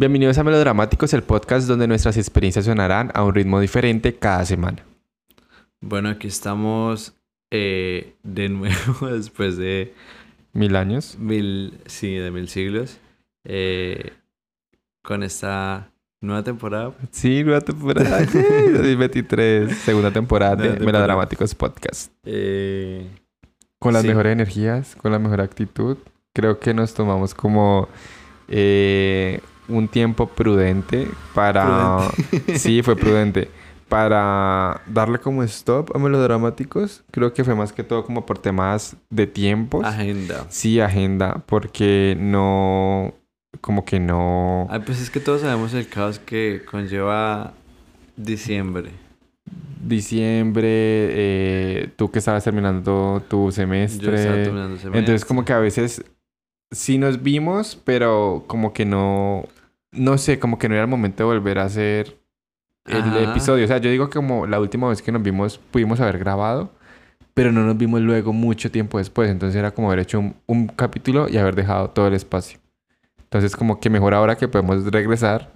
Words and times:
Bienvenidos 0.00 0.38
a 0.38 0.44
Melodramáticos, 0.44 1.12
el 1.12 1.22
podcast 1.22 1.68
donde 1.68 1.86
nuestras 1.86 2.16
experiencias 2.16 2.64
sonarán 2.64 3.10
a 3.12 3.22
un 3.22 3.34
ritmo 3.34 3.60
diferente 3.60 4.14
cada 4.14 4.46
semana. 4.46 4.82
Bueno, 5.82 6.08
aquí 6.08 6.26
estamos 6.26 7.12
eh, 7.50 8.14
de 8.22 8.48
nuevo 8.48 9.08
después 9.12 9.58
de 9.58 9.92
Mil 10.54 10.74
años. 10.76 11.18
mil, 11.18 11.78
sí, 11.84 12.14
de 12.14 12.30
mil 12.30 12.48
siglos, 12.48 12.98
eh, 13.44 14.14
con 15.02 15.22
esta 15.22 15.90
nueva 16.22 16.44
temporada. 16.44 16.94
Sí, 17.10 17.44
nueva 17.44 17.60
temporada. 17.60 18.24
Yay, 18.24 18.70
2023, 18.72 19.76
segunda 19.76 20.10
temporada 20.10 20.56
de 20.56 20.62
temporada. 20.70 20.86
Melodramáticos 20.92 21.54
Podcast. 21.54 22.10
Eh, 22.24 23.06
Con 23.78 23.92
las 23.92 24.00
Sí. 24.00 24.08
mejores 24.08 24.32
energías, 24.32 24.96
con 24.96 25.12
la 25.12 25.18
mejor 25.18 25.42
actitud. 25.42 25.98
Creo 26.32 26.58
que 26.58 26.72
nos 26.72 26.94
tomamos 26.94 27.34
como 27.34 27.88
eh, 28.48 29.40
un 29.70 29.88
tiempo 29.88 30.26
prudente 30.26 31.08
para... 31.34 32.10
Sí, 32.54 32.82
fue 32.82 32.96
prudente. 32.96 33.48
Para 33.88 34.82
darle 34.86 35.18
como 35.18 35.42
stop 35.42 35.94
a 35.96 35.98
melodramáticos. 35.98 37.02
Creo 37.10 37.32
que 37.32 37.42
fue 37.42 37.54
más 37.54 37.72
que 37.72 37.82
todo 37.82 38.04
como 38.04 38.24
por 38.24 38.38
temas 38.38 38.96
de 39.10 39.26
tiempos. 39.26 39.84
agenda. 39.84 40.46
Sí, 40.48 40.80
agenda, 40.80 41.42
porque 41.46 42.16
no... 42.18 43.14
Como 43.60 43.84
que 43.84 43.98
no... 43.98 44.68
Ay, 44.70 44.80
pues 44.86 45.00
es 45.00 45.10
que 45.10 45.18
todos 45.18 45.40
sabemos 45.40 45.74
el 45.74 45.88
caos 45.88 46.20
que 46.20 46.62
conlleva 46.70 47.52
diciembre. 48.16 48.90
Diciembre, 49.84 50.68
eh, 50.68 51.88
tú 51.96 52.10
que 52.10 52.20
estabas 52.20 52.44
terminando 52.44 53.22
tu 53.28 53.50
semestre. 53.50 54.06
Yo 54.06 54.14
estaba 54.14 54.36
terminando 54.36 54.76
Entonces 54.84 55.24
como 55.24 55.44
que 55.44 55.52
a 55.52 55.58
veces 55.58 56.04
sí 56.70 56.98
nos 56.98 57.22
vimos, 57.22 57.80
pero 57.84 58.44
como 58.46 58.72
que 58.72 58.84
no, 58.84 59.46
no 59.92 60.18
sé, 60.18 60.38
como 60.38 60.58
que 60.58 60.68
no 60.68 60.74
era 60.74 60.84
el 60.84 60.90
momento 60.90 61.22
de 61.22 61.28
volver 61.28 61.58
a 61.58 61.64
hacer 61.64 62.16
el 62.86 63.02
Ajá. 63.02 63.30
episodio. 63.30 63.64
O 63.64 63.68
sea, 63.68 63.78
yo 63.78 63.90
digo 63.90 64.08
que 64.08 64.14
como 64.14 64.46
la 64.46 64.60
última 64.60 64.88
vez 64.88 65.02
que 65.02 65.12
nos 65.12 65.22
vimos 65.22 65.58
pudimos 65.58 66.00
haber 66.00 66.18
grabado, 66.18 66.70
pero 67.34 67.52
no 67.52 67.64
nos 67.64 67.76
vimos 67.76 68.00
luego 68.00 68.32
mucho 68.32 68.70
tiempo 68.70 68.98
después. 68.98 69.30
Entonces 69.30 69.56
era 69.56 69.70
como 69.70 69.88
haber 69.88 70.00
hecho 70.00 70.18
un, 70.18 70.34
un 70.46 70.66
capítulo 70.68 71.28
y 71.28 71.36
haber 71.36 71.54
dejado 71.54 71.90
todo 71.90 72.06
el 72.06 72.14
espacio. 72.14 72.58
Entonces 73.22 73.54
como 73.54 73.80
que 73.80 73.90
mejor 73.90 74.14
ahora 74.14 74.36
que 74.36 74.48
podemos 74.48 74.84
regresar 74.84 75.52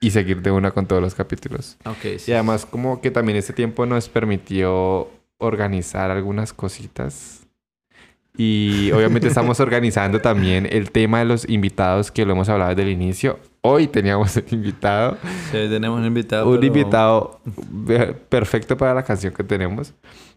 y 0.00 0.10
seguir 0.10 0.42
de 0.42 0.50
una 0.50 0.70
con 0.70 0.86
todos 0.86 1.00
los 1.00 1.14
capítulos. 1.14 1.78
Sí. 2.02 2.30
Y 2.30 2.34
además 2.34 2.66
como 2.66 3.00
que 3.00 3.10
también 3.10 3.38
este 3.38 3.52
tiempo 3.52 3.86
nos 3.86 4.08
permitió 4.08 5.08
organizar 5.38 6.10
algunas 6.10 6.52
cositas. 6.52 7.46
Y 8.36 8.90
obviamente 8.92 9.28
estamos 9.28 9.60
organizando 9.60 10.20
también 10.20 10.66
el 10.70 10.90
tema 10.90 11.20
de 11.20 11.24
los 11.24 11.48
invitados 11.48 12.10
que 12.10 12.26
lo 12.26 12.32
hemos 12.32 12.48
hablado 12.48 12.70
desde 12.70 12.82
el 12.82 12.88
inicio. 12.90 13.38
Hoy 13.66 13.86
teníamos 13.86 14.36
un 14.36 14.44
invitado, 14.50 15.16
Sí, 15.50 15.56
hoy 15.56 15.70
tenemos 15.70 15.98
un 15.98 16.04
invitado. 16.04 16.46
un 16.46 16.56
pero- 16.60 16.66
invitado 16.66 17.40
perfecto 18.28 18.76
para 18.76 18.92
la 18.92 19.02
canción 19.02 19.32
que 19.32 19.42
tenemos. 19.42 19.94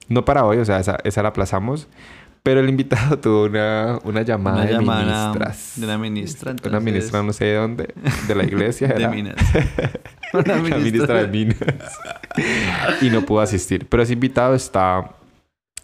No 0.07 0.23
para 0.23 0.45
hoy, 0.45 0.57
o 0.59 0.63
sea, 0.65 0.79
esa, 0.79 0.97
esa 1.03 1.21
la 1.23 1.29
aplazamos. 1.29 1.87
Pero 2.41 2.61
el 2.61 2.69
invitado 2.69 3.19
tuvo 3.19 3.43
una, 3.43 3.99
una 4.05 4.21
llamada 4.21 4.57
Una 4.61 4.65
de 4.65 4.71
llamada 4.71 5.27
ministras. 5.27 5.73
de 5.75 5.85
una 5.85 5.97
ministra. 5.97 6.51
Una 6.51 6.57
entonces- 6.57 6.83
ministra 6.83 7.23
no 7.23 7.33
sé 7.33 7.43
de 7.45 7.55
dónde, 7.55 7.93
de 8.29 8.35
la 8.35 8.43
iglesia. 8.45 8.87
De 8.97 9.07
minas. 9.09 9.35
Una 10.33 10.55
la 10.55 10.61
ministra 10.61 11.21
de 11.23 11.27
Minas. 11.27 11.57
y 13.01 13.09
no 13.09 13.23
pudo 13.25 13.41
asistir. 13.41 13.87
Pero 13.89 14.03
ese 14.03 14.13
invitado 14.13 14.55
está, 14.55 15.11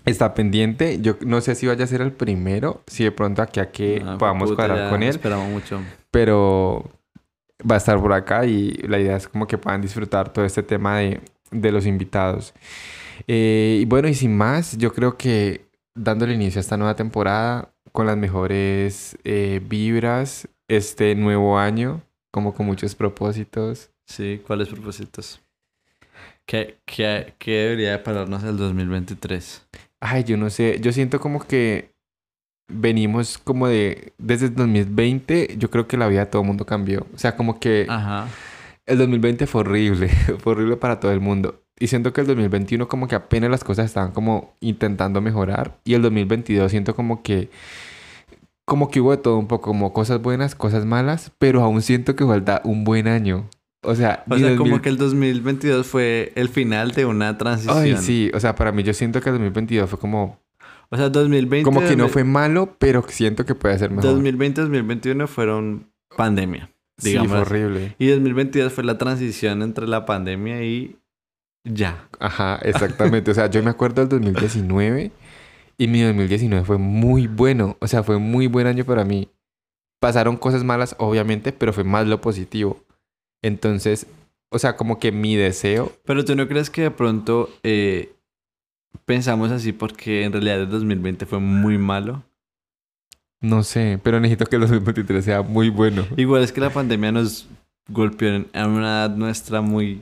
está 0.06 0.34
pendiente. 0.34 1.00
Yo 1.02 1.18
no 1.26 1.42
sé 1.42 1.56
si 1.56 1.68
vaya 1.68 1.84
a 1.84 1.88
ser 1.88 2.00
el 2.00 2.14
primero, 2.14 2.84
si 2.88 3.04
de 3.04 3.12
pronto 3.12 3.42
aquí 3.42 3.60
a 3.60 3.70
que 3.72 4.02
Ah, 4.06 4.16
podamos 4.18 4.54
cuadrar 4.54 4.78
ya 4.78 4.90
con 4.90 5.04
él. 5.04 5.10
Esperamos 5.10 5.50
mucho. 5.50 5.82
Pero 6.12 6.90
va 7.70 7.76
a 7.76 7.78
estar 7.78 8.00
por 8.00 8.14
acá 8.14 8.46
y 8.46 8.72
la 8.88 9.00
idea 9.00 9.18
es 9.18 9.28
como 9.28 9.48
que 9.48 9.58
puedan 9.58 9.82
disfrutar 9.82 10.32
todo 10.32 10.46
este 10.46 10.64
tema 10.64 10.98
de, 10.98 11.22
de 11.52 11.72
los 11.72 11.86
invitados. 11.86 12.54
Eh, 13.28 13.80
y 13.82 13.86
bueno, 13.86 14.08
y 14.08 14.14
sin 14.14 14.36
más, 14.36 14.78
yo 14.78 14.94
creo 14.94 15.18
que 15.18 15.68
dándole 15.96 16.34
inicio 16.34 16.60
a 16.60 16.62
esta 16.62 16.78
nueva 16.78 16.96
temporada 16.96 17.74
con 17.92 18.08
las 18.08 18.18
mejores 18.18 19.18
eh, 19.24 19.62
vibras, 19.64 20.48
este 20.68 21.16
nuevo 21.16 21.60
año, 21.60 22.02
como 22.32 22.54
con 22.54 22.66
muchos 22.66 22.96
propósitos. 22.96 23.92
Sí, 24.06 24.42
¿cuáles 24.46 24.68
propósitos? 24.70 25.40
¿Qué, 26.46 26.80
qué, 26.86 27.36
qué 27.38 27.52
debería 27.52 27.92
de 27.92 28.00
pararnos 28.00 28.44
el 28.44 28.58
2023? 28.58 29.66
Ay, 30.00 30.24
yo 30.24 30.36
no 30.36 30.50
sé, 30.50 30.80
yo 30.82 30.92
siento 30.92 31.20
como 31.20 31.46
que 31.46 31.93
venimos 32.74 33.38
como 33.38 33.68
de, 33.68 34.14
desde 34.18 34.48
el 34.48 34.56
2020, 34.56 35.56
yo 35.58 35.70
creo 35.70 35.88
que 35.88 35.98
la 35.98 36.08
vida 36.08 36.22
de 36.22 36.26
todo 36.28 36.42
el 36.42 36.48
mundo 36.48 36.66
cambió. 36.66 37.06
O 37.14 37.18
sea, 37.18 37.36
como 37.36 37.60
que 37.60 37.86
Ajá. 37.90 38.28
el 38.86 38.98
2020 38.98 39.48
fue 39.48 39.62
horrible, 39.62 40.10
fue 40.40 40.54
horrible 40.54 40.78
para 40.78 41.00
todo 41.00 41.12
el 41.12 41.20
mundo. 41.20 41.62
Y 41.80 41.88
siento 41.88 42.14
que 42.14 42.22
el 42.22 42.28
2021 42.28 42.88
como 42.88 43.08
que 43.08 43.16
apenas 43.16 43.50
las 43.50 43.64
cosas 43.64 43.86
estaban 43.86 44.12
como 44.12 44.54
intentando 44.62 45.22
mejorar. 45.22 45.78
Y 45.84 45.96
el 45.96 46.02
2022 46.02 46.70
siento 46.72 46.96
como 46.96 47.24
que, 47.24 47.50
como 48.66 48.90
que 48.90 49.02
hubo 49.02 49.12
de 49.12 49.18
todo 49.18 49.38
un 49.38 49.48
poco, 49.48 49.72
como 49.72 49.92
cosas 49.92 50.22
buenas, 50.22 50.56
cosas 50.56 50.86
malas, 50.86 51.32
pero 51.40 51.62
aún 51.62 51.82
siento 51.82 52.16
que 52.16 52.26
falta 52.26 52.62
un 52.64 52.84
buen 52.84 53.08
año. 53.08 53.50
O 53.86 53.96
sea, 53.96 54.24
O 54.28 54.38
sea, 54.38 54.48
2000 54.50 54.58
como 54.58 54.82
que 54.82 54.90
el 54.90 54.98
2022 54.98 55.86
fue 55.86 56.32
el 56.36 56.48
final 56.48 56.92
de 56.92 57.06
una 57.06 57.38
transición. 57.38 57.78
Ay, 57.78 57.98
sí, 57.98 58.32
o 58.34 58.40
sea, 58.40 58.56
para 58.56 58.72
mí 58.72 58.84
yo 58.84 58.94
siento 58.94 59.20
que 59.20 59.30
el 59.30 59.36
2022 59.36 59.90
fue 59.90 60.00
como, 60.00 60.40
O 60.90 60.98
sea, 60.98 61.10
2020... 61.10 61.64
como 61.64 61.80
que 61.82 61.96
no 61.96 62.04
2000 62.04 62.10
fue 62.10 62.24
malo, 62.24 62.76
pero 62.78 63.04
siento 63.08 63.46
que 63.46 63.56
puede 63.56 63.78
ser 63.80 63.90
mejor. 63.90 64.12
2020 64.12 64.62
2021 64.62 65.28
fueron 65.28 65.92
pandemia. 66.16 66.70
Sí, 66.98 67.10
digamos 67.10 67.32
fue 67.32 67.42
así. 67.42 67.52
horrible. 67.52 67.96
Y 67.98 68.08
2022 68.08 68.72
fue 68.72 68.84
la 68.84 68.98
transición 68.98 69.62
entre 69.62 69.88
la 69.88 70.06
pandemia 70.06 70.64
y 70.64 70.98
ya. 71.64 72.08
Ajá, 72.20 72.60
exactamente. 72.62 73.32
O 73.32 73.34
sea, 73.34 73.50
yo 73.50 73.64
me 73.64 73.70
acuerdo 73.70 74.06
del 74.06 74.10
2019 74.10 75.12
y 75.78 75.88
mi 75.88 76.02
2019 76.02 76.66
fue 76.66 76.78
muy 76.78 77.28
bueno. 77.28 77.78
O 77.80 77.88
sea, 77.88 78.04
fue 78.04 78.20
muy 78.20 78.48
buen 78.48 78.68
año 78.68 78.86
para 78.86 79.04
mí. 79.06 79.30
Pasaron 80.00 80.38
cosas 80.38 80.64
malas, 80.64 80.96
obviamente, 81.00 81.54
pero 81.54 81.74
fue 81.74 81.84
más 81.84 82.06
lo 82.08 82.20
positivo. 82.22 82.84
Entonces, 83.42 84.08
o 84.50 84.60
sea, 84.60 84.76
como 84.76 85.00
que 85.00 85.12
mi 85.12 85.36
deseo... 85.36 85.92
Pero 86.06 86.26
tú 86.26 86.36
no 86.36 86.48
crees 86.48 86.70
que 86.70 86.84
de 86.84 86.92
pronto 86.92 87.50
eh, 87.64 88.14
pensamos 89.06 89.52
así 89.52 89.72
porque 89.72 90.24
en 90.24 90.32
realidad 90.32 90.62
el 90.62 90.70
2020 90.70 91.26
fue 91.26 91.40
muy 91.40 91.78
malo. 91.78 92.24
No 93.42 93.64
sé, 93.64 94.00
pero 94.02 94.20
necesito 94.20 94.46
que 94.46 94.56
el 94.56 94.62
2023 94.62 95.26
sea 95.26 95.42
muy 95.42 95.70
bueno. 95.70 96.06
Igual 96.16 96.44
es 96.44 96.52
que 96.52 96.62
la 96.62 96.70
pandemia 96.70 97.12
nos 97.12 97.48
golpeó 97.90 98.30
en, 98.30 98.48
una 98.54 99.06
edad 99.06 99.16
nuestra 99.16 99.62
muy... 99.62 100.02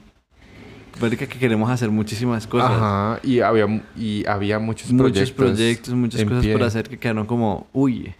Que 1.00 1.28
queremos 1.28 1.72
hacer 1.72 1.89
muchísimas 1.89 2.45
cosas. 2.45 2.69
Ajá, 2.69 3.19
y 3.23 3.39
había, 3.39 3.66
y 3.97 4.23
había 4.28 4.59
muchos 4.59 4.91
muchos 4.91 5.31
proyectos. 5.31 5.57
proyectos, 5.57 5.94
muchas 5.95 6.23
cosas 6.23 6.45
por 6.45 6.57
pie. 6.57 6.66
hacer 6.66 6.89
que 6.89 7.00
quedaron 7.00 7.25
como, 7.25 7.66
uy. 7.73 8.13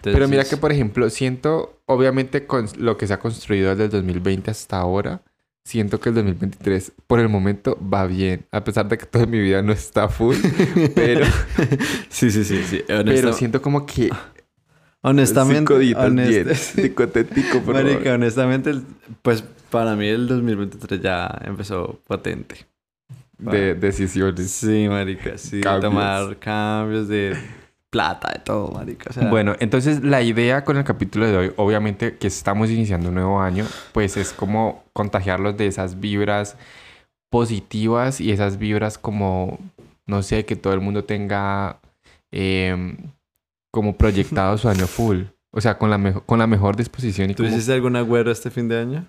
Pero 0.00 0.28
mira 0.28 0.44
que, 0.44 0.56
por 0.56 0.72
ejemplo, 0.72 1.10
siento, 1.10 1.78
obviamente, 1.84 2.46
con 2.46 2.66
lo 2.78 2.96
que 2.96 3.06
se 3.06 3.12
ha 3.12 3.18
construido 3.18 3.70
desde 3.70 3.84
el 3.84 3.90
2020 3.90 4.50
hasta 4.50 4.78
ahora, 4.78 5.20
siento 5.66 5.98
que 5.98 6.10
el 6.10 6.14
2023, 6.14 6.92
por 7.08 7.18
el 7.18 7.28
momento, 7.28 7.76
va 7.92 8.06
bien. 8.06 8.46
A 8.52 8.62
pesar 8.62 8.88
de 8.88 8.96
que 8.96 9.04
toda 9.04 9.26
mi 9.26 9.40
vida 9.40 9.62
no 9.62 9.72
está 9.72 10.08
full, 10.08 10.36
pero, 10.94 11.26
sí, 12.08 12.30
sí, 12.30 12.44
sí, 12.44 12.62
sí. 12.62 12.84
pero 12.86 13.32
siento 13.32 13.60
como 13.60 13.84
que... 13.84 14.08
honestamente, 15.02 15.74
honest- 15.74 16.74
por 17.64 17.74
Marica, 17.74 17.98
favor. 17.98 18.12
honestamente, 18.14 18.74
pues 19.22 19.42
para 19.70 19.96
mí 19.96 20.06
el 20.06 20.28
2023 20.28 21.00
ya 21.00 21.36
empezó 21.44 22.00
potente. 22.06 22.66
De 23.38 23.74
decisiones. 23.74 24.48
Sí, 24.50 24.86
marica, 24.88 25.36
sí. 25.36 25.60
Cambios. 25.60 25.90
Tomar 25.92 26.38
cambios 26.38 27.08
de 27.08 27.36
plata, 27.96 28.32
de 28.32 28.38
todo, 28.40 28.70
marica. 28.72 29.10
O 29.10 29.12
sea, 29.12 29.30
Bueno, 29.30 29.56
entonces 29.58 30.02
la 30.02 30.20
idea 30.20 30.64
con 30.64 30.76
el 30.76 30.84
capítulo 30.84 31.26
de 31.26 31.36
hoy, 31.36 31.52
obviamente 31.56 32.18
que 32.18 32.26
estamos 32.26 32.70
iniciando 32.70 33.08
un 33.08 33.14
nuevo 33.14 33.40
año, 33.40 33.64
pues 33.92 34.18
es 34.18 34.32
como 34.32 34.84
contagiarlos 34.92 35.56
de 35.56 35.66
esas 35.66 35.98
vibras 35.98 36.56
positivas 37.30 38.20
y 38.20 38.32
esas 38.32 38.58
vibras 38.58 38.98
como, 38.98 39.58
no 40.06 40.22
sé, 40.22 40.44
que 40.44 40.56
todo 40.56 40.74
el 40.74 40.80
mundo 40.80 41.04
tenga 41.04 41.80
em, 42.30 42.96
como 43.70 43.96
proyectado 43.96 44.58
su 44.58 44.68
año 44.68 44.86
full. 44.86 45.22
O 45.52 45.60
sea, 45.62 45.78
con 45.78 45.88
la, 45.88 46.12
con 46.26 46.38
la 46.38 46.46
mejor 46.46 46.76
disposición 46.76 47.30
y 47.30 47.34
¿tú 47.34 47.44
como... 47.44 47.54
hiciste 47.54 47.72
algún 47.72 47.96
agüero 47.96 48.30
este 48.30 48.50
fin 48.50 48.68
de 48.68 48.78
año? 48.78 49.06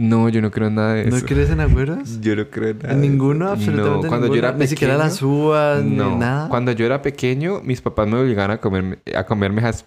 No, 0.00 0.28
yo 0.28 0.40
no 0.40 0.50
creo 0.52 0.68
en 0.68 0.76
nada 0.76 0.94
de 0.94 1.08
eso. 1.08 1.16
¿No 1.18 1.22
crees 1.26 1.50
en 1.50 1.58
agüeros? 1.58 2.20
Yo 2.20 2.36
no 2.36 2.48
creo 2.48 2.68
en 2.68 2.78
nada. 2.78 2.94
¿En 2.94 3.00
ninguno? 3.00 3.48
Absolutamente 3.48 4.02
No, 4.04 4.08
cuando 4.08 4.26
yo 4.28 4.32
ninguno? 4.34 4.48
era 4.50 4.56
Ni 4.56 4.66
siquiera 4.68 4.94
pequeño- 4.94 5.04
las 5.08 5.22
uvas, 5.22 5.84
No, 5.84 6.10
ni 6.10 6.16
nada. 6.16 6.48
cuando 6.48 6.70
yo 6.72 6.86
era 6.86 7.02
pequeño, 7.02 7.60
mis 7.62 7.80
papás 7.80 8.06
me 8.06 8.16
obligaban 8.16 8.52
a 8.52 8.60
comerme, 8.60 8.98
a 9.16 9.24
comerme 9.26 9.60
esas 9.60 9.86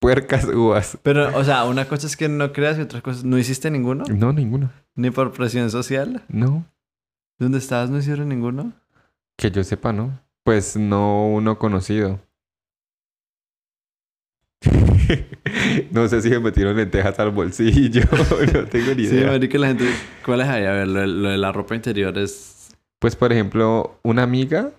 puercas 0.00 0.44
uvas. 0.52 0.98
Pero, 1.04 1.36
o 1.38 1.44
sea, 1.44 1.64
una 1.66 1.84
cosa 1.86 2.08
es 2.08 2.16
que 2.16 2.28
no 2.28 2.52
creas 2.52 2.76
y 2.78 2.80
otra 2.80 3.02
cosa... 3.02 3.20
¿No 3.24 3.38
hiciste 3.38 3.70
ninguno? 3.70 4.02
No, 4.12 4.32
ninguno. 4.32 4.72
¿Ni 4.96 5.10
por 5.10 5.30
presión 5.32 5.70
social? 5.70 6.22
No. 6.28 6.64
¿Dónde 7.38 7.58
estabas 7.58 7.88
no 7.88 7.98
hicieron 7.98 8.28
ninguno? 8.30 8.72
Que 9.36 9.52
yo 9.52 9.62
sepa, 9.62 9.92
¿no? 9.92 10.18
Pues 10.42 10.76
no 10.76 11.28
uno 11.28 11.56
conocido. 11.58 12.18
no 15.90 16.08
sé 16.08 16.22
si 16.22 16.30
me 16.30 16.40
metieron 16.40 16.76
lentejas 16.76 17.18
al 17.18 17.30
bolsillo. 17.30 18.02
no 18.54 18.64
tengo 18.66 18.94
ni 18.94 19.06
Sí, 19.06 19.14
idea. 19.14 19.28
marica, 19.28 19.58
la 19.58 19.68
gente... 19.68 19.84
¿Cuál 20.24 20.40
es 20.42 20.48
ahí? 20.48 20.64
A 20.64 20.72
ver, 20.72 20.88
lo, 20.88 21.00
de- 21.00 21.06
lo 21.06 21.28
de 21.30 21.38
la 21.38 21.52
ropa 21.52 21.74
interior 21.74 22.16
es... 22.18 22.68
Pues, 22.98 23.16
por 23.16 23.32
ejemplo, 23.32 23.98
una 24.02 24.22
amiga, 24.22 24.70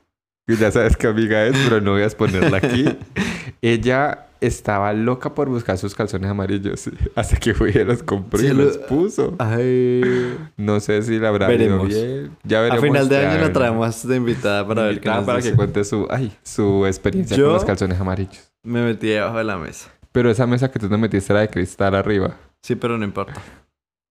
que 0.47 0.55
ya 0.55 0.71
sabes 0.71 0.95
qué 0.95 1.07
amiga 1.07 1.45
es, 1.45 1.55
pero 1.63 1.81
no 1.81 1.91
voy 1.93 2.01
a 2.03 2.05
exponerla 2.05 2.57
aquí. 2.57 2.85
Ella 3.61 4.27
estaba 4.41 4.91
loca 4.93 5.33
por 5.35 5.49
buscar 5.49 5.77
sus 5.77 5.93
calzones 5.93 6.29
amarillos. 6.29 6.89
Hasta 7.15 7.37
que 7.37 7.53
fue 7.53 7.69
y 7.71 7.83
los 7.83 8.01
compró 8.03 8.39
y 8.41 8.47
Sí, 8.47 8.53
los 8.53 8.75
lo- 8.77 8.85
puso. 8.87 9.35
Ay... 9.39 10.35
No 10.57 10.79
sé 10.79 11.01
si 11.03 11.19
la 11.19 11.29
habrá 11.29 11.47
Veremos. 11.47 11.87
bien. 11.87 12.31
Ya 12.43 12.59
A 12.59 12.61
veremos. 12.63 12.83
final 12.85 13.09
de 13.09 13.17
año 13.25 13.41
la 13.41 13.53
traemos 13.53 14.07
de 14.07 14.15
invitada 14.15 14.67
para 14.67 14.83
ver 14.83 14.99
qué 14.99 15.09
nos 15.09 15.25
para 15.25 15.37
dice. 15.37 15.51
que 15.51 15.55
cuente 15.55 15.83
su, 15.83 16.07
ay, 16.09 16.31
su 16.43 16.85
experiencia 16.87 17.35
Yo- 17.37 17.45
con 17.45 17.53
los 17.53 17.65
calzones 17.65 17.99
amarillos. 17.99 18.51
Me 18.63 18.83
metí 18.83 19.07
debajo 19.07 19.37
de 19.39 19.43
la 19.43 19.57
mesa. 19.57 19.91
Pero 20.11 20.29
esa 20.29 20.47
mesa 20.47 20.71
que 20.71 20.79
tú 20.79 20.89
no 20.89 20.97
metiste 20.97 21.33
era 21.33 21.41
de 21.41 21.49
cristal 21.49 21.95
arriba. 21.95 22.37
Sí, 22.61 22.75
pero 22.75 22.97
no 22.97 23.05
importa. 23.05 23.41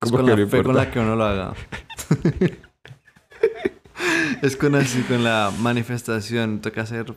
Es 0.03 0.11
¿Cómo 0.11 0.19
con 0.19 0.27
la 0.27 0.37
no 0.37 0.49
fe 0.49 0.63
con 0.63 0.75
la 0.75 0.91
que 0.91 0.99
uno 0.99 1.15
lo 1.15 1.25
haga. 1.25 1.55
es 4.43 4.57
con 4.57 4.75
así, 4.75 5.03
con 5.03 5.23
la 5.23 5.53
manifestación. 5.59 6.61
Toca 6.61 6.87
ser 6.87 7.15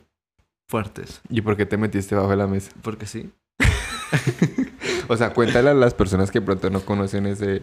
fuertes. 0.68 1.22
¿Y 1.30 1.42
por 1.42 1.56
qué 1.56 1.66
te 1.66 1.78
metiste 1.78 2.16
bajo 2.16 2.36
la 2.36 2.48
mesa? 2.48 2.72
Porque 2.82 3.06
sí. 3.06 3.32
O 5.08 5.18
sea, 5.18 5.34
cuéntale 5.34 5.70
a 5.70 5.74
las 5.74 5.94
personas 5.94 6.32
que 6.32 6.42
pronto 6.42 6.70
no 6.70 6.82
conocen 6.82 7.26
ese... 7.26 7.62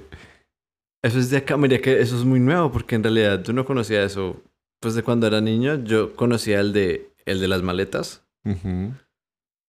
Eso 1.02 1.18
es 1.18 1.30
de 1.30 1.38
acá, 1.38 1.56
mira 1.56 1.78
que 1.78 2.00
eso 2.00 2.18
es 2.18 2.24
muy 2.24 2.40
nuevo 2.40 2.70
porque 2.70 2.94
en 2.94 3.02
realidad 3.02 3.42
yo 3.42 3.54
no 3.54 3.64
conocía 3.64 4.04
eso. 4.04 4.42
Pues 4.80 4.94
de 4.94 5.02
cuando 5.02 5.26
era 5.26 5.40
niño 5.40 5.82
yo 5.82 6.14
conocía 6.14 6.60
el 6.60 6.74
de 6.74 7.10
el 7.24 7.40
de 7.40 7.48
las 7.48 7.62
maletas. 7.62 8.22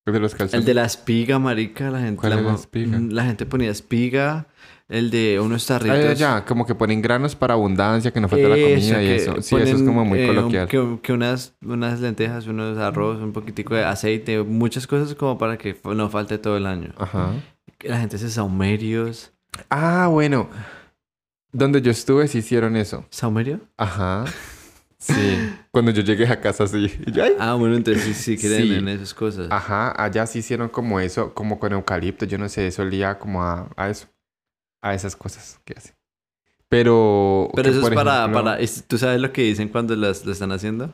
El 0.05 0.13
de 0.13 0.19
los 0.19 0.33
calzones. 0.35 0.61
el 0.61 0.65
de 0.65 0.73
la 0.73 0.85
espiga, 0.85 1.37
marica, 1.39 1.89
la 1.91 1.99
gente 1.99 2.19
¿Cuál 2.19 2.35
la, 2.35 2.41
la 2.41 2.55
espiga? 2.55 2.97
Mm, 2.97 3.09
la 3.11 3.23
gente 3.25 3.45
ponía 3.45 3.69
espiga, 3.69 4.47
el 4.89 5.11
de 5.11 5.39
unos 5.39 5.69
Ah, 5.69 5.77
tarritos. 5.79 6.17
ya, 6.19 6.39
ya, 6.39 6.45
como 6.45 6.65
que 6.65 6.73
ponen 6.75 7.01
granos 7.01 7.35
para 7.35 7.53
abundancia, 7.53 8.11
que 8.11 8.19
no 8.19 8.27
falta 8.27 8.47
la 8.49 8.55
comida 8.55 9.03
y 9.03 9.07
eso. 9.09 9.41
Sí, 9.41 9.55
eso 9.57 9.75
es 9.77 9.83
como 9.83 10.03
muy 10.03 10.19
eh, 10.19 10.27
coloquial. 10.27 10.67
que, 10.67 10.99
que 11.03 11.13
unas, 11.13 11.53
unas 11.63 11.99
lentejas, 11.99 12.47
unos 12.47 12.77
arroz, 12.79 13.21
un 13.21 13.31
poquitico 13.31 13.75
de 13.75 13.85
aceite, 13.85 14.41
muchas 14.43 14.87
cosas 14.87 15.13
como 15.15 15.37
para 15.37 15.57
que 15.57 15.77
no 15.83 16.09
falte 16.09 16.37
todo 16.39 16.57
el 16.57 16.65
año. 16.65 16.93
Ajá. 16.97 17.33
Que 17.77 17.87
La 17.89 17.99
gente 17.99 18.15
hace 18.15 18.29
saumerios. 18.29 19.31
Ah, 19.69 20.07
bueno. 20.09 20.49
Donde 21.53 21.81
yo 21.81 21.91
estuve 21.91 22.27
sí 22.27 22.39
hicieron 22.39 22.75
eso. 22.75 23.05
¿Saumerio? 23.11 23.59
Ajá. 23.77 24.25
Sí. 25.01 25.51
Cuando 25.71 25.89
yo 25.91 26.03
llegué 26.03 26.27
a 26.27 26.39
casa 26.39 26.67
sí. 26.67 26.95
Yo. 27.11 27.23
Ah, 27.39 27.55
bueno, 27.55 27.75
entonces 27.75 28.03
sí, 28.03 28.13
sí 28.13 28.37
creen 28.37 28.67
Sí. 28.67 28.73
en 28.75 28.87
esas 28.87 29.15
cosas. 29.15 29.47
Ajá, 29.49 29.91
allá 30.01 30.27
sí 30.27 30.39
hicieron 30.39 30.69
como 30.69 30.99
eso, 30.99 31.33
como 31.33 31.59
con 31.59 31.73
eucalipto, 31.73 32.25
yo 32.25 32.37
no 32.37 32.47
sé, 32.49 32.67
eso 32.67 32.83
olía 32.83 33.17
como 33.17 33.43
a, 33.43 33.67
a 33.75 33.89
eso, 33.89 34.07
a 34.83 34.93
esas 34.93 35.15
cosas 35.15 35.59
que 35.65 35.73
hacen. 35.75 35.95
Pero... 36.69 37.49
Pero 37.55 37.69
eso 37.69 37.81
es 37.81 37.95
para, 37.95 38.19
ejemplo, 38.19 38.43
para... 38.43 38.59
¿Tú 38.87 38.97
sabes 38.99 39.19
lo 39.19 39.33
que 39.33 39.41
dicen 39.41 39.69
cuando 39.69 39.95
las, 39.95 40.23
lo 40.23 40.31
están 40.31 40.51
haciendo? 40.51 40.93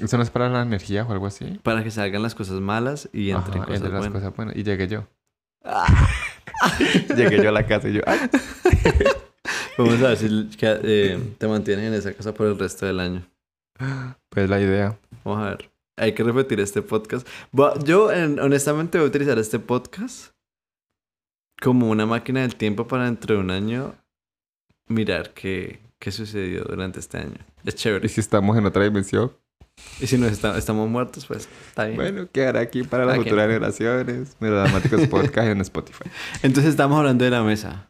¿Eso 0.00 0.16
no 0.16 0.22
es 0.22 0.30
para 0.30 0.48
la 0.48 0.62
energía 0.62 1.04
o 1.04 1.12
algo 1.12 1.26
así? 1.26 1.60
Para 1.62 1.84
que 1.84 1.90
salgan 1.90 2.22
las 2.22 2.34
cosas 2.34 2.58
malas 2.60 3.10
y 3.12 3.30
entren 3.30 3.58
Ajá, 3.58 3.66
cosas 3.66 3.82
entre 3.82 3.92
las 3.92 4.08
cosas 4.08 4.34
buenas. 4.34 4.56
Y 4.56 4.62
llegué 4.64 4.88
yo. 4.88 5.06
Ah. 5.62 6.08
llegué 7.16 7.42
yo 7.42 7.50
a 7.50 7.52
la 7.52 7.66
casa 7.66 7.88
y 7.88 7.92
yo... 7.92 8.00
Vamos 9.78 10.02
a 10.02 10.08
ver 10.08 10.16
si 10.16 10.48
eh, 10.60 11.34
te 11.38 11.48
mantienes 11.48 11.86
en 11.86 11.94
esa 11.94 12.12
casa 12.12 12.32
por 12.32 12.46
el 12.46 12.58
resto 12.58 12.86
del 12.86 13.00
año. 13.00 13.22
Pues 14.28 14.48
la 14.48 14.60
idea. 14.60 14.98
Vamos 15.24 15.42
a 15.44 15.50
ver. 15.50 15.70
Hay 15.98 16.14
que 16.14 16.22
repetir 16.24 16.58
este 16.60 16.82
podcast. 16.82 17.26
Yo, 17.84 18.10
en- 18.12 18.40
honestamente, 18.40 18.98
voy 18.98 19.06
a 19.06 19.08
utilizar 19.08 19.38
este 19.38 19.58
podcast 19.58 20.32
como 21.60 21.88
una 21.90 22.06
máquina 22.06 22.40
del 22.40 22.56
tiempo 22.56 22.86
para 22.88 23.04
dentro 23.04 23.34
de 23.36 23.40
un 23.40 23.50
año 23.50 23.94
mirar 24.88 25.32
qué, 25.34 25.80
qué 25.98 26.10
sucedió 26.10 26.64
durante 26.64 26.98
este 26.98 27.18
año. 27.18 27.36
Es 27.64 27.74
Y 27.74 27.76
chévere. 27.76 28.08
si 28.08 28.20
estamos 28.20 28.56
en 28.58 28.66
otra 28.66 28.82
dimensión, 28.84 29.32
Y 30.00 30.06
si 30.06 30.18
nos 30.18 30.32
está- 30.32 30.56
estamos 30.58 30.88
muertos, 30.88 31.24
pues 31.26 31.48
está 31.68 31.84
bien. 31.84 31.96
bueno, 31.96 32.28
quedará 32.32 32.60
aquí 32.60 32.82
para 32.82 33.04
las 33.06 33.16
futuras 33.16 33.46
generaciones. 33.46 34.36
Melodramáticos 34.40 35.06
Podcast 35.08 35.48
en 35.48 35.60
Spotify. 35.60 36.04
Entonces 36.42 36.70
estamos 36.70 36.98
hablando 36.98 37.24
de 37.24 37.30
la 37.30 37.42
mesa. 37.42 37.88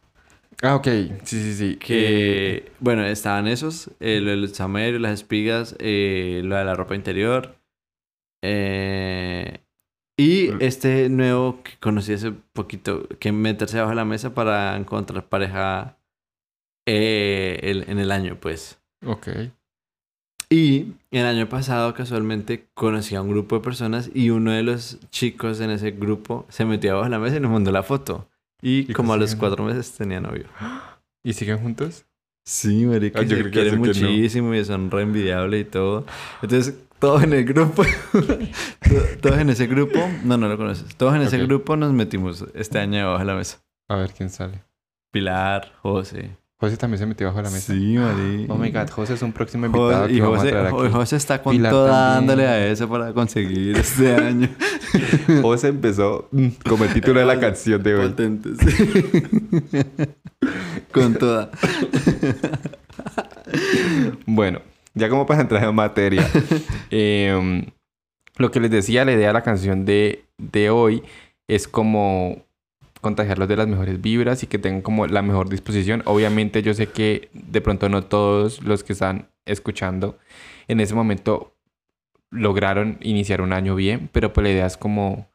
Ah, 0.63 0.75
ok. 0.75 0.85
Sí, 1.23 1.43
sí, 1.43 1.53
sí. 1.55 1.75
Que, 1.75 2.71
bueno, 2.79 3.03
estaban 3.05 3.47
esos, 3.47 3.91
eh, 3.99 4.21
lo 4.21 4.31
del 4.31 4.53
samerio, 4.55 4.97
las 4.99 5.11
espigas, 5.13 5.75
eh, 5.79 6.41
lo 6.43 6.55
de 6.55 6.63
la 6.65 6.73
ropa 6.75 6.95
interior. 6.95 7.55
eh, 8.43 9.59
y 10.17 10.49
este 10.63 11.09
nuevo 11.09 11.63
que 11.63 11.71
conocí 11.79 12.13
hace 12.13 12.31
poquito, 12.31 13.07
que 13.19 13.31
meterse 13.31 13.79
bajo 13.79 13.93
la 13.93 14.05
mesa 14.05 14.33
para 14.33 14.75
encontrar 14.77 15.27
pareja 15.29 15.97
eh, 16.87 17.59
el- 17.63 17.89
en 17.89 17.99
el 17.99 18.11
año, 18.11 18.37
pues. 18.39 18.79
Ok. 19.05 19.27
Y 20.49 20.93
el 21.11 21.25
año 21.25 21.49
pasado, 21.49 21.93
casualmente, 21.93 22.67
conocí 22.73 23.15
a 23.15 23.21
un 23.21 23.29
grupo 23.29 23.55
de 23.57 23.61
personas 23.63 24.11
y 24.13 24.29
uno 24.29 24.51
de 24.51 24.63
los 24.63 24.99
chicos 25.09 25.59
en 25.61 25.71
ese 25.71 25.91
grupo 25.91 26.45
se 26.49 26.65
metió 26.65 26.95
bajo 26.97 27.09
la 27.09 27.19
mesa 27.19 27.37
y 27.37 27.39
nos 27.39 27.51
mandó 27.51 27.71
la 27.71 27.83
foto. 27.83 28.27
Y, 28.63 28.89
¿Y 28.89 28.93
como 28.93 29.13
a 29.13 29.17
los 29.17 29.35
cuatro 29.35 29.63
meses 29.65 29.91
tenía 29.91 30.19
novio. 30.21 30.45
¿Y 31.23 31.33
siguen 31.33 31.59
juntos? 31.59 32.05
Sí, 32.45 32.85
marica, 32.85 33.19
Ah, 33.19 33.23
yo 33.23 33.29
se 33.29 33.35
creo 33.35 33.45
que 33.45 33.51
quieren 33.51 33.73
no. 33.75 33.85
muchísimo 33.87 34.53
y 34.55 34.63
son 34.65 34.89
re 34.89 35.01
envidiables 35.03 35.61
y 35.61 35.65
todo. 35.65 36.05
Entonces, 36.41 36.75
todos 36.99 37.23
en 37.23 37.33
el 37.33 37.43
grupo, 37.45 37.83
to- 38.13 39.19
todos 39.21 39.37
en 39.37 39.49
ese 39.49 39.67
grupo, 39.67 39.99
no, 40.23 40.37
no 40.37 40.47
lo 40.47 40.57
conoces. 40.57 40.95
Todos 40.95 41.15
en 41.15 41.21
ese 41.23 41.37
grupo 41.39 41.75
nos 41.75 41.91
metimos 41.93 42.45
este 42.53 42.79
año 42.79 42.97
debajo 42.99 43.19
de 43.19 43.25
la 43.25 43.35
mesa. 43.35 43.61
A 43.89 43.97
ver 43.97 44.11
quién 44.13 44.29
sale. 44.29 44.63
Pilar, 45.11 45.73
José. 45.81 46.37
José 46.63 46.77
también 46.77 46.97
se 46.97 47.05
metió 47.05 47.27
bajo 47.27 47.41
la 47.41 47.49
mesa. 47.49 47.73
Sí, 47.73 47.95
marica. 47.97 48.53
Oh 48.53 48.57
my 48.57 48.71
god, 48.71 48.89
José 48.89 49.15
es 49.15 49.21
un 49.21 49.33
próximo 49.33 49.65
invitado 49.65 50.03
José, 50.03 50.11
y 50.13 50.15
que 50.15 50.21
vamos 50.21 50.37
a 50.37 50.39
José, 50.39 50.51
traer 50.51 50.71
Jo- 50.71 50.81
aquí. 50.83 50.93
José 50.93 51.15
está 51.17 51.41
con 51.43 51.55
Pilar 51.57 51.71
todo 51.73 51.87
también. 51.87 52.13
dándole 52.27 52.47
a 52.47 52.67
eso 52.67 52.87
para 52.87 53.11
conseguir 53.13 53.75
este 53.75 54.15
año. 54.15 54.47
José 55.41 55.67
empezó 55.67 56.29
mm, 56.31 56.47
como 56.69 56.85
el 56.85 56.93
título 56.93 57.19
de 57.19 57.25
la 57.25 57.37
canción 57.37 57.83
de 57.83 57.95
hoy. 57.95 58.07
Potentes. 58.07 58.57
con 60.93 61.15
toda. 61.15 61.51
Bueno, 64.25 64.61
ya 64.93 65.09
como 65.09 65.25
para 65.25 65.41
entrar 65.41 65.63
en 65.65 65.75
materia. 65.75 66.25
em, 66.91 67.65
lo 68.37 68.51
que 68.51 68.59
les 68.61 68.71
decía, 68.71 69.03
la 69.03 69.11
idea 69.11 69.27
de 69.27 69.33
la 69.33 69.43
canción 69.43 69.83
de, 69.83 70.23
de 70.37 70.69
hoy 70.69 71.03
es 71.49 71.67
como 71.67 72.37
contagiarlos 73.03 73.47
de 73.47 73.57
las 73.57 73.67
mejores 73.67 74.01
vibras 74.01 74.41
y 74.41 74.47
que 74.47 74.57
tengan 74.57 74.81
como 74.81 75.05
la 75.05 75.21
mejor 75.21 75.49
disposición. 75.49 76.01
Obviamente 76.05 76.63
yo 76.63 76.73
sé 76.73 76.87
que 76.87 77.29
de 77.33 77.61
pronto 77.61 77.89
no 77.89 78.03
todos 78.03 78.63
los 78.63 78.83
que 78.83 78.93
están 78.93 79.29
escuchando 79.45 80.17
en 80.67 80.79
ese 80.79 80.95
momento 80.95 81.53
lograron 82.31 82.97
iniciar 83.01 83.41
un 83.41 83.53
año 83.53 83.75
bien, 83.75 84.09
pero 84.11 84.33
pues 84.33 84.43
la 84.43 84.51
idea 84.51 84.65
es 84.65 84.77
como 84.77 85.27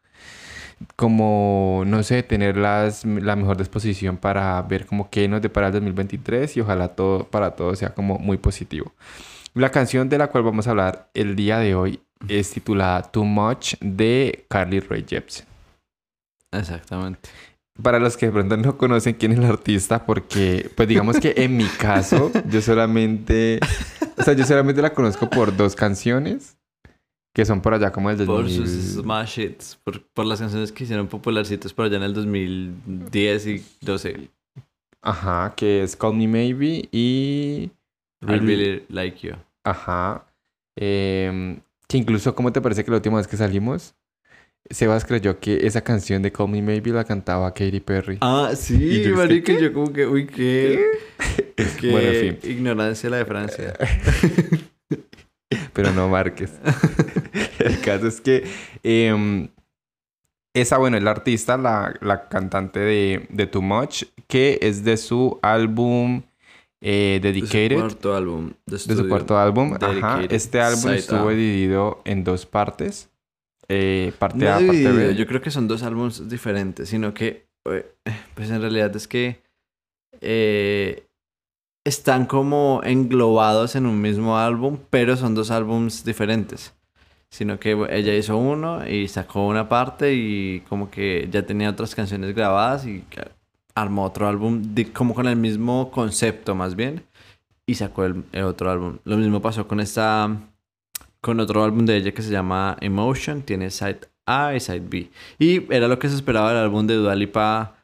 como, 0.97 1.83
no 1.87 2.03
sé, 2.03 2.23
tener 2.23 2.57
las, 2.57 3.05
la 3.05 3.37
mejor 3.37 3.57
disposición 3.57 4.17
para 4.17 4.61
ver 4.63 4.87
como 4.87 5.11
qué 5.11 5.29
nos 5.29 5.43
depara 5.43 5.69
el 5.69 5.73
2023 5.75 6.57
y 6.57 6.61
ojalá 6.61 6.89
todo 6.89 7.25
para 7.25 7.57
todos 7.57 7.81
sea 7.81 7.95
como 7.95 8.19
muy 8.19 8.39
positivo. 8.39 8.93
La 9.55 9.71
canción 9.71 10.09
de 10.09 10.19
la 10.19 10.29
cual 10.29 10.45
vamos 10.45 10.67
a 10.67 10.71
hablar 10.71 11.11
el 11.15 11.35
día 11.35 11.59
de 11.59 11.75
hoy 11.75 12.01
es 12.29 12.53
titulada 12.53 13.03
Too 13.03 13.25
Much 13.25 13.75
de 13.81 14.47
Carly 14.49 14.81
Rae 14.81 15.05
Jepsen. 15.07 15.47
Exactamente. 16.53 17.29
Para 17.83 17.99
los 18.01 18.17
que 18.17 18.27
de 18.27 18.33
pronto 18.33 18.57
no 18.57 18.77
conocen 18.77 19.15
quién 19.15 19.33
es 19.33 19.39
el 19.39 19.45
artista, 19.45 20.05
porque, 20.05 20.71
pues 20.75 20.89
digamos 20.89 21.19
que 21.21 21.35
en 21.37 21.57
mi 21.57 21.65
caso, 21.65 22.33
yo 22.51 22.61
solamente, 22.61 23.61
o 24.17 24.23
sea, 24.23 24.35
yo 24.35 24.45
solamente 24.45 24.83
la 24.83 24.93
conozco 24.93 25.31
por 25.31 25.57
dos 25.57 25.77
canciones, 25.77 26.57
que 27.33 27.45
son 27.45 27.61
por 27.61 27.75
allá 27.75 27.93
como 27.93 28.11
el 28.11 28.17
Por 28.17 28.43
2000. 28.43 28.57
sus 28.67 28.71
smash 29.03 29.39
hits, 29.39 29.79
por, 29.85 30.03
por 30.09 30.27
las 30.27 30.41
canciones 30.41 30.73
que 30.73 30.83
hicieron 30.85 31.07
popularcitos 31.07 31.73
por 31.73 31.85
allá 31.87 31.99
en 31.99 32.03
el 32.03 32.15
2010 32.15 33.47
y 33.47 33.65
12. 33.83 34.29
Ajá, 35.01 35.55
que 35.57 35.85
es 35.85 35.95
Call 35.95 36.15
Me 36.17 36.27
Maybe 36.27 36.89
y... 36.91 37.71
I 38.21 38.27
really 38.27 38.85
like 38.89 39.25
you. 39.25 39.35
Ajá. 39.63 40.27
Em, 40.75 41.61
que 41.87 41.97
incluso, 41.99 42.35
¿cómo 42.35 42.53
te 42.53 42.61
parece 42.61 42.85
que 42.85 42.91
la 42.91 42.97
última 42.97 43.19
vez 43.19 43.29
que 43.29 43.37
salimos, 43.37 43.95
Sebas 44.71 45.05
creyó 45.05 45.39
que 45.41 45.67
esa 45.67 45.83
canción 45.83 46.21
de 46.23 46.31
Call 46.33 46.49
Me 46.49 46.61
Maybe 46.63 46.91
la 46.91 47.05
cantaba 47.05 47.53
Katy 47.55 47.81
Perry? 47.81 48.19
Ah, 48.21 48.51
¿Y 48.53 48.57
sí, 48.57 49.03
yo, 49.03 49.17
marica, 49.17 49.53
yo 49.59 49.73
como 49.73 49.93
que, 49.93 50.07
uy, 50.07 50.27
qué, 50.27 50.85
qué 51.81 51.91
Bueno, 51.91 52.09
en 52.09 52.39
fin. 52.39 52.51
ignorancia 52.51 53.09
la 53.11 53.17
de 53.19 53.25
Francia. 53.25 53.75
Pero 55.73 55.93
no 55.93 56.09
marques. 56.09 56.53
El 57.59 57.81
caso 57.81 58.07
es 58.09 58.21
que 58.21 58.45
em, 58.83 59.49
esa, 60.55 60.79
bueno, 60.79 60.97
es 60.97 61.03
la 61.03 61.13
artista, 61.13 61.57
la, 61.57 61.95
la 62.01 62.29
cantante 62.29 62.81
de, 62.81 63.27
de 63.31 63.47
Too 63.47 63.63
Much, 63.63 64.05
que 64.27 64.59
es 64.61 64.85
de 64.85 64.97
su 64.97 65.39
álbum 65.43 66.23
eh, 66.81 67.19
De 67.23 67.29
su 67.33 67.41
Dedicated. 67.41 67.79
cuarto 67.79 68.15
álbum 68.15 68.53
de 68.67 68.73
De 68.77 68.79
su 68.97 69.09
cuarto 69.09 69.39
álbum. 69.39 69.75
Ajá. 69.75 69.89
Dedicated. 69.89 70.33
Este 70.33 70.61
álbum 70.61 70.81
Side 70.83 70.97
estuvo 70.99 71.31
dividido 71.31 72.03
en 72.05 72.25
dos 72.25 72.45
partes. 72.47 73.09
Eh, 73.69 74.13
parte 74.19 74.39
No 74.45 74.51
A, 74.51 74.59
parte 74.59 74.93
B. 74.93 75.15
Yo 75.15 75.27
creo 75.27 75.41
que 75.41 75.51
son 75.51 75.69
dos 75.69 75.83
álbumes 75.83 76.29
diferentes, 76.29 76.89
sino 76.89 77.13
que, 77.15 77.47
eh, 77.67 77.87
pues 78.35 78.51
en 78.51 78.61
realidad 78.61 78.95
es 78.97 79.07
que 79.09 79.41
eh, 80.21 81.07
están 81.85 82.27
como 82.27 82.81
englobados 82.85 83.77
en 83.77 83.87
un 83.87 84.01
mismo 84.01 84.39
álbum, 84.39 84.79
pero 84.91 85.17
son 85.17 85.35
dos 85.35 85.51
álbumes 85.51 86.05
diferentes. 86.05 86.75
Sino 87.31 87.59
que 87.61 87.73
ella 87.91 88.15
hizo 88.15 88.39
uno 88.39 88.89
y 88.89 89.07
sacó 89.09 89.47
una 89.47 89.69
parte 89.69 90.15
y 90.15 90.61
como 90.69 90.91
que 90.91 91.29
ya 91.31 91.43
tenía 91.45 91.69
otras 91.71 91.95
canciones 91.95 92.35
grabadas 92.35 92.87
y 92.87 93.05
armó 93.75 94.05
otro 94.05 94.27
álbum 94.29 94.75
de- 94.75 94.91
como 94.93 95.15
con 95.15 95.29
el 95.29 95.37
mismo 95.37 95.91
concepto 95.91 96.55
más 96.55 96.75
bien 96.75 97.03
y 97.67 97.75
sacó 97.75 98.07
el, 98.07 98.25
el 98.33 98.45
otro 98.45 98.71
álbum. 98.71 98.99
Lo 99.05 99.19
mismo 99.19 99.43
pasó 99.43 99.69
con 99.69 99.79
esta 99.81 100.31
con 101.21 101.41
otro 101.41 101.65
álbum 101.65 101.85
de 101.87 101.97
ella 101.97 102.13
que 102.13 102.23
se 102.23 102.31
llama 102.31 102.77
Emotion, 102.81 103.43
tiene 103.43 103.71
side 103.71 104.01
A 104.27 104.55
y 104.55 104.61
side 104.61 104.85
B. 104.89 105.11
Y 105.39 105.73
era 105.73 105.89
lo 105.89 105.99
que 105.99 106.09
se 106.09 106.15
esperaba 106.15 106.51
del 106.51 106.63
álbum 106.63 106.87
de 106.87 106.95
Dua 106.95 107.15
Lipa 107.15 107.75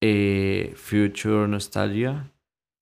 eh, 0.00 0.72
Future 0.76 1.46
Nostalgia. 1.46 2.30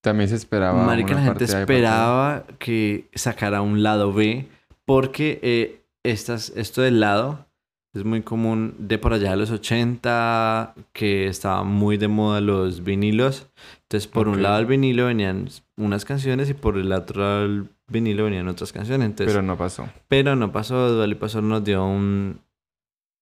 También 0.01 0.29
se 0.29 0.37
esperaba. 0.37 0.85
Marica, 0.85 1.15
la 1.15 1.23
gente 1.23 1.45
esperaba 1.45 2.45
que 2.59 3.09
sacara 3.15 3.63
un 3.63 3.83
lado 3.83 4.13
B 4.13 4.47
porque 4.85 5.39
eh, 5.43 5.83
estas, 6.03 6.51
esto 6.57 6.83
del 6.83 7.01
lado 7.01 7.47
es 7.95 8.05
muy 8.05 8.23
común 8.23 8.75
de 8.79 8.99
por 8.99 9.13
allá 9.13 9.33
de 9.33 9.37
los 9.37 9.51
80 9.51 10.75
que 10.93 11.27
estaba 11.27 11.65
muy 11.65 11.97
de 11.97 12.09
moda 12.09 12.41
los 12.41 12.85
vinilos. 12.85 13.49
Entonces 13.91 14.07
por 14.07 14.29
un 14.29 14.43
lado 14.43 14.57
del 14.59 14.67
vinilo 14.67 15.07
venían 15.07 15.49
unas 15.79 16.05
canciones 16.05 16.51
y 16.51 16.55
por 16.55 16.77
el 16.77 16.93
otro 16.93 17.41
del 17.41 17.71
vinilo 17.87 18.25
venían 18.25 18.47
otras 18.49 18.71
canciones. 18.71 19.07
Entonces, 19.07 19.33
Pero 19.33 19.43
no 19.43 19.57
pasó. 19.57 19.89
pero 20.09 20.37
no 20.37 20.53
pasó, 20.53 20.91
Dua 20.93 21.07
Lipa 21.07 21.29
solo 21.31 21.49
nos 21.49 21.65
dio 21.65 21.85
un... 21.87 22.39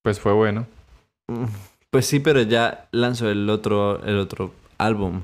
Pues 0.03 0.19
fue 0.21 0.33
bueno. 0.33 0.67
Pues 1.89 2.05
sí, 2.07 2.19
pero 2.21 2.43
ya 2.43 2.89
lanzó 2.91 3.31
el 3.31 3.49
otro, 3.49 4.05
el 4.05 4.19
otro 4.19 4.53
álbum 4.77 5.23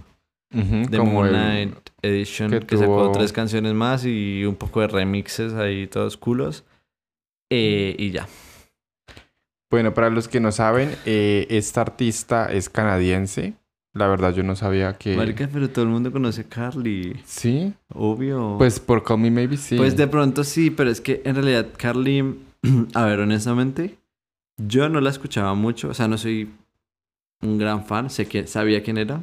de 0.50 0.96
como 0.96 1.12
Moon 1.12 1.34
el- 1.34 1.75
Edition 2.02 2.50
que 2.50 2.61
que, 2.61 2.78
sacó 2.78 3.11
tres 3.12 3.32
canciones 3.32 3.75
más 3.75 4.06
y 4.06 4.44
un 4.46 4.54
poco 4.54 4.80
de 4.80 4.87
remixes 4.87 5.52
ahí 5.54 5.87
todos 5.87 6.16
culos. 6.16 6.64
Eh, 7.50 7.94
y 7.99 8.11
ya. 8.12 8.26
Bueno, 9.70 9.92
para 9.92 10.08
los 10.08 10.28
que 10.28 10.40
no 10.40 10.50
saben, 10.52 10.94
eh, 11.04 11.46
esta 11.50 11.80
artista 11.82 12.50
es 12.50 12.70
canadiense. 12.70 13.54
La 13.94 14.06
verdad, 14.06 14.34
yo 14.34 14.42
no 14.42 14.56
sabía 14.56 14.94
que. 14.94 15.16
Marica, 15.16 15.49
pero 15.52 15.68
todo 15.68 15.84
el 15.84 15.90
mundo 15.90 16.11
conoce 16.11 16.42
a 16.42 16.44
Carly. 16.44 17.20
Sí. 17.25 17.75
Obvio. 17.92 18.56
Pues 18.56 18.80
por 18.80 19.02
Call 19.02 19.18
Me 19.18 19.30
Maybe 19.30 19.56
sí. 19.56 19.76
Pues 19.76 19.96
de 19.96 20.06
pronto 20.06 20.44
sí, 20.44 20.70
pero 20.70 20.90
es 20.90 21.00
que 21.00 21.20
en 21.25 21.34
realidad 21.34 21.68
Carly, 21.76 22.38
a 22.94 23.04
ver, 23.04 23.20
honestamente, 23.20 23.99
yo 24.56 24.88
no 24.88 25.00
la 25.00 25.11
escuchaba 25.11 25.54
mucho, 25.54 25.90
o 25.90 25.94
sea, 25.94 26.08
no 26.08 26.16
soy 26.18 26.50
un 27.42 27.58
gran 27.58 27.84
fan, 27.84 28.08
sé 28.08 28.26
que 28.26 28.46
sabía 28.46 28.82
quién 28.82 28.99
era, 28.99 29.22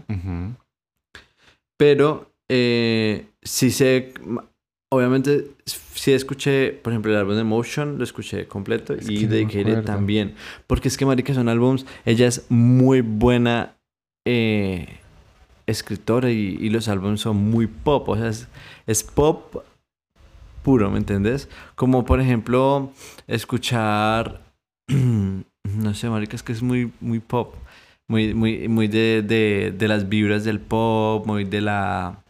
pero 1.78 2.32
eh, 2.50 3.28
sí 3.42 3.72
sé, 3.72 4.14
obviamente 4.92 5.52
sí 5.66 6.12
escuché, 6.12 6.72
por 6.72 6.92
ejemplo, 6.92 7.12
el 7.12 7.18
álbum 7.18 7.36
de 7.36 7.44
Motion, 7.44 7.98
lo 7.98 8.04
escuché 8.04 8.48
completo 8.48 8.94
Es 8.94 9.10
y 9.10 9.28
que 9.28 9.64
no 9.64 9.84
también, 9.84 10.36
porque 10.68 10.90
es 10.90 10.98
que 10.98 11.06
marica 11.06 11.34
son 11.34 11.48
álbums, 11.48 11.86
ella 12.06 12.28
es 12.28 12.46
muy 12.50 13.02
buena 13.02 13.78
eh, 14.32 15.00
escritora 15.66 16.30
y, 16.30 16.58
y 16.60 16.70
los 16.70 16.88
álbumes 16.88 17.22
son 17.22 17.38
muy 17.38 17.66
pop, 17.66 18.08
o 18.10 18.16
sea, 18.16 18.28
es, 18.28 18.48
es 18.86 19.04
pop 19.04 19.64
puro, 20.62 20.92
¿me 20.92 21.00
entendés? 21.00 21.50
Como 21.76 22.06
por 22.06 22.22
ejemplo, 22.22 22.92
escuchar, 23.28 24.42
no 24.88 25.94
sé, 25.94 26.10
marica, 26.10 26.36
es 26.36 26.44
que 26.44 26.52
es 26.52 26.62
muy, 26.62 26.92
muy 27.00 27.20
pop, 27.20 27.56
muy, 28.08 28.36
muy, 28.36 28.68
muy 28.68 28.88
de, 28.88 29.24
de, 29.24 29.74
de 29.76 29.88
las 29.88 30.08
vibras 30.10 30.44
del 30.44 30.60
pop, 30.60 31.26
muy 31.26 31.44
de 31.44 31.62
la, 31.62 32.24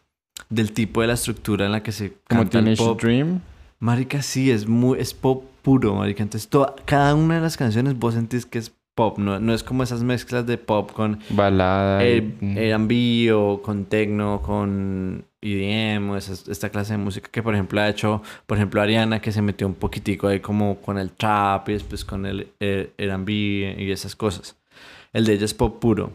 del 0.50 0.72
tipo 0.72 1.02
de 1.02 1.08
la 1.08 1.14
estructura 1.14 1.66
en 1.66 1.74
la 1.74 1.84
que 1.84 1.92
se 1.92 2.14
Como 2.30 2.42
canta 2.42 2.60
el 2.60 2.66
Teenage 2.66 2.84
pop. 2.84 3.02
Dream. 3.02 3.42
Marica, 3.80 4.22
sí, 4.22 4.52
es 4.52 4.68
muy, 4.68 5.00
es 5.00 5.14
pop 5.14 5.44
puro, 5.62 5.96
marica. 5.96 6.24
Entonces, 6.24 6.50
toda, 6.50 6.76
cada 6.86 7.16
una 7.16 7.36
de 7.36 7.42
las 7.42 7.58
canciones 7.58 7.98
vos 7.98 8.14
sentís 8.14 8.46
que 8.46 8.60
es 8.60 8.74
pop, 9.00 9.18
no, 9.18 9.40
no 9.40 9.54
es 9.54 9.64
como 9.64 9.84
esas 9.84 10.04
mezclas 10.04 10.46
de 10.46 10.58
pop 10.58 10.92
con 10.92 11.20
Balada. 11.30 12.04
y- 12.06 12.18
eh, 12.18 12.22
mm. 12.42 12.58
R&B 12.58 13.32
o 13.34 13.62
con 13.62 13.86
techno, 13.86 14.42
con 14.42 15.24
EDM 15.42 16.10
o 16.12 16.18
esas- 16.18 16.48
esta 16.50 16.68
clase 16.70 16.94
de 16.94 16.98
música 17.00 17.30
que 17.32 17.42
por 17.42 17.54
ejemplo 17.54 17.80
ha 17.80 17.88
hecho, 17.88 18.22
por 18.46 18.58
ejemplo 18.58 18.82
Ariana 18.82 19.22
que 19.22 19.32
se 19.32 19.42
metió 19.42 19.68
un 19.68 19.74
poquitico 19.76 20.28
ahí 20.28 20.42
como 20.42 20.82
con 20.82 20.98
el 20.98 21.12
trap 21.12 21.70
y 21.70 21.74
después 21.74 22.04
con 22.04 22.26
el 22.26 22.48
eh, 22.60 22.92
R&B 22.98 23.32
y 23.80 23.92
esas 23.92 24.16
cosas. 24.18 24.58
El 25.14 25.24
de 25.26 25.34
ella 25.36 25.46
es 25.46 25.54
pop 25.54 25.80
puro. 25.80 26.12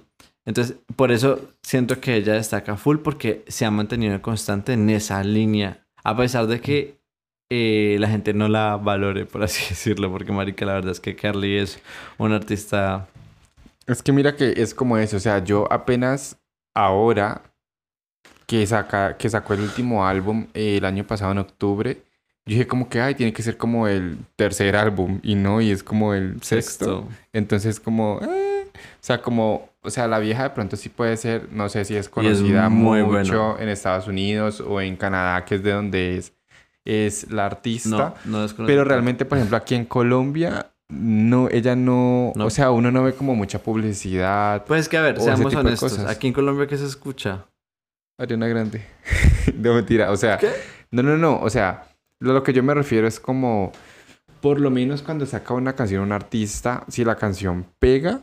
Entonces, 0.47 0.77
por 0.97 1.11
eso 1.11 1.41
siento 1.63 2.01
que 2.01 2.17
ella 2.17 2.35
destaca 2.35 2.77
full 2.77 2.99
porque 2.99 3.45
se 3.49 3.65
ha 3.65 3.71
mantenido 3.71 4.21
constante 4.21 4.75
en 4.75 4.91
esa 4.91 5.25
línea, 5.25 5.87
a 6.05 6.15
pesar 6.15 6.47
de 6.47 6.61
que 6.61 6.99
eh, 7.51 7.97
la 8.01 8.09
gente 8.09 8.33
no 8.33 8.49
la 8.49 8.77
valore, 8.77 9.27
por 9.27 9.43
así 9.43 9.65
decirlo, 9.69 10.11
porque 10.11 10.33
marica, 10.33 10.65
la 10.65 10.75
verdad 10.75 10.93
es 10.93 11.01
que 11.01 11.17
Carly 11.17 11.59
es 11.59 11.81
una 12.19 12.37
artista 12.37 13.07
Es 13.87 14.03
que 14.03 14.13
mira 14.13 14.37
que 14.37 14.55
es 14.57 14.75
como 14.75 14.99
eso. 14.99 15.17
O 15.17 15.21
sea, 15.21 15.43
yo 15.45 15.71
apenas 15.73 16.39
ahora 16.75 17.43
que, 18.47 18.67
saca, 18.67 19.17
que 19.17 19.29
sacó 19.29 19.55
el 19.55 19.61
último 19.61 20.07
álbum 20.07 20.47
eh, 20.55 20.79
el 20.79 20.85
año 20.85 21.07
pasado 21.07 21.33
en 21.33 21.39
octubre, 21.39 22.03
yo 22.47 22.53
dije 22.53 22.67
como 22.67 22.89
que, 22.91 23.01
ay, 23.01 23.15
tiene 23.15 23.33
que 23.33 23.43
ser 23.43 23.57
como 23.57 23.89
el 23.89 24.19
tercer 24.37 24.77
álbum. 24.77 25.21
Y 25.23 25.35
no, 25.35 25.61
y 25.61 25.71
es 25.71 25.83
como 25.83 26.13
el 26.13 26.43
sexto. 26.43 27.09
Entonces 27.33 27.81
como, 27.81 28.21
eh, 28.23 28.67
o 28.75 28.79
sea, 29.01 29.23
como, 29.23 29.71
o 29.83 29.91
sea, 29.91 30.07
la 30.09 30.19
vieja 30.19 30.43
de 30.43 30.51
pronto 30.51 30.77
sí 30.77 30.91
puede 30.91 31.17
ser, 31.17 31.49
no 31.53 31.69
sé 31.71 31.85
si 31.85 31.97
es 31.97 32.09
conocida 32.09 32.69
muy 32.69 33.03
mucho 33.03 33.53
bueno. 33.53 33.59
en 33.61 33.69
Estados 33.71 34.09
Unidos 34.09 34.61
o 34.61 34.81
en 34.81 34.97
Canadá, 34.97 35.45
que 35.45 35.55
es 35.55 35.63
de 35.63 35.73
donde 35.73 36.19
es, 36.19 36.33
es 36.85 37.31
la 37.31 37.47
artista. 37.47 37.89
No, 37.89 38.15
no 38.25 38.45
es. 38.45 38.55
Pero 38.55 38.85
realmente, 38.85 39.25
por 39.25 39.39
ejemplo, 39.39 39.57
aquí 39.57 39.75
en 39.75 39.87
Colombia, 39.87 40.71
no, 40.89 41.49
ella 41.51 41.75
no, 41.77 42.33
No. 42.37 42.47
o 42.47 42.51
sea, 42.51 42.71
uno 42.71 42.91
no 42.91 43.03
ve 43.03 43.15
como 43.15 43.35
mucha 43.35 43.59
publicidad. 43.59 44.65
Pues 44.67 44.89
que 44.89 44.97
a 44.97 45.03
ver, 45.03 45.21
seamos 45.21 45.55
honestos. 45.55 45.99
Aquí 46.01 46.27
en 46.27 46.33
Colombia, 46.33 46.67
¿qué 46.67 46.77
se 46.77 46.87
escucha? 46.87 47.47
Ariana 48.19 48.47
Grande. 48.47 48.85
no, 49.55 49.75
mentira, 49.75 50.11
o 50.11 50.17
sea, 50.17 50.39
¿Qué? 50.39 50.51
no, 50.91 51.03
no, 51.03 51.17
no, 51.17 51.41
o 51.41 51.51
sea, 51.51 51.89
lo, 52.21 52.43
que 52.43 52.53
yo 52.53 52.63
me 52.63 52.75
refiero 52.75 53.09
es 53.09 53.19
como, 53.19 53.73
por 54.41 54.61
lo 54.61 54.71
menos 54.71 55.03
cuando 55.03 55.27
saca 55.27 55.55
una 55.55 55.75
canción 55.75 56.03
un 56.03 56.13
artista, 56.13 56.85
si 56.89 57.05
la 57.05 57.17
canción 57.17 57.67
pega, 57.79 58.21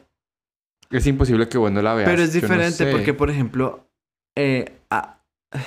es 0.89 1.07
imposible 1.07 1.49
que 1.49 1.57
vos 1.57 1.71
no 1.71 1.81
la 1.81 1.93
veas. 1.93 2.09
Pero 2.09 2.21
es 2.21 2.29
no 2.29 2.41
diferente 2.41 2.85
sé. 2.85 2.91
porque, 2.91 3.13
por 3.13 3.29
ejemplo, 3.29 3.85
eh, 4.37 4.77
ah, 4.89 5.19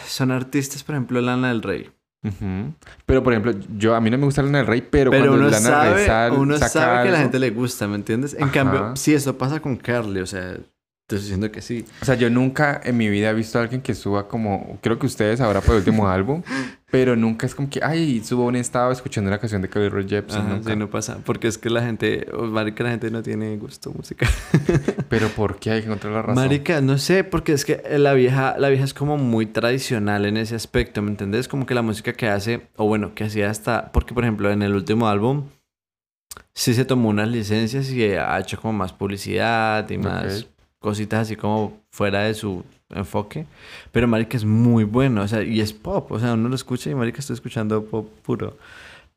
son 0.06 0.30
artistas, 0.30 0.84
por 0.84 0.94
ejemplo, 0.94 1.20
Lana 1.20 1.48
del 1.48 1.62
Rey. 1.62 1.90
Ujú. 2.24 2.72
Pero, 3.06 3.22
por 3.22 3.32
ejemplo, 3.34 3.52
yo, 3.76 3.94
a 3.94 4.00
mí 4.00 4.10
no 4.10 4.16
me 4.18 4.24
gusta 4.24 4.42
Lana 4.42 4.58
del 4.58 4.66
Rey, 4.66 4.80
pero, 4.90 5.10
Pero 5.10 5.26
cuando 5.26 5.40
uno 5.46 5.50
Lana 5.50 5.60
sabe, 5.68 5.84
del 5.88 5.94
Rey 5.96 6.06
sal- 6.06 6.32
uno 6.32 6.54
saca 6.56 6.68
sabe 6.70 7.02
que 7.02 7.08
a 7.10 7.12
la 7.12 7.18
gente 7.18 7.38
le 7.38 7.50
gusta, 7.50 7.86
¿me 7.86 7.96
entiendes? 7.96 8.34
En 8.34 8.44
Ajá. 8.44 8.52
cambio, 8.52 8.96
sí, 8.96 9.12
eso 9.14 9.36
pasa 9.36 9.60
con 9.60 9.76
Carly, 9.76 10.20
o 10.20 10.26
sea, 10.26 10.56
te 11.06 11.16
estoy 11.16 11.26
diciendo 11.26 11.52
que 11.52 11.60
sí. 11.60 11.84
O 12.00 12.04
sea, 12.06 12.14
yo 12.14 12.30
nunca 12.30 12.80
en 12.82 12.96
mi 12.96 13.10
vida 13.10 13.28
he 13.28 13.34
visto 13.34 13.58
a 13.58 13.62
alguien 13.62 13.82
que 13.82 13.94
suba 13.94 14.26
como, 14.26 14.78
creo 14.80 14.98
que 14.98 15.04
ustedes 15.04 15.40
ahora 15.42 15.60
por 15.60 15.74
el 15.74 15.80
último 15.80 16.08
álbum, 16.08 16.42
pero 16.90 17.14
nunca 17.14 17.44
es 17.44 17.54
como 17.54 17.68
que, 17.68 17.80
ay, 17.82 18.22
subo 18.24 18.46
un 18.46 18.56
estado 18.56 18.90
escuchando 18.90 19.28
una 19.28 19.38
canción 19.38 19.60
de 19.60 19.68
Carly 19.68 19.90
Rae 19.90 20.08
Jepsen, 20.08 20.40
Ajá, 20.40 20.48
nunca. 20.54 20.70
sí, 20.70 20.76
no 20.76 20.88
pasa. 20.88 21.18
Porque 21.22 21.48
es 21.48 21.58
que 21.58 21.68
la 21.68 21.82
gente, 21.82 22.26
marica, 22.32 22.84
la 22.84 22.90
gente 22.90 23.10
no 23.10 23.22
tiene 23.22 23.54
gusto 23.58 23.90
musical. 23.90 24.30
Pero 25.10 25.28
¿por 25.28 25.58
qué 25.58 25.72
hay 25.72 25.80
que 25.80 25.86
encontrar 25.88 26.14
la 26.14 26.22
razón? 26.22 26.42
Marica, 26.42 26.80
no 26.80 26.96
sé, 26.96 27.22
porque 27.22 27.52
es 27.52 27.66
que 27.66 27.82
la 27.98 28.14
vieja, 28.14 28.56
la 28.58 28.70
vieja 28.70 28.84
es 28.84 28.94
como 28.94 29.18
muy 29.18 29.44
tradicional 29.44 30.24
en 30.24 30.38
ese 30.38 30.54
aspecto, 30.54 31.02
¿me 31.02 31.10
entendés? 31.10 31.48
Como 31.48 31.66
que 31.66 31.74
la 31.74 31.82
música 31.82 32.14
que 32.14 32.28
hace, 32.28 32.68
o 32.76 32.86
bueno, 32.86 33.14
que 33.14 33.24
hacía 33.24 33.50
hasta, 33.50 33.92
porque 33.92 34.14
por 34.14 34.24
ejemplo 34.24 34.50
en 34.50 34.62
el 34.62 34.74
último 34.74 35.06
álbum 35.06 35.48
sí 36.54 36.72
se 36.72 36.86
tomó 36.86 37.10
unas 37.10 37.28
licencias 37.28 37.90
y 37.90 38.04
ha 38.04 38.38
hecho 38.38 38.58
como 38.58 38.72
más 38.72 38.94
publicidad 38.94 39.88
y 39.90 39.98
más. 39.98 40.46
Cositas 40.84 41.20
así 41.22 41.34
como 41.36 41.80
fuera 41.90 42.20
de 42.28 42.34
su 42.34 42.62
enfoque, 42.90 43.46
pero 43.92 44.06
Marica 44.06 44.36
es 44.36 44.44
muy 44.44 44.84
bueno, 44.84 45.22
o 45.22 45.28
sea, 45.28 45.42
y 45.42 45.60
es 45.60 45.72
pop, 45.72 46.12
o 46.12 46.18
sea, 46.20 46.34
uno 46.34 46.48
lo 46.48 46.54
escucha 46.54 46.90
y 46.90 46.94
Marica 46.94 47.18
está 47.20 47.32
escuchando 47.32 47.84
pop 47.86 48.06
puro. 48.22 48.56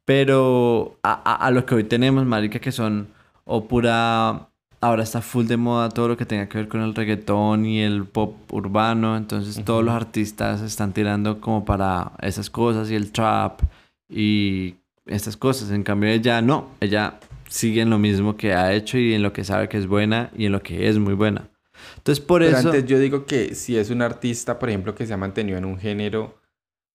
Pero 0.05 0.97
a, 1.03 1.13
a- 1.31 1.45
a 1.47 1.51
lo 1.51 1.65
que 1.65 1.75
hoy 1.75 1.83
tenemos, 1.83 2.25
Marica, 2.25 2.59
que 2.59 2.71
son 2.71 3.07
o 3.45 3.67
pura 3.67 4.47
ahora 4.79 5.03
está 5.03 5.21
full 5.21 5.45
de 5.47 5.57
moda 5.57 5.89
todo 5.89 6.07
lo 6.07 6.17
que 6.17 6.25
tenga 6.25 6.47
que 6.47 6.59
ver 6.59 6.67
con 6.67 6.81
el 6.81 6.93
reggaetón 6.95 7.65
y 7.65 7.81
el 7.81 8.05
pop 8.05 8.35
urbano. 8.53 9.17
Entonces 9.17 9.63
todos 9.65 9.83
los 9.83 9.93
artistas 9.93 10.61
están 10.61 10.93
tirando 10.93 11.41
como 11.41 11.65
para 11.65 12.13
esas 12.21 12.49
cosas 12.49 12.89
y 12.91 12.95
el 12.95 13.11
trap 13.11 13.61
y 14.09 14.75
estas 15.05 15.35
cosas. 15.37 15.71
En 15.71 15.83
cambio 15.83 16.09
ella 16.09 16.41
no, 16.41 16.69
ella 16.79 17.19
sigue 17.49 17.81
en 17.81 17.89
lo 17.89 17.97
mismo 17.99 18.37
que 18.37 18.53
ha 18.53 18.73
hecho 18.73 18.97
y 18.97 19.13
en 19.13 19.23
lo 19.23 19.33
que 19.33 19.43
sabe 19.43 19.67
que 19.69 19.77
es 19.77 19.87
buena 19.87 20.29
y 20.37 20.45
en 20.45 20.51
lo 20.53 20.61
que 20.61 20.87
es 20.89 20.99
muy 20.99 21.13
buena. 21.15 21.49
Entonces 21.95 22.23
por 22.23 22.41
Pero 22.41 22.57
eso... 22.57 22.69
antes 22.69 22.85
yo 22.85 22.99
digo 22.99 23.25
que 23.25 23.55
si 23.55 23.77
es 23.77 23.89
un 23.89 24.01
artista, 24.01 24.59
por 24.59 24.69
ejemplo, 24.69 24.93
que 24.93 25.05
se 25.05 25.13
ha 25.13 25.17
mantenido 25.17 25.57
en 25.57 25.65
un 25.65 25.77
género 25.79 26.39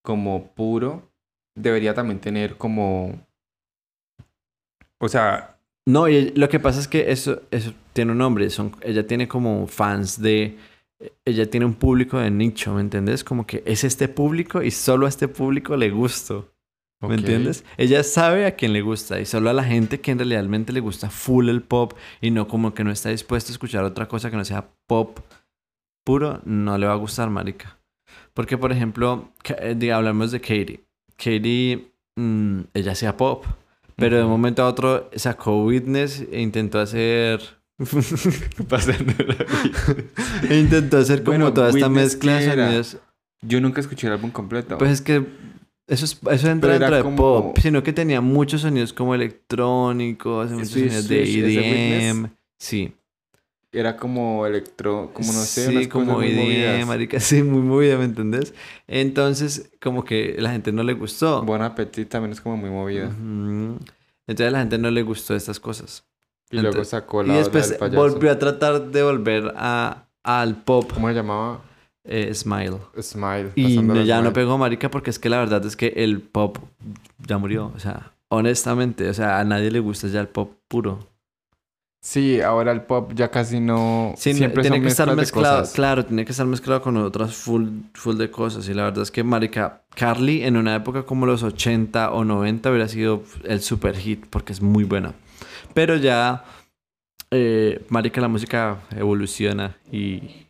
como 0.03 0.53
puro, 0.53 1.11
debería 1.55 1.93
también 1.93 2.19
tener 2.19 2.57
como... 2.57 3.25
O 4.99 5.09
sea, 5.09 5.57
No, 5.85 6.07
y 6.07 6.31
lo 6.31 6.47
que 6.47 6.59
pasa 6.59 6.79
es 6.79 6.87
que 6.87 7.11
eso, 7.11 7.41
eso 7.51 7.73
tiene 7.91 8.13
un 8.13 8.17
nombre. 8.19 8.49
Son, 8.49 8.71
ella 8.81 9.05
tiene 9.05 9.27
como 9.27 9.67
fans 9.67 10.21
de. 10.21 10.57
Ella 11.25 11.49
tiene 11.49 11.65
un 11.65 11.73
público 11.73 12.17
de 12.17 12.31
nicho, 12.31 12.73
¿me 12.73 12.81
entiendes? 12.81 13.23
Como 13.25 13.45
que 13.45 13.63
es 13.65 13.83
este 13.83 14.07
público 14.07 14.61
y 14.63 14.71
solo 14.71 15.05
a 15.05 15.09
este 15.09 15.27
público 15.27 15.75
le 15.75 15.89
gusto. 15.89 16.52
¿Me 17.07 17.15
Ok. 17.15 17.19
entiendes? 17.19 17.65
Ella 17.77 18.03
sabe 18.03 18.45
a 18.45 18.55
quién 18.55 18.73
le 18.73 18.81
gusta 18.81 19.19
y 19.19 19.25
solo 19.25 19.49
a 19.49 19.53
la 19.53 19.63
gente 19.63 19.99
que 19.99 20.11
en 20.11 20.19
realmente 20.19 20.71
le 20.73 20.79
gusta 20.79 21.09
full 21.09 21.49
el 21.49 21.61
pop 21.61 21.93
y 22.21 22.31
no 22.31 22.47
como 22.47 22.73
que 22.73 22.83
no 22.83 22.91
está 22.91 23.09
dispuesto 23.09 23.51
a 23.51 23.53
escuchar 23.53 23.83
otra 23.83 24.07
cosa 24.07 24.29
que 24.31 24.37
no 24.37 24.45
sea 24.45 24.67
pop 24.87 25.19
puro, 26.05 26.41
no 26.45 26.77
le 26.77 26.85
va 26.85 26.93
a 26.93 26.97
gustar, 26.97 27.29
marica. 27.29 27.77
Porque, 28.33 28.57
por 28.57 28.71
ejemplo, 28.71 29.29
eh, 29.59 29.91
hablamos 29.91 30.31
de 30.31 30.39
Katie. 30.41 30.83
Katie, 31.17 31.91
mm, 32.15 32.59
ella 32.73 32.91
hacía 32.93 33.15
pop, 33.15 33.45
pero 33.95 34.17
de 34.17 34.23
un 34.23 34.29
momento 34.29 34.63
a 34.63 34.67
otro 34.67 35.09
sacó 35.15 35.63
Witness 35.63 36.25
e 36.31 36.41
intentó 36.41 36.79
hacer... 36.79 37.41
e 40.49 40.57
intentó 40.57 40.97
hacer 40.97 41.23
como 41.23 41.37
Bueno, 41.37 41.53
toda 41.53 41.69
esta 41.69 41.89
mezcla. 41.89 42.39
Yo 43.41 43.59
nunca 43.61 43.81
escuché 43.81 44.07
el 44.07 44.13
álbum 44.13 44.31
completo. 44.31 44.77
Pues 44.77 44.91
es 44.91 45.01
que 45.01 45.25
eso, 45.87 46.05
es, 46.05 46.19
eso 46.31 46.49
entra 46.49 46.73
dentro 46.77 46.95
de 46.95 47.01
como- 47.03 47.17
pop, 47.17 47.57
sino 47.61 47.83
que 47.83 47.93
tenía 47.93 48.21
muchos 48.21 48.61
sonidos 48.61 48.93
como 48.93 49.15
electrónicos, 49.15 50.51
muchos 50.51 50.69
sonidos 50.69 51.07
de 51.07 51.25
swish, 51.25 51.37
¿ese 51.43 51.59
EDM. 51.59 52.21
Witness? 52.23 52.31
Sí. 52.57 52.93
Era 53.71 53.97
como 53.97 54.45
electro, 54.45 55.09
como 55.13 55.33
no 55.33 55.39
sé, 55.41 55.65
sí, 55.67 55.75
unas 55.75 55.87
como 55.87 56.15
cosas 56.15 56.31
muy 56.31 56.55
EDM, 56.55 56.85
marica, 56.85 57.19
sí, 57.19 57.41
muy 57.41 57.61
movida, 57.61 57.97
¿me 57.97 58.05
entendés? 58.05 58.53
Entonces, 58.87 59.71
como 59.81 60.05
que 60.05 60.35
la 60.37 60.51
gente 60.51 60.71
no 60.71 60.83
le 60.83 60.93
gustó. 60.93 61.41
Bon 61.41 61.61
Appetit 61.61 62.07
también 62.07 62.33
es 62.33 62.39
como 62.41 62.55
muy 62.55 62.69
movida. 62.69 63.05
Entonces 64.25 64.47
a 64.47 64.51
la 64.51 64.59
gente 64.59 64.77
no 64.77 64.91
le 64.91 65.01
gustó 65.01 65.35
estas 65.35 65.59
cosas. 65.59 66.05
Y 66.51 66.59
luego 66.59 66.85
sacó 66.85 67.23
Y 67.23 67.27
la 67.27 67.33
otra 67.39 67.61
después 67.61 67.79
del 67.79 67.95
volvió 67.99 68.31
a 68.31 68.37
tratar 68.37 68.91
de 68.91 69.01
volver 69.01 69.51
a, 69.57 70.05
al 70.21 70.61
pop 70.63 70.91
¿Cómo 70.93 71.07
se 71.09 71.15
llamaba? 71.15 71.61
Eh, 72.05 72.33
Smile. 72.33 72.77
Smile. 73.01 73.51
Y 73.55 73.77
no- 73.77 74.01
ya 74.03 74.15
no 74.17 74.21
Smile. 74.23 74.33
pegó 74.33 74.57
marica 74.57 74.89
porque 74.91 75.09
es 75.09 75.19
que 75.19 75.29
la 75.29 75.37
verdad 75.39 75.65
es 75.65 75.75
que 75.75 75.87
el 75.95 76.21
pop 76.21 76.57
ya 77.27 77.37
murió. 77.37 77.71
O 77.75 77.79
sea, 77.79 78.11
honestamente, 78.29 79.09
o 79.09 79.13
sea, 79.13 79.39
a 79.39 79.43
nadie 79.43 79.71
le 79.71 79.79
gusta 79.79 80.07
ya 80.07 80.19
el 80.21 80.27
pop 80.27 80.51
puro. 80.67 81.07
Sí, 82.05 82.41
ahora 82.41 82.73
el 82.73 82.81
pop 82.81 83.13
ya 83.15 83.31
casi 83.31 83.61
no... 83.61 84.13
Sí, 84.17 84.33
Siempre 84.33 84.61
tiene 84.61 84.75
son 84.75 84.83
que 84.83 84.89
estar 84.89 85.15
mezclado, 85.15 85.59
cosas. 85.61 85.73
claro, 85.73 86.03
tiene 86.05 86.25
que 86.25 86.31
estar 86.31 86.45
mezclado 86.45 86.81
con 86.81 86.97
otras 86.97 87.33
full, 87.33 87.69
full 87.93 88.17
de 88.17 88.29
cosas. 88.29 88.67
Y 88.67 88.73
la 88.73 88.83
verdad 88.83 89.03
es 89.03 89.11
que, 89.11 89.23
marica, 89.23 89.83
Carly 89.95 90.43
en 90.43 90.57
una 90.57 90.75
época 90.75 91.03
como 91.03 91.25
los 91.25 91.43
80 91.43 92.11
o 92.11 92.25
90 92.25 92.69
hubiera 92.69 92.89
sido 92.89 93.23
el 93.45 93.61
super 93.61 93.95
hit 93.95 94.25
porque 94.29 94.51
es 94.51 94.61
muy 94.61 94.83
buena. 94.83 95.13
Pero 95.73 95.95
ya, 95.95 96.43
eh, 97.31 97.85
marica, 97.87 98.19
la 98.19 98.27
música 98.27 98.79
evoluciona 98.97 99.77
y... 99.89 100.47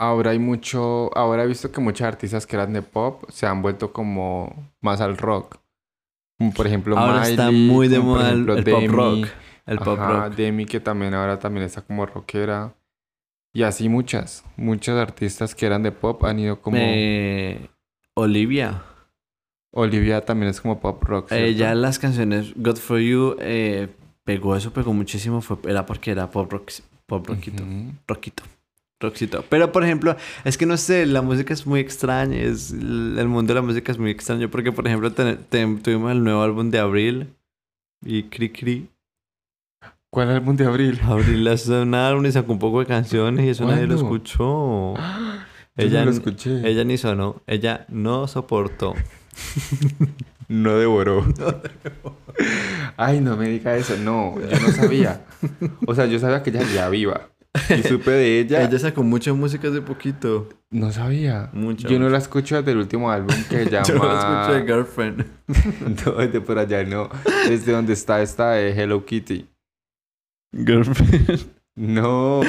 Ahora 0.00 0.30
hay 0.30 0.38
mucho... 0.38 1.14
Ahora 1.14 1.44
he 1.44 1.46
visto 1.46 1.70
que 1.70 1.78
muchas 1.78 2.08
artistas 2.08 2.46
que 2.46 2.56
eran 2.56 2.72
de 2.72 2.80
pop 2.80 3.22
se 3.28 3.46
han 3.46 3.60
vuelto 3.60 3.92
como 3.92 4.72
más 4.80 5.02
al 5.02 5.18
rock. 5.18 5.58
Como 6.38 6.54
por 6.54 6.66
ejemplo 6.66 6.96
Ahora 6.96 7.28
está 7.28 7.50
muy 7.50 7.86
de 7.88 7.98
moda 7.98 8.30
el, 8.30 8.48
ejemplo 8.48 8.56
el 8.56 8.64
pop 8.64 8.80
Demi. 8.80 8.86
rock. 8.88 9.28
El 9.66 9.78
pop 9.78 9.98
Ajá, 10.00 10.28
rock. 10.28 10.36
Demi 10.36 10.64
que 10.64 10.80
también 10.80 11.12
ahora 11.12 11.38
también 11.38 11.66
está 11.66 11.82
como 11.82 12.06
rockera. 12.06 12.72
Y 13.52 13.62
así 13.62 13.90
muchas. 13.90 14.42
Muchas 14.56 14.96
artistas 14.96 15.54
que 15.54 15.66
eran 15.66 15.82
de 15.82 15.92
pop 15.92 16.24
han 16.24 16.38
ido 16.38 16.62
como... 16.62 16.78
Eh, 16.80 17.68
Olivia. 18.14 18.82
Olivia 19.70 20.24
también 20.24 20.48
es 20.48 20.62
como 20.62 20.80
pop 20.80 21.02
rock. 21.02 21.28
¿cierto? 21.28 21.44
Ella 21.44 21.74
las 21.74 21.98
canciones 21.98 22.54
God 22.56 22.76
For 22.76 23.00
You 23.00 23.36
eh, 23.38 23.88
pegó 24.24 24.56
eso, 24.56 24.72
pegó 24.72 24.94
muchísimo. 24.94 25.42
Fue, 25.42 25.58
era 25.68 25.84
porque 25.84 26.10
era 26.12 26.30
pop 26.30 26.50
rock, 26.50 26.70
pop 27.04 27.26
rockito. 27.26 27.62
Ujú. 27.64 27.92
Rockito. 28.06 28.44
Pero, 29.48 29.72
por 29.72 29.82
ejemplo, 29.84 30.16
es 30.44 30.58
que 30.58 30.66
no 30.66 30.76
sé, 30.76 31.06
la 31.06 31.22
música 31.22 31.54
es 31.54 31.66
muy 31.66 31.80
extraña. 31.80 32.36
Es, 32.36 32.70
el 32.72 33.26
mundo 33.28 33.54
de 33.54 33.60
la 33.60 33.66
música 33.66 33.90
es 33.92 33.98
muy 33.98 34.10
extraño. 34.10 34.50
Porque, 34.50 34.72
por 34.72 34.86
ejemplo, 34.86 35.10
te- 35.12 35.36
te- 35.36 35.66
tuvimos 35.82 36.12
el 36.12 36.22
nuevo 36.22 36.42
álbum 36.42 36.70
de 36.70 36.78
Abril 36.78 37.34
y 38.04 38.24
Cri 38.24 38.50
Cri. 38.50 38.88
¿Cuál 40.12 40.30
álbum 40.30 40.56
de 40.56 40.64
abril? 40.66 41.00
Abril 41.04 41.44
lanzó 41.44 41.82
un 41.82 41.94
álbum 41.94 42.26
y 42.26 42.32
sacó 42.32 42.52
un 42.52 42.58
poco 42.58 42.80
de 42.80 42.86
canciones 42.86 43.44
y 43.46 43.50
eso 43.50 43.64
nadie 43.64 43.86
lo 43.86 43.94
escuchó. 43.94 44.94
Yo 45.76 45.86
Ella, 45.86 46.00
no 46.00 46.06
lo 46.06 46.10
escuché. 46.10 46.68
ella 46.68 46.84
ni 46.84 46.98
sonó. 46.98 47.40
Ella 47.46 47.86
no 47.88 48.26
soportó. 48.28 48.94
No 50.48 50.76
devoró. 50.76 51.24
Ay, 52.96 53.20
no 53.20 53.36
me 53.36 53.48
diga 53.48 53.76
eso. 53.76 53.96
No, 53.96 54.34
yo 54.40 54.58
no 54.60 54.68
sabía. 54.72 55.24
O 55.86 55.94
sea, 55.94 56.06
yo 56.06 56.18
sabía 56.18 56.42
que 56.42 56.50
ella 56.50 56.64
ya 56.74 56.88
viva. 56.88 57.29
Y 57.78 57.82
supe 57.82 58.10
de 58.10 58.40
ella. 58.40 58.62
Ella 58.62 58.78
sacó 58.78 59.02
mucha 59.02 59.32
música 59.32 59.68
hace 59.68 59.82
poquito. 59.82 60.48
No 60.70 60.92
sabía. 60.92 61.50
Mucha 61.52 61.88
Yo 61.88 61.98
no 61.98 62.08
la 62.08 62.18
escucho 62.18 62.56
desde 62.56 62.72
el 62.72 62.78
último 62.78 63.10
álbum 63.10 63.34
que 63.48 63.64
se 63.64 63.70
llama... 63.70 63.86
Yo 63.86 63.94
no 63.94 64.18
escucho 64.18 64.52
de 64.52 64.62
Girlfriend. 64.64 65.26
No, 66.06 66.12
desde 66.12 66.40
por 66.40 66.58
allá 66.58 66.84
no. 66.84 67.08
Desde 67.48 67.72
donde 67.72 67.92
está 67.92 68.22
esta 68.22 68.52
de 68.52 68.70
Hello 68.70 69.04
Kitty. 69.04 69.46
Girlfriend. 70.52 71.46
No. 71.76 72.40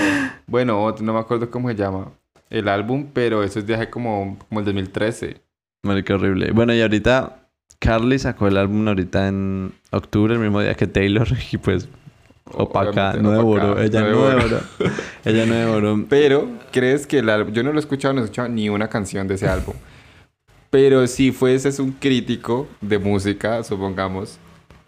Bueno, 0.48 0.84
otro, 0.84 1.06
no 1.06 1.14
me 1.14 1.20
acuerdo 1.20 1.50
cómo 1.50 1.70
se 1.70 1.76
llama 1.76 2.12
el 2.50 2.68
álbum, 2.68 3.08
pero 3.14 3.44
eso 3.44 3.60
es 3.60 3.66
de 3.66 3.76
hace 3.76 3.90
como, 3.90 4.38
como 4.50 4.60
el 4.60 4.66
2013. 4.66 5.42
Marica 5.84 6.16
horrible. 6.16 6.52
Bueno, 6.52 6.74
y 6.74 6.82
ahorita 6.82 7.48
Carly 7.80 8.20
sacó 8.20 8.48
el 8.48 8.58
álbum 8.58 8.88
ahorita 8.88 9.28
en 9.28 9.74
octubre, 9.92 10.36
el 10.36 10.40
mismo 10.40 10.62
día 10.62 10.76
que 10.76 10.86
Taylor, 10.86 11.28
y 11.52 11.58
pues 11.58 11.90
opaca, 12.46 13.14
no 13.14 13.32
devoró. 13.32 13.82
Ella 13.82 14.02
no 14.02 14.28
devoró. 14.28 14.60
Ella 15.26 15.46
no 15.46 15.54
devoró. 15.56 16.06
Pero, 16.10 16.48
¿crees 16.72 17.08
que 17.08 17.20
el 17.20 17.30
álbum... 17.30 17.54
Yo 17.54 17.64
no 17.64 17.72
lo 17.72 17.78
he 17.78 17.82
escuchado, 17.82 18.14
no 18.14 18.22
he 18.22 18.24
escuchado 18.24 18.50
ni 18.50 18.70
una 18.70 18.90
canción 18.90 19.28
de 19.28 19.36
ese 19.36 19.48
álbum. 19.48 19.76
Pero 20.70 21.06
si 21.08 21.32
fueses 21.32 21.80
un 21.80 21.92
crítico 21.92 22.68
de 22.80 22.98
música, 22.98 23.64
supongamos, 23.64 24.40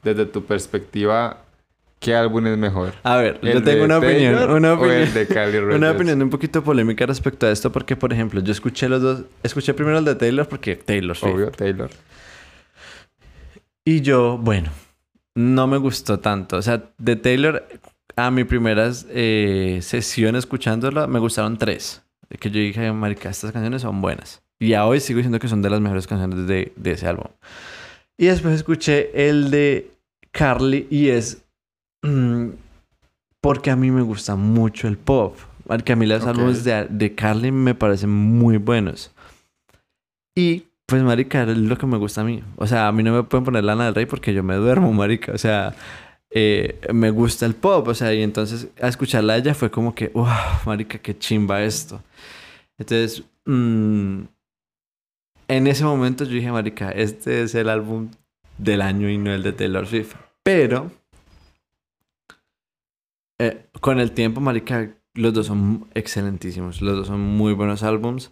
desde 0.02 0.26
tu 0.26 0.44
perspectiva, 0.46 1.44
¿qué 2.00 2.16
álbum 2.16 2.48
es 2.48 2.58
mejor? 2.58 2.94
A 3.04 3.18
ver, 3.18 3.40
¿El 3.42 3.56
yo 3.56 3.64
tengo 3.64 3.84
una 3.84 3.98
opinión. 3.98 4.50
Una 4.50 4.74
o 4.74 4.78
opinión. 4.78 5.02
el 5.02 5.14
de 5.14 5.76
Una 5.76 5.92
opinión 5.92 6.22
un 6.22 6.30
poquito 6.30 6.64
polémica 6.64 7.06
respecto 7.06 7.48
a 7.48 7.52
esto, 7.52 7.72
porque, 7.72 7.98
por 7.98 8.14
ejemplo, 8.14 8.40
yo 8.40 8.54
escuché 8.54 8.88
los 8.88 9.02
dos. 9.02 9.24
Escuché 9.44 9.74
primero 9.74 9.98
el 9.98 10.06
de 10.06 10.16
Taylor 10.16 10.48
porque 10.48 10.78
Taylor 10.78 11.18
Swift. 11.18 11.34
Obvio, 11.34 11.52
Taylor. 11.52 11.90
Y 13.84 14.00
yo, 14.00 14.38
no 15.36 15.68
me 15.68 15.78
gustó 15.78 16.20
tanto. 16.20 16.58
O 16.58 16.62
sea, 16.62 16.84
de 16.98 17.16
Taylor, 17.16 17.68
a 18.16 18.32
mi 18.32 18.44
primera 18.44 18.92
eh, 19.10 19.80
sesión 19.82 20.36
escuchándola, 20.36 21.08
me 21.08 21.20
gustaron 21.20 21.58
tres. 21.58 22.02
Que 22.40 22.50
yo 22.50 22.60
dije, 22.60 22.92
marica, 22.92 23.30
estas 23.30 23.52
canciones 23.52 23.82
son 23.84 24.02
buenas. 24.02 24.42
Y 24.60 24.74
a 24.74 24.86
hoy 24.86 25.00
sigo 25.00 25.18
diciendo 25.18 25.40
que 25.40 25.48
son 25.48 25.62
de 25.62 25.70
las 25.70 25.82
mejores 25.82 26.08
canciones 26.08 26.48
de, 26.48 26.72
de 26.76 26.92
ese 26.92 27.08
álbum. 27.08 27.28
Y 28.18 28.26
después 28.28 28.54
escuché 28.56 29.28
el 29.30 29.52
de 29.52 29.92
Carly 30.32 30.88
y 30.90 31.10
es... 31.10 31.44
mm, 32.04 32.50
porque 33.42 33.72
a 33.72 33.76
mí 33.76 33.92
me 33.92 34.02
gusta 34.02 34.36
mucho 34.36 34.88
el 34.88 34.98
pop. 34.98 35.38
Porque 35.68 35.94
a 35.94 35.96
mí 35.96 36.06
los 36.06 36.22
Ok. 36.24 36.30
álbumes 36.30 36.64
de, 36.64 36.88
de 36.90 37.14
Carly 37.16 37.52
me 37.52 37.76
parecen 37.76 38.10
muy 38.10 38.58
buenos. 38.58 39.12
Y 40.36 40.64
pues, 40.86 41.02
marica, 41.04 41.44
es 41.44 41.58
lo 41.58 41.78
que 41.78 41.86
me 41.86 41.98
gusta 41.98 42.22
a 42.22 42.24
mí. 42.24 42.44
O 42.58 42.68
sea, 42.68 42.88
a 42.88 42.92
mí 42.92 43.04
no 43.04 43.14
me 43.14 43.24
pueden 43.24 43.46
poner 43.46 43.64
Lana 43.64 43.86
del 43.86 43.96
Rey 43.96 44.06
porque 44.06 44.34
yo 44.34 44.44
me 44.44 44.56
duermo, 44.56 44.92
marica. 44.94 45.32
O 45.32 45.38
sea, 45.38 45.76
eh, 46.30 46.80
me 46.94 47.10
gusta 47.12 47.46
el 47.46 47.56
pop. 47.56 47.88
O 47.88 47.94
sea, 47.94 48.14
y 48.14 48.22
entonces 48.22 48.68
a 48.82 48.88
escucharla 48.88 49.34
a 49.34 49.38
ella 49.38 49.54
fue 49.54 49.72
como 49.72 49.96
que, 49.96 50.10
wow, 50.10 50.28
marica, 50.66 51.00
qué 51.00 51.18
chimba 51.18 51.64
esto. 51.64 52.02
Entonces, 52.78 53.24
mm, 53.46 54.22
en 55.48 55.68
ese 55.68 55.84
momento 55.84 56.24
yo 56.26 56.32
dije, 56.32 56.52
marica, 56.52 56.92
este 56.92 57.44
es 57.44 57.56
el 57.56 57.70
álbum 57.70 58.10
del 58.58 58.82
año 58.82 59.10
y 59.10 59.18
no 59.18 59.32
el 59.34 59.44
de 59.44 59.54
Taylor 59.54 59.88
Swift. 59.88 60.16
Pero, 60.44 60.92
eh, 63.40 63.68
con 63.80 64.00
el 64.00 64.12
tiempo, 64.12 64.42
marica, 64.42 64.96
los 65.14 65.34
dos 65.34 65.48
son 65.48 65.88
excelentísimos. 65.94 66.82
Los 66.82 66.98
dos 66.98 67.08
son 67.08 67.22
muy 67.22 67.54
buenos 67.54 67.84
álbums. 67.84 68.32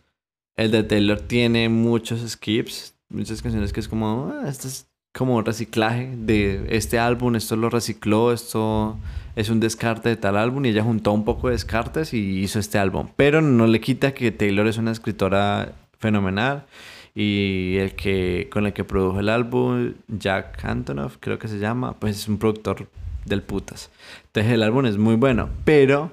El 0.55 0.71
de 0.71 0.83
Taylor 0.83 1.19
tiene 1.19 1.69
muchos 1.69 2.21
skips, 2.29 2.95
muchas 3.09 3.41
canciones 3.41 3.73
que 3.73 3.79
es 3.79 3.87
como, 3.87 4.31
ah, 4.33 4.47
esto 4.47 4.67
es 4.67 4.87
como 5.13 5.41
reciclaje 5.41 6.13
de 6.15 6.67
este 6.69 6.99
álbum, 6.99 7.35
esto 7.35 7.55
lo 7.55 7.69
recicló, 7.69 8.31
esto 8.31 8.97
es 9.35 9.49
un 9.49 9.59
descarte 9.59 10.09
de 10.09 10.15
tal 10.15 10.37
álbum 10.37 10.65
y 10.65 10.69
ella 10.69 10.83
juntó 10.83 11.11
un 11.11 11.25
poco 11.25 11.47
de 11.47 11.53
descartes 11.53 12.13
y 12.13 12.39
hizo 12.39 12.59
este 12.59 12.77
álbum. 12.77 13.07
Pero 13.15 13.41
no 13.41 13.67
le 13.67 13.81
quita 13.81 14.13
que 14.13 14.31
Taylor 14.31 14.67
es 14.67 14.77
una 14.77 14.91
escritora 14.91 15.73
fenomenal 15.99 16.65
y 17.13 17.75
el 17.77 17.95
que 17.95 18.49
con 18.51 18.65
el 18.65 18.73
que 18.73 18.83
produjo 18.83 19.19
el 19.19 19.29
álbum, 19.29 19.93
Jack 20.07 20.63
Antonoff, 20.63 21.17
creo 21.19 21.39
que 21.39 21.47
se 21.47 21.59
llama, 21.59 21.93
pues 21.99 22.17
es 22.17 22.27
un 22.27 22.37
productor 22.37 22.87
del 23.25 23.43
putas. 23.43 23.89
Entonces 24.27 24.53
el 24.53 24.63
álbum 24.63 24.85
es 24.85 24.97
muy 24.97 25.15
bueno, 25.15 25.49
pero 25.65 26.11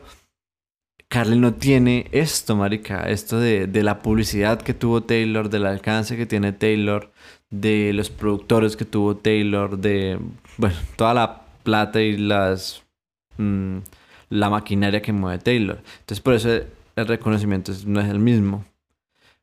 Carly 1.08 1.38
no 1.38 1.54
tiene 1.54 2.06
esto, 2.12 2.54
marica, 2.54 3.08
esto 3.08 3.40
de, 3.40 3.66
de 3.66 3.82
la 3.82 4.00
publicidad 4.00 4.60
que 4.60 4.74
tuvo 4.74 5.02
Taylor, 5.02 5.48
del 5.48 5.66
alcance 5.66 6.16
que 6.16 6.26
tiene 6.26 6.52
Taylor, 6.52 7.10
de 7.50 7.92
los 7.94 8.10
productores 8.10 8.76
que 8.76 8.84
tuvo 8.84 9.16
Taylor, 9.16 9.78
de, 9.78 10.18
bueno, 10.58 10.76
toda 10.96 11.14
la 11.14 11.42
plata 11.62 12.00
y 12.02 12.16
las 12.16 12.82
mm, 13.38 13.78
la 14.30 14.50
maquinaria 14.50 15.02
que 15.02 15.12
mueve 15.12 15.38
Taylor. 15.38 15.80
Entonces 16.00 16.20
por 16.20 16.34
eso 16.34 16.50
el 16.96 17.06
reconocimiento 17.06 17.72
no 17.86 18.00
es 18.00 18.08
el 18.08 18.18
mismo. 18.18 18.64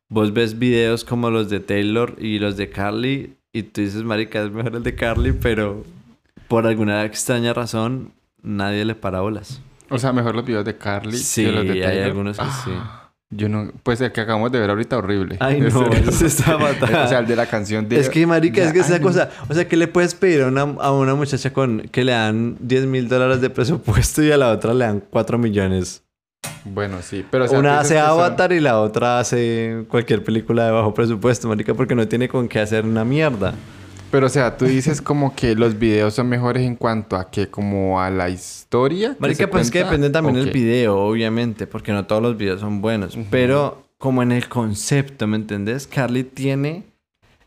Vos 0.08 0.32
ves 0.32 0.58
videos 0.58 1.04
como 1.04 1.30
los 1.30 1.50
de 1.50 1.60
Taylor 1.60 2.14
y 2.18 2.38
los 2.38 2.56
de 2.56 2.70
Carly 2.70 3.36
y 3.52 3.64
tú 3.64 3.80
dices, 3.80 4.04
marica, 4.04 4.42
es 4.42 4.52
mejor 4.52 4.76
el 4.76 4.82
de 4.82 4.94
Carly, 4.94 5.32
pero 5.32 5.84
por 6.46 6.66
alguna 6.66 7.04
extraña 7.04 7.52
razón 7.54 8.12
nadie 8.42 8.84
le 8.84 8.94
para 8.94 9.20
bolas. 9.20 9.60
O 9.90 9.98
sea, 9.98 10.12
mejor 10.12 10.34
los 10.34 10.44
videos 10.44 10.64
de 10.64 10.76
Carly 10.76 11.16
Sí, 11.16 11.44
que 11.44 11.52
los 11.52 11.66
de 11.66 11.86
hay 11.86 12.00
algunos 12.00 12.38
que 12.38 12.44
sí. 12.64 12.70
Yo 13.30 13.48
no... 13.48 13.72
Pues 13.82 14.00
el 14.00 14.12
que 14.12 14.20
acabamos 14.20 14.52
de 14.52 14.60
ver 14.60 14.70
ahorita, 14.70 14.98
horrible. 14.98 15.36
Ay, 15.40 15.60
no, 15.60 15.90
ese 15.90 16.26
está 16.26 16.58
fatal. 16.58 16.94
O 17.04 17.08
sea, 17.08 17.18
el 17.18 17.26
de 17.26 17.34
la 17.36 17.46
canción 17.46 17.88
de... 17.88 17.98
Es 17.98 18.08
que, 18.08 18.24
marica, 18.26 18.62
es 18.62 18.72
que 18.72 18.78
esa 18.80 18.98
no. 18.98 19.04
cosa... 19.04 19.30
O 19.48 19.54
sea, 19.54 19.66
¿qué 19.66 19.76
le 19.76 19.88
puedes 19.88 20.14
pedir 20.14 20.42
a 20.42 20.46
una, 20.46 20.62
a 20.62 20.92
una 20.92 21.14
muchacha 21.14 21.52
con 21.52 21.80
que 21.90 22.04
le 22.04 22.12
dan 22.12 22.56
10 22.60 22.86
mil 22.86 23.08
dólares 23.08 23.40
de 23.40 23.50
presupuesto 23.50 24.22
y 24.22 24.30
a 24.30 24.36
la 24.36 24.52
otra 24.52 24.74
le 24.74 24.84
dan 24.84 25.02
4 25.10 25.38
millones? 25.38 26.04
Bueno, 26.64 26.98
sí. 27.02 27.24
Pero, 27.28 27.46
o 27.46 27.48
sea, 27.48 27.58
una 27.58 27.80
hace 27.80 27.94
son- 27.98 28.04
Avatar 28.08 28.52
y 28.52 28.60
la 28.60 28.80
otra 28.80 29.18
hace 29.18 29.84
cualquier 29.88 30.22
película 30.22 30.66
de 30.66 30.70
bajo 30.70 30.94
presupuesto, 30.94 31.48
marica, 31.48 31.74
porque 31.74 31.96
no 31.96 32.06
tiene 32.06 32.28
con 32.28 32.48
qué 32.48 32.60
hacer 32.60 32.84
una 32.84 33.04
mierda. 33.04 33.54
Pero, 34.10 34.26
o 34.26 34.28
sea, 34.30 34.56
tú 34.56 34.64
dices 34.66 35.02
como 35.02 35.34
que 35.34 35.54
los 35.54 35.78
videos 35.78 36.14
son 36.14 36.28
mejores 36.28 36.62
en 36.62 36.76
cuanto 36.76 37.16
a 37.16 37.30
que 37.30 37.48
como 37.48 38.00
a 38.00 38.08
la 38.10 38.30
historia. 38.30 39.16
Marica, 39.18 39.48
pues 39.50 39.66
es 39.66 39.70
que 39.70 39.80
cuenta, 39.80 39.90
depende 39.90 40.10
también 40.10 40.36
¿o 40.36 40.38
del 40.40 40.52
video, 40.52 40.98
obviamente, 40.98 41.66
porque 41.66 41.92
no 41.92 42.06
todos 42.06 42.22
los 42.22 42.36
videos 42.36 42.60
son 42.60 42.80
buenos. 42.80 43.18
Pero 43.30 43.82
como 43.98 44.22
en 44.22 44.32
el 44.32 44.48
concepto, 44.48 45.26
¿me 45.26 45.36
entendés? 45.36 45.86
Carly 45.86 46.22
tiene 46.24 46.84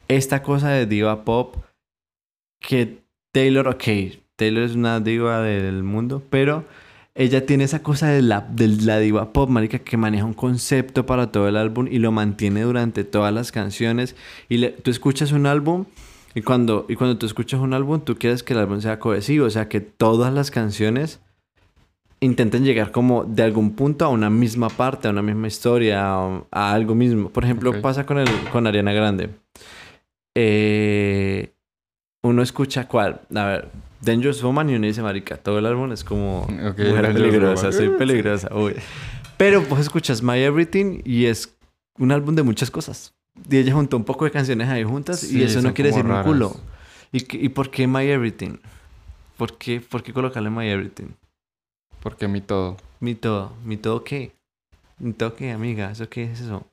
esta 0.07 0.41
cosa 0.43 0.69
de 0.69 0.85
diva 0.85 1.23
pop 1.23 1.55
que 2.59 2.99
Taylor, 3.31 3.67
ok, 3.67 3.83
Taylor 4.35 4.63
es 4.63 4.75
una 4.75 4.99
diva 4.99 5.41
del 5.41 5.83
mundo, 5.83 6.21
pero 6.29 6.65
ella 7.15 7.45
tiene 7.45 7.63
esa 7.63 7.83
cosa 7.83 8.07
de 8.09 8.21
la, 8.21 8.41
de 8.41 8.67
la 8.67 8.99
diva 8.99 9.31
pop, 9.31 9.49
marica, 9.49 9.79
que 9.79 9.97
maneja 9.97 10.25
un 10.25 10.33
concepto 10.33 11.05
para 11.05 11.31
todo 11.31 11.47
el 11.47 11.57
álbum 11.57 11.87
y 11.89 11.99
lo 11.99 12.11
mantiene 12.11 12.61
durante 12.61 13.03
todas 13.03 13.33
las 13.33 13.51
canciones. 13.51 14.15
Y 14.49 14.57
le- 14.57 14.69
tú 14.71 14.91
escuchas 14.91 15.31
un 15.31 15.45
álbum 15.45 15.85
y 16.35 16.41
cuando, 16.41 16.85
y 16.89 16.95
cuando 16.95 17.17
tú 17.17 17.25
escuchas 17.25 17.59
un 17.59 17.73
álbum, 17.73 18.01
tú 18.01 18.15
quieres 18.15 18.43
que 18.43 18.53
el 18.53 18.59
álbum 18.59 18.81
sea 18.81 18.99
cohesivo, 18.99 19.45
o 19.45 19.49
sea, 19.49 19.67
que 19.67 19.81
todas 19.81 20.33
las 20.33 20.51
canciones 20.51 21.19
intenten 22.21 22.63
llegar 22.65 22.91
como 22.91 23.23
de 23.23 23.43
algún 23.43 23.71
punto 23.75 24.05
a 24.05 24.09
una 24.09 24.29
misma 24.29 24.69
parte, 24.69 25.07
a 25.07 25.11
una 25.11 25.21
misma 25.21 25.47
historia, 25.47 26.03
a, 26.05 26.43
a 26.51 26.73
algo 26.73 26.93
mismo. 26.95 27.29
Por 27.29 27.45
ejemplo, 27.45 27.69
Ok. 27.71 27.77
pasa 27.77 28.05
con, 28.05 28.17
el, 28.19 28.27
con 28.51 28.67
Ariana 28.67 28.91
Grande. 28.93 29.29
Eh, 30.35 31.53
uno 32.23 32.41
escucha 32.41 32.87
cuál, 32.87 33.21
a 33.33 33.45
ver, 33.45 33.69
Dangerous 34.01 34.41
Woman 34.43 34.69
y 34.69 34.75
uno 34.75 34.85
dice, 34.87 35.01
marica, 35.01 35.37
todo 35.37 35.59
el 35.59 35.65
álbum 35.65 35.91
es 35.91 36.03
como 36.03 36.41
Ok, 36.41 36.77
mujer 36.79 37.13
peligrosa, 37.13 37.71
soy 37.71 37.89
peligrosa, 37.97 38.49
uy. 38.53 38.75
Pero 39.37 39.61
vos 39.61 39.79
escuchas 39.79 40.21
My 40.21 40.37
Everything 40.39 41.01
y 41.05 41.25
es 41.25 41.57
un 41.97 42.11
álbum 42.11 42.35
de 42.35 42.43
muchas 42.43 42.69
cosas. 42.69 43.13
Y 43.49 43.57
ella 43.57 43.73
juntó 43.73 43.97
un 43.97 44.03
poco 44.03 44.25
de 44.25 44.31
canciones 44.31 44.67
ahí 44.69 44.83
juntas 44.83 45.19
Sí, 45.19 45.39
y 45.39 45.43
eso 45.43 45.61
no 45.61 45.73
quiere 45.73 45.89
decir 45.91 46.05
un 46.05 46.21
culo. 46.23 46.55
¿Y, 47.11 47.45
¿Y 47.45 47.49
por 47.49 47.69
qué 47.71 47.87
My 47.87 48.05
Everything? 48.07 48.57
¿Por 49.37 49.57
qué, 49.57 49.81
¿Por 49.81 50.03
qué 50.03 50.13
colocarle 50.13 50.49
My 50.49 50.67
Everything? 50.67 51.07
Porque 52.01 52.27
mi 52.27 52.41
todo. 52.41 52.77
Mi 52.99 53.15
todo. 53.15 53.53
¿Mi 53.63 53.77
todo 53.77 54.03
qué? 54.03 54.31
¿Mi 54.99 55.13
todo 55.13 55.35
qué, 55.35 55.51
amiga? 55.51 55.91
¿Eso 55.91 56.09
qué 56.09 56.23
es 56.25 56.41
eso? 56.41 56.65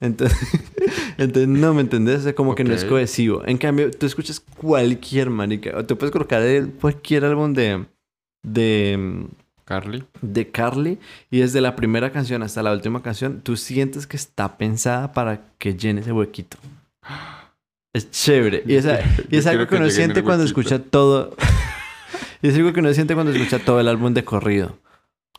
Entonces, 0.00 0.38
entonces 1.18 1.48
no 1.48 1.74
me 1.74 1.82
entendés, 1.82 2.24
es 2.24 2.34
como 2.34 2.54
que 2.54 2.64
no 2.64 2.72
es 2.72 2.84
cohesivo. 2.86 3.42
En 3.46 3.58
cambio, 3.58 3.90
tú 3.90 4.06
escuchas 4.06 4.40
cualquier 4.40 5.28
marica, 5.28 5.76
o 5.76 5.84
tú 5.84 5.98
puedes 5.98 6.10
colocar 6.12 6.40
el- 6.42 6.70
cualquier 6.72 7.24
álbum 7.26 7.52
de, 7.52 7.84
de, 8.42 9.26
Carly. 9.70 10.04
de 10.20 10.50
Carly 10.50 10.98
y 11.30 11.38
desde 11.38 11.60
la 11.60 11.76
primera 11.76 12.10
canción 12.10 12.42
hasta 12.42 12.60
la 12.62 12.72
última 12.72 13.02
canción, 13.02 13.40
tú 13.40 13.56
sientes 13.56 14.06
que 14.08 14.16
está 14.16 14.58
pensada 14.58 15.12
para 15.12 15.42
que 15.58 15.74
llene 15.76 16.00
ese 16.00 16.10
huequito. 16.12 16.56
Es 17.94 18.10
chévere. 18.10 18.64
Y, 18.66 18.74
esa- 18.74 18.98
y 19.30 19.36
es 19.36 19.46
algo 19.46 19.66
que 19.68 19.76
uno 19.76 19.88
siente 19.90 20.22
cuando 20.24 20.44
escucha 20.44 20.80
todo. 20.80 21.36
y 22.42 22.48
es 22.48 22.56
algo 22.56 22.72
que 22.72 22.80
uno 22.80 22.92
siente 22.92 23.14
cuando 23.14 23.32
escucha 23.32 23.58
todo 23.60 23.78
el 23.80 23.86
álbum 23.88 24.12
de 24.12 24.24
corrido. 24.24 24.76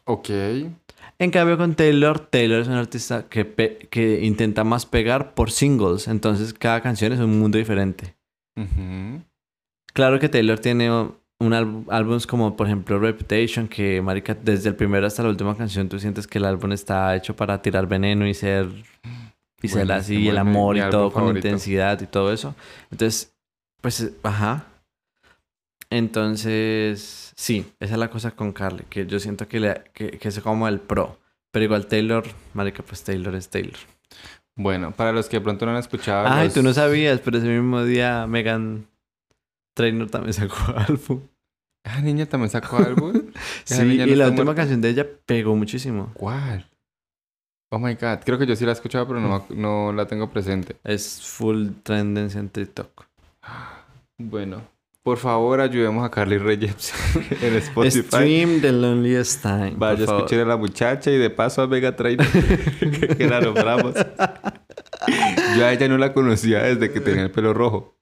Ok. 0.05 0.29
En 1.19 1.29
cambio 1.29 1.57
con 1.57 1.75
Taylor, 1.75 2.19
Taylor 2.19 2.61
es 2.61 2.67
un 2.67 2.73
artista 2.75 3.25
que, 3.29 3.87
que 3.91 4.21
intenta 4.25 4.63
más 4.63 4.85
pegar 4.85 5.33
por 5.35 5.51
singles, 5.51 6.07
entonces 6.07 6.53
cada 6.53 6.81
canción 6.81 7.11
es 7.13 7.19
un 7.19 7.37
mundo 7.39 7.57
diferente. 7.59 8.15
Claro 9.93 10.19
que 10.19 10.29
Taylor 10.29 10.57
tiene 10.59 10.89
un 11.41 11.53
álbum, 11.53 11.85
álbums 11.89 12.25
como 12.27 12.55
por 12.55 12.67
ejemplo 12.67 12.99
Reputation, 12.99 13.67
que 13.67 14.01
marica, 14.01 14.33
desde 14.35 14.69
el 14.69 14.75
primero 14.75 15.05
hasta 15.07 15.23
la 15.23 15.29
última 15.29 15.55
canción 15.57 15.89
tú 15.89 15.99
sientes 15.99 16.27
que 16.27 16.37
el 16.37 16.45
álbum 16.45 16.71
está 16.71 17.15
hecho 17.15 17.35
para 17.35 17.61
tirar 17.61 17.87
veneno 17.87 18.27
y 18.27 18.33
ser 18.33 18.67
y 19.61 19.67
ser 19.67 19.91
así, 19.91 20.27
el 20.27 20.37
amor 20.37 20.77
y 20.77 20.81
todo 20.89 21.11
con 21.11 21.21
favorito. 21.23 21.47
intensidad 21.47 21.99
y 22.01 22.07
todo 22.07 22.31
eso. 22.33 22.55
Entonces, 22.91 23.33
pues, 23.81 24.01
eh, 24.01 24.13
ajá. 24.23 24.65
Entonces, 25.89 27.33
sí, 27.35 27.65
esa 27.79 27.93
es 27.93 27.99
la 27.99 28.09
cosa 28.09 28.31
con 28.31 28.53
Carly, 28.53 28.85
que 28.89 29.05
yo 29.05 29.19
siento 29.19 29.47
que, 29.47 29.59
le, 29.59 29.83
que, 29.93 30.11
que 30.11 30.27
es 30.29 30.39
como 30.39 30.67
el 30.67 30.79
pro. 30.79 31.19
Pero 31.51 31.65
igual 31.65 31.87
Taylor, 31.87 32.23
marica, 32.53 32.81
pues 32.81 33.03
Taylor 33.03 33.35
es 33.35 33.49
Taylor. 33.49 33.77
Bueno, 34.55 34.91
para 34.91 35.11
los 35.11 35.27
que 35.27 35.37
de 35.37 35.41
pronto 35.41 35.65
no 35.65 35.71
han 35.73 35.77
escuchado. 35.77 36.27
Ay, 36.29 36.45
los- 36.45 36.53
tú 36.53 36.63
no 36.63 36.73
sabías, 36.73 37.19
pero 37.19 37.37
ese 37.37 37.47
mismo 37.47 37.83
día 37.83 38.25
Megan 38.25 38.87
Trainor 39.75 40.09
también 40.09 40.33
sacó 40.33 40.55
álbum. 40.75 41.21
Ah, 41.83 41.99
niña 42.01 42.25
también 42.25 42.49
sacó 42.49 42.77
álbum. 42.77 43.13
Sí, 43.63 43.73
Esa 43.73 43.83
niña 43.83 44.05
y 44.05 44.11
no 44.11 44.15
la 44.17 44.25
última 44.27 44.43
muerta. 44.45 44.61
canción 44.61 44.81
de 44.81 44.89
ella 44.89 45.05
pegó 45.25 45.55
muchísimo. 45.55 46.11
¿Cuál? 46.13 46.67
Oh 47.71 47.79
my 47.79 47.93
god. 47.95 48.19
Creo 48.25 48.37
que 48.37 48.45
yo 48.45 48.55
sí 48.55 48.65
la 48.65 48.71
he 48.71 48.73
escuchado, 48.73 49.07
pero 49.07 49.19
no, 49.19 49.33
ac- 49.47 49.55
no 49.55 49.93
la 49.93 50.05
tengo 50.05 50.29
presente. 50.29 50.75
Es 50.83 51.21
full 51.21 51.69
tendencia 51.83 52.39
en 52.39 52.49
TikTok. 52.49 53.05
Bueno, 54.23 54.61
por 55.01 55.17
favor, 55.17 55.59
ayudemos 55.61 56.05
a 56.05 56.11
Carly 56.11 56.37
Reyes 56.37 56.93
en 57.41 57.55
Spotify. 57.55 58.03
Stream 58.03 58.61
The 58.61 58.71
Loneliest 58.71 59.41
Time. 59.41 59.73
Vaya, 59.75 60.03
escuchen 60.03 60.41
a 60.41 60.45
la 60.45 60.57
muchacha 60.57 61.09
y 61.09 61.17
de 61.17 61.31
paso 61.31 61.63
a 61.63 61.67
Mega 61.67 61.95
Trainer, 61.95 62.27
que, 62.79 63.07
que 63.17 63.27
la 63.27 63.41
nombramos. 63.41 63.95
Yo 65.57 65.65
a 65.65 65.73
ella 65.73 65.87
no 65.87 65.97
la 65.97 66.13
conocía 66.13 66.61
desde 66.61 66.91
que 66.91 67.01
tenía 67.01 67.23
el 67.23 67.31
pelo 67.31 67.51
rojo. 67.55 67.97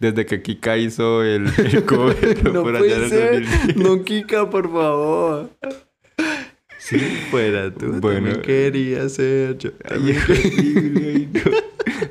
Desde 0.00 0.24
que 0.26 0.42
Kika 0.42 0.76
hizo 0.78 1.22
el, 1.22 1.46
el 1.58 1.84
cover 1.84 2.42
No 2.44 2.62
por 2.62 2.78
puede 2.78 2.94
allá 2.94 3.08
ser. 3.08 3.42
2010. 3.44 3.76
No, 3.76 4.02
Kika, 4.04 4.50
por 4.50 4.70
favor. 4.72 5.50
Si 6.78 6.98
fuera 7.30 7.70
tú, 7.72 7.86
Bueno. 8.00 8.30
también 8.32 8.40
quería 8.42 9.08
ser 9.10 9.58
yo. 9.58 9.70
Ay, 9.84 11.28
no. 11.32 11.40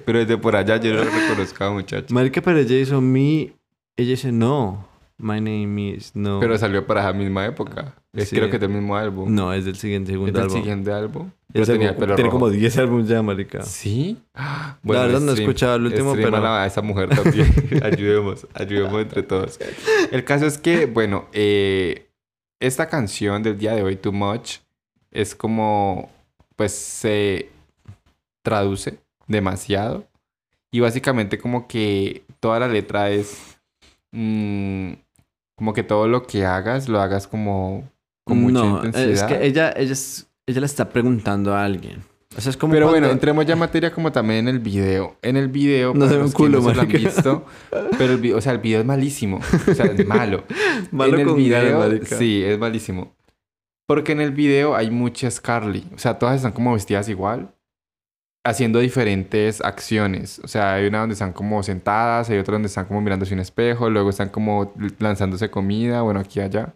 Pero 0.05 0.19
desde 0.19 0.37
por 0.37 0.55
allá 0.55 0.77
yo 0.77 0.93
no 0.93 1.03
la 1.03 1.09
reconozco, 1.09 1.71
muchacha. 1.73 2.13
Marica, 2.13 2.41
pero 2.41 2.59
ella 2.59 2.75
hizo 2.77 3.01
mi... 3.01 3.51
Ella 3.97 4.11
dice, 4.11 4.31
no, 4.31 4.87
my 5.19 5.39
name 5.39 5.91
is... 5.95 6.15
No. 6.15 6.39
Pero 6.39 6.57
salió 6.57 6.85
para 6.87 7.01
esa 7.01 7.13
misma 7.13 7.45
época. 7.45 7.93
Es 8.13 8.29
Sí. 8.29 8.35
creo 8.37 8.49
que 8.49 8.55
es 8.55 8.61
del 8.61 8.69
mismo 8.71 8.95
álbum. 8.95 9.33
No, 9.33 9.53
es 9.53 9.65
del 9.65 9.75
siguiente 9.75 10.11
es 10.11 10.15
segundo 10.15 10.33
del 10.33 10.43
álbum. 10.43 10.57
siguiente 10.57 10.91
álbum. 10.91 11.29
Es 11.53 11.67
tenía 11.67 11.89
el 11.89 11.95
pelo 11.95 12.15
tiene 12.15 12.29
rojo. 12.29 12.39
como 12.39 12.49
10 12.51 12.77
álbumes 12.77 13.07
ya, 13.07 13.21
marica. 13.21 13.61
¿Sí? 13.63 14.17
La 14.33 14.77
verdad 14.83 15.19
no 15.19 15.31
he 15.31 15.35
escuchado 15.35 15.75
el 15.75 15.85
último, 15.85 16.13
pero- 16.13 16.37
a 16.45 16.65
esa 16.65 16.81
mujer 16.81 17.09
también. 17.09 17.47
ayudemos, 17.83 18.47
ayudemos 18.53 19.01
entre 19.01 19.23
todos. 19.23 19.59
El 20.11 20.23
caso 20.23 20.45
es 20.45 20.57
que, 20.57 20.85
bueno, 20.85 21.27
eh, 21.33 22.07
esta 22.59 22.87
canción 22.87 23.43
del 23.43 23.57
día 23.57 23.73
de 23.73 23.83
hoy, 23.83 23.95
Too 23.95 24.11
Much, 24.11 24.57
es 25.11 25.33
como, 25.35 26.09
pues 26.55 26.71
se 26.73 27.49
traduce 28.41 28.97
demasiado. 29.27 30.05
Y 30.71 30.79
básicamente 30.81 31.39
como 31.39 31.67
que 31.67 32.23
toda 32.39 32.59
la 32.59 32.67
letra 32.67 33.09
es 33.09 33.57
mm, 34.11 34.93
como 35.59 35.73
que 35.73 35.83
todo 35.83 36.07
lo 36.07 36.23
que 36.23 36.45
hagas 36.45 36.87
lo 36.89 36.99
hagas 37.01 37.27
como 37.27 37.83
con 38.25 38.41
mucha 38.41 38.53
no, 38.63 38.77
intensidad. 38.85 39.09
es 39.11 39.23
que 39.23 39.45
ella, 39.45 39.71
ella, 39.75 39.91
es- 39.93 40.27
ella 40.47 40.61
le 40.61 40.65
está 40.65 40.89
preguntando 40.89 41.53
a 41.53 41.63
alguien. 41.63 42.01
O 42.37 42.41
sea, 42.41 42.49
es 42.51 42.57
como 42.57 42.73
Pero 42.73 42.85
cuando- 42.87 43.01
bueno, 43.01 43.11
entremos 43.13 43.45
ya 43.45 43.53
en 43.53 43.59
materia 43.59 43.91
como 43.91 44.11
también 44.11 44.47
en 44.47 44.55
el 44.55 44.59
video. 44.59 45.17
En 45.21 45.35
el 45.35 45.49
video, 45.49 45.93
No 45.93 45.99
para 46.01 46.09
se 46.11 46.15
ve 46.17 46.21
los 46.23 46.31
un 46.31 46.35
culo, 46.37 46.61
no 46.61 46.69
se 46.69 46.75
lo 46.75 46.81
han 46.81 46.87
visto, 46.87 47.45
pero 47.97 48.13
el 48.13 48.19
video, 48.19 48.37
o 48.37 48.41
sea, 48.41 48.53
el 48.53 48.59
video 48.59 48.79
es 48.79 48.85
malísimo. 48.85 49.39
O 49.69 49.73
sea, 49.73 49.85
es 49.87 50.07
malo. 50.07 50.43
Malo 50.91 51.15
en 51.15 51.19
el 51.21 51.27
con 51.27 51.35
video, 51.37 52.05
sí, 52.05 52.41
es 52.43 52.57
malísimo. 52.57 53.13
Porque 53.87 54.11
en 54.13 54.21
el 54.21 54.31
video 54.31 54.75
hay 54.75 54.89
muchas 54.91 55.41
Carly. 55.41 55.85
O 55.93 55.97
sea, 55.97 56.17
todas 56.19 56.37
están 56.37 56.51
como 56.53 56.73
vestidas 56.73 57.09
igual, 57.09 57.51
haciendo 58.43 58.79
diferentes 58.79 59.61
acciones. 59.61 60.39
O 60.43 60.47
sea, 60.47 60.73
hay 60.75 60.87
una 60.87 60.99
donde 60.99 61.13
están 61.13 61.33
como 61.33 61.61
sentadas, 61.63 62.29
hay 62.29 62.37
otra 62.37 62.53
donde 62.53 62.67
están 62.67 62.85
como 62.85 63.01
mirándose 63.01 63.33
un 63.33 63.39
espejo, 63.41 63.89
luego 63.89 64.09
están 64.09 64.29
como 64.29 64.73
lanzándose 64.99 65.49
comida, 65.51 66.01
bueno, 66.01 66.19
aquí 66.19 66.39
allá. 66.39 66.75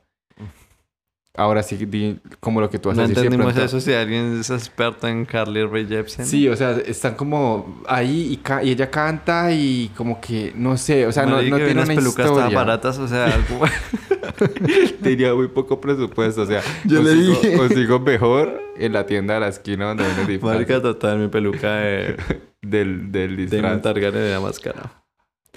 Ahora 1.35 1.63
sí, 1.63 1.77
di 1.87 2.19
como 2.39 2.61
lo 2.61 2.69
que 2.69 2.77
tú 2.77 2.93
No 2.93 3.01
haces. 3.01 3.17
entendimos 3.17 3.57
eso 3.57 3.79
si 3.81 3.91
alguien 3.91 4.39
es 4.39 4.51
experto 4.51 5.07
en 5.07 5.25
Carly 5.25 5.65
Rae 5.65 5.87
Jepsen. 5.87 6.27
Sí, 6.27 6.47
o 6.47 6.55
sea, 6.55 6.73
están 6.85 7.15
como 7.15 7.81
ahí 7.87 8.33
y, 8.33 8.37
ca- 8.37 8.63
y 8.63 8.69
ella 8.69 8.91
canta 8.91 9.51
y 9.51 9.89
como 9.97 10.21
que, 10.21 10.53
no 10.55 10.77
sé, 10.77 11.07
o 11.07 11.11
sea, 11.11 11.23
no, 11.23 11.31
no 11.31 11.37
Marica, 11.37 11.55
tiene 11.57 11.71
unas 11.73 11.85
una 11.89 11.95
pelucas 11.95 12.25
historia. 12.27 12.45
tan 12.45 12.53
baratas, 12.53 12.99
o 12.99 13.07
sea, 13.07 13.25
algo... 13.33 13.65
Tenía 15.01 15.33
muy 15.33 15.47
poco 15.47 15.81
presupuesto, 15.81 16.43
o 16.43 16.45
sea, 16.45 16.61
Yo 16.85 17.01
le 17.01 17.09
consigo, 17.11 17.39
dije. 17.41 17.57
consigo 17.57 17.99
mejor 17.99 18.61
en 18.77 18.93
la 18.93 19.05
tienda 19.05 19.33
de 19.35 19.39
la 19.39 19.47
esquina 19.47 19.85
donde 19.87 20.03
venden 20.03 20.27
disfraces 20.27 20.55
Marica, 20.59 20.81
total, 20.81 21.17
mi 21.19 21.27
peluca 21.29 21.75
de, 21.77 22.15
del, 22.61 23.11
del 23.11 23.35
de 23.37 23.45
disfraz. 23.47 23.81
Targaryen 23.81 24.21
era 24.23 24.39
más 24.39 24.59
cara. 24.59 25.03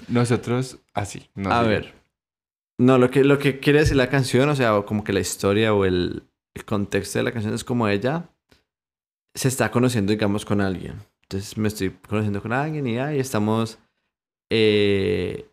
Nosotros, 0.07 0.79
así. 0.93 1.29
no 1.35 1.51
A 1.51 1.61
ver. 1.63 1.93
No, 2.79 2.97
lo 2.99 3.09
que, 3.09 3.23
lo 3.23 3.39
que 3.39 3.59
quiere 3.59 3.79
decir 3.79 3.95
la 3.97 4.09
canción, 4.09 4.49
o 4.49 4.55
sea, 4.55 4.81
como 4.83 5.03
que 5.03 5.13
la 5.13 5.19
historia 5.19 5.73
o 5.73 5.85
el, 5.85 6.23
contexto 6.65 7.19
de 7.19 7.23
la 7.23 7.31
canción 7.31 7.53
es 7.53 7.63
como 7.63 7.87
ella 7.87 8.29
se 9.35 9.47
está 9.47 9.69
conociendo, 9.71 10.11
digamos, 10.11 10.45
con 10.45 10.61
alguien. 10.61 10.95
Entonces 11.23 11.57
me 11.57 11.67
estoy 11.67 11.91
conociendo 12.07 12.41
con 12.41 12.53
alguien 12.53 12.87
y 12.87 12.95
y 12.95 13.19
estamos 13.19 13.79
eh, 14.51 15.49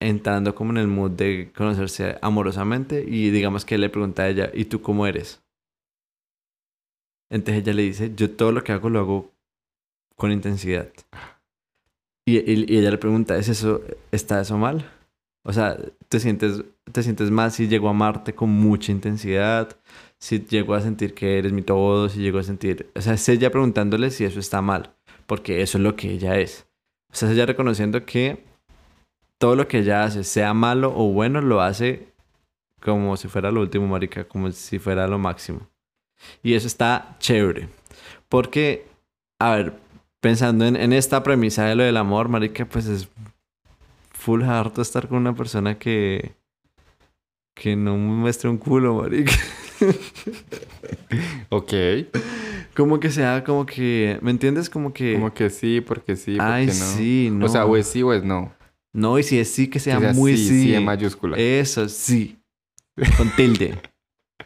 entrando 0.00 0.54
como 0.54 0.72
en 0.72 0.78
el 0.78 0.88
mood 0.88 1.12
de 1.12 1.52
conocerse 1.56 2.18
amorosamente 2.22 3.04
y 3.06 3.30
digamos 3.30 3.64
que 3.64 3.78
le 3.78 3.88
pregunta 3.88 4.24
a 4.24 4.28
ella, 4.28 4.50
¿y 4.52 4.66
tú 4.66 4.82
cómo 4.82 5.06
eres? 5.06 5.42
Entonces 7.30 7.62
ella 7.62 7.72
le 7.72 7.82
dice, 7.82 8.12
yo 8.14 8.30
todo 8.36 8.52
lo 8.52 8.62
que 8.62 8.72
hago 8.72 8.90
lo 8.90 9.00
hago 9.00 9.32
con 10.16 10.32
intensidad. 10.32 10.92
Y, 12.26 12.38
y- 12.38 12.66
y 12.68 12.78
ella 12.78 12.90
le 12.90 12.98
pregunta, 12.98 13.36
¿es 13.36 13.48
eso, 13.48 13.80
está 14.12 14.40
eso 14.40 14.56
mal? 14.58 14.90
O 15.44 15.52
sea, 15.52 15.76
¿te 16.12 16.20
sientes, 16.20 16.62
te 16.92 17.02
sientes 17.02 17.30
mal 17.30 17.50
si 17.52 17.68
llego 17.68 17.88
a 17.88 17.92
amarte 17.92 18.34
con 18.34 18.50
mucha 18.50 18.92
intensidad? 18.92 19.74
Si 20.18 20.40
llego 20.40 20.74
a 20.74 20.82
sentir 20.82 21.14
que 21.14 21.38
eres 21.38 21.54
mi 21.54 21.62
todo, 21.62 22.10
si 22.10 22.20
llego 22.20 22.38
a 22.38 22.42
sentir... 22.42 22.90
O 22.94 23.00
sea, 23.00 23.14
es 23.14 23.26
ella 23.30 23.50
preguntándole 23.50 24.10
si 24.10 24.26
eso 24.26 24.38
está 24.38 24.60
mal, 24.60 24.94
porque 25.26 25.62
eso 25.62 25.78
es 25.78 25.84
lo 25.84 25.96
que 25.96 26.10
ella 26.10 26.38
es. 26.38 26.66
O 27.10 27.16
sea, 27.16 27.30
es 27.30 27.34
ella 27.34 27.46
reconociendo 27.46 28.04
que 28.04 28.44
todo 29.38 29.56
lo 29.56 29.66
que 29.68 29.78
ella 29.78 30.04
hace, 30.04 30.22
sea 30.22 30.52
malo 30.52 30.92
o 30.94 31.10
bueno, 31.10 31.40
lo 31.40 31.62
hace 31.62 32.08
como 32.78 33.16
si 33.16 33.28
fuera 33.28 33.50
lo 33.50 33.62
último, 33.62 33.86
marica, 33.86 34.24
como 34.24 34.50
si 34.52 34.78
fuera 34.78 35.06
lo 35.06 35.18
máximo. 35.18 35.66
Y 36.42 36.52
eso 36.52 36.66
está 36.66 37.16
chévere. 37.20 37.70
Porque, 38.28 38.86
a 39.38 39.56
ver, 39.56 39.78
pensando 40.20 40.66
en, 40.66 40.76
en 40.76 40.92
esta 40.92 41.22
premisa 41.22 41.64
de 41.64 41.74
lo 41.74 41.84
del 41.84 41.96
amor, 41.96 42.28
marica, 42.28 42.66
pues 42.66 42.86
es 42.86 43.08
full 44.22 44.42
harto 44.44 44.82
estar 44.82 45.08
con 45.08 45.18
una 45.18 45.34
persona 45.34 45.78
que 45.78 46.36
que 47.54 47.76
no 47.76 47.96
muestre 47.96 48.48
un 48.48 48.58
culo, 48.58 49.02
marica. 49.02 49.32
Ok. 51.50 51.72
Como 52.74 53.00
que 53.00 53.10
sea, 53.10 53.44
como 53.44 53.66
que, 53.66 54.18
¿me 54.22 54.30
entiendes? 54.30 54.70
Como 54.70 54.92
que, 54.92 55.14
Como 55.14 55.34
que 55.34 55.50
sí, 55.50 55.80
porque 55.80 56.16
sí, 56.16 56.36
porque 56.36 56.52
ay, 56.52 56.66
no. 56.66 56.72
sí, 56.72 57.28
no. 57.30 57.46
O 57.46 57.48
sea, 57.48 57.66
o 57.66 57.76
es 57.76 57.86
sí 57.88 58.02
o 58.02 58.12
es 58.12 58.22
no. 58.24 58.54
no, 58.94 59.18
y 59.18 59.22
si 59.22 59.38
es 59.38 59.50
sí, 59.50 59.68
que 59.68 59.80
sea, 59.80 59.96
Que 59.96 60.04
sea 60.04 60.12
muy 60.14 60.36
sí, 60.36 60.48
sí. 60.48 60.62
sí 60.62 60.74
en 60.74 60.84
mayúscula. 60.84 61.36
Eso, 61.36 61.88
sí. 61.88 62.38
Con 63.18 63.30
tilde. 63.36 63.78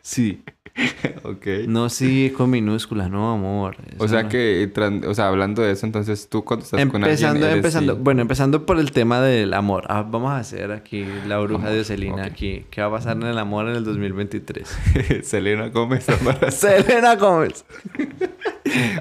Sí. 0.02 0.42
ok. 1.22 1.46
No 1.66 1.88
sí 1.88 2.32
con 2.36 2.50
minúscula, 2.50 3.08
no, 3.08 3.32
amor. 3.32 3.76
O 3.98 4.08
sea 4.08 4.24
no. 4.24 4.28
que, 4.28 4.70
o 5.06 5.14
sea, 5.14 5.28
hablando 5.28 5.62
de 5.62 5.72
eso, 5.72 5.86
entonces 5.86 6.28
tú 6.28 6.44
cuando 6.44 6.64
estás 6.64 6.78
con 6.86 7.02
alguien 7.02 7.04
Empezando, 7.12 7.46
eres 7.46 7.56
empezando, 7.56 7.94
sí. 7.94 8.00
bueno, 8.02 8.22
empezando 8.22 8.66
por 8.66 8.78
el 8.78 8.92
tema 8.92 9.20
del 9.20 9.54
amor. 9.54 9.84
Ah, 9.88 10.02
vamos 10.08 10.30
a 10.32 10.38
hacer 10.38 10.72
aquí 10.72 11.06
la 11.26 11.38
bruja 11.38 11.62
Amor, 11.64 11.74
de 11.74 11.80
Ocelina 11.80 12.22
ok. 12.22 12.30
aquí. 12.32 12.66
¿Qué 12.70 12.80
va 12.82 12.88
a 12.88 12.90
pasar 12.90 13.16
en 13.16 13.22
el 13.24 13.38
amor 13.38 13.68
en 13.68 13.76
el 13.76 13.84
2023? 13.84 14.78
Selena 15.22 15.68
Gómez. 15.68 16.06
Selena 16.50 17.16
Gómez. 17.16 17.64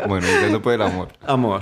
bueno, 0.08 0.26
empezando 0.28 0.62
por 0.62 0.74
el 0.74 0.82
amor. 0.82 1.10
Amor. 1.26 1.62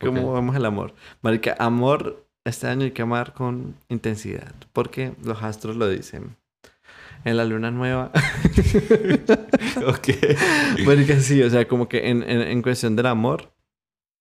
¿Cómo 0.00 0.30
Ok. 0.30 0.34
vemos 0.36 0.56
el 0.56 0.64
amor? 0.64 0.94
Marica, 1.20 1.54
amor, 1.58 2.24
este 2.44 2.66
año 2.66 2.84
hay 2.84 2.92
que 2.92 3.02
amar 3.02 3.34
con 3.34 3.74
intensidad. 3.90 4.54
Porque 4.72 5.12
los 5.22 5.42
astros 5.42 5.76
lo 5.76 5.88
dicen. 5.88 6.36
En 7.24 7.36
la 7.36 7.44
luna 7.44 7.70
nueva. 7.70 8.10
ok. 9.86 10.08
Marica, 10.86 11.20
sí, 11.20 11.42
o 11.42 11.50
sea, 11.50 11.66
como 11.68 11.88
que 11.88 12.08
en, 12.10 12.22
en, 12.22 12.40
en 12.42 12.62
cuestión 12.62 12.96
del 12.96 13.06
amor. 13.06 13.52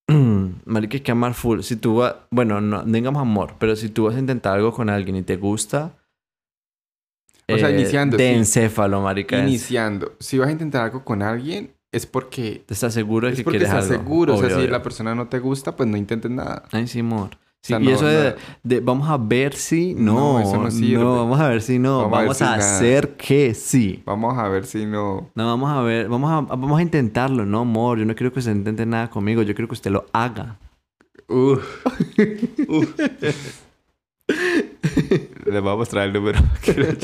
Marica, 0.65 0.95
hay 0.97 1.01
que 1.01 1.12
amar 1.12 1.33
full. 1.33 1.62
Si 1.62 1.75
tú 1.75 1.97
vas... 1.97 2.15
Bueno, 2.31 2.59
no 2.62 2.83
digamos 2.83 3.21
amor. 3.21 3.53
Pero 3.59 3.75
si 3.75 3.89
tú 3.89 4.05
vas 4.05 4.15
a 4.15 4.19
intentar 4.19 4.55
algo 4.57 4.73
con 4.73 4.89
alguien 4.89 5.15
y 5.15 5.21
te 5.23 5.38
gusta... 5.38 5.95
O 7.51 7.57
sea, 7.57 7.71
iniciando, 7.71 8.15
De 8.15 8.29
sí. 8.31 8.35
encéfalo, 8.35 9.01
marica. 9.01 9.39
Iniciando. 9.39 10.15
Si 10.19 10.38
vas 10.38 10.49
a 10.49 10.51
intentar 10.51 10.83
algo 10.83 11.03
con 11.03 11.23
alguien, 11.23 11.73
es 11.91 12.05
porque... 12.05 12.62
¿Te 12.63 12.75
estás 12.75 12.93
seguro 12.93 13.25
de 13.25 13.33
Es 13.33 13.39
que 13.39 13.43
porque 13.43 13.57
quieres 13.57 13.73
estás 13.73 13.89
algo? 13.89 14.03
seguro. 14.03 14.33
o 14.35 14.38
sea, 14.38 14.45
Obvio, 14.45 14.55
si 14.57 14.62
obvio. 14.62 14.71
la 14.71 14.83
persona 14.83 15.15
no 15.15 15.29
te 15.29 15.39
gusta, 15.39 15.75
pues 15.75 15.89
no 15.89 15.97
intentes 15.97 16.29
nada. 16.29 16.65
Ay, 16.71 16.85
sí, 16.88 16.99
amor. 16.99 17.31
Sí, 17.62 17.74
sea, 17.74 17.82
y 17.82 17.86
no- 17.86 17.91
eso 17.91 18.06
de, 18.06 18.30
no- 18.30 18.36
de 18.63 18.80
vamos 18.80 19.10
a 19.10 19.17
ver 19.17 19.54
si 19.54 19.93
no, 19.93 20.13
No, 20.13 20.39
eso 20.39 20.58
no 20.58 20.72
sirve. 20.72 21.04
vamos 21.04 21.39
a 21.39 21.50
ver 21.50 21.62
si 21.62 21.78
no, 21.78 22.10
Vamos 22.10 22.32
a 22.32 22.34
si 22.36 22.43
nada. 22.45 22.56
hacer 22.78 23.15
que 23.17 23.54
sí. 23.54 24.02
Vamos 24.06 24.38
a 24.38 24.48
ver 24.48 24.65
si 24.65 24.86
no... 24.86 25.30
No, 25.36 25.45
vamos 25.45 25.69
a 25.69 25.82
ver, 25.82 26.08
vamos 26.08 26.32
a, 26.32 26.39
vamos 26.56 26.80
a 26.80 26.82
intentarlo, 26.82 27.45
no, 27.45 27.60
amor. 27.62 28.00
Yo 28.00 28.06
no 28.06 28.15
quiero 28.15 28.32
que 28.32 28.39
usted 28.39 28.56
intente 28.56 28.86
nada 28.86 29.10
conmigo, 29.10 29.41
yo 29.43 29.54
quiero 29.54 29.67
que 29.67 29.74
usted 29.74 29.91
lo 29.91 30.06
haga. 30.13 30.58
Uf. 31.28 31.86
Uf. 32.69 32.95
Les 35.45 35.62
voy 35.62 35.74
a 35.74 35.76
mostrar 35.76 36.08
el 36.08 36.13
número. 36.13 36.39
que 36.63 36.74
le. 36.74 36.98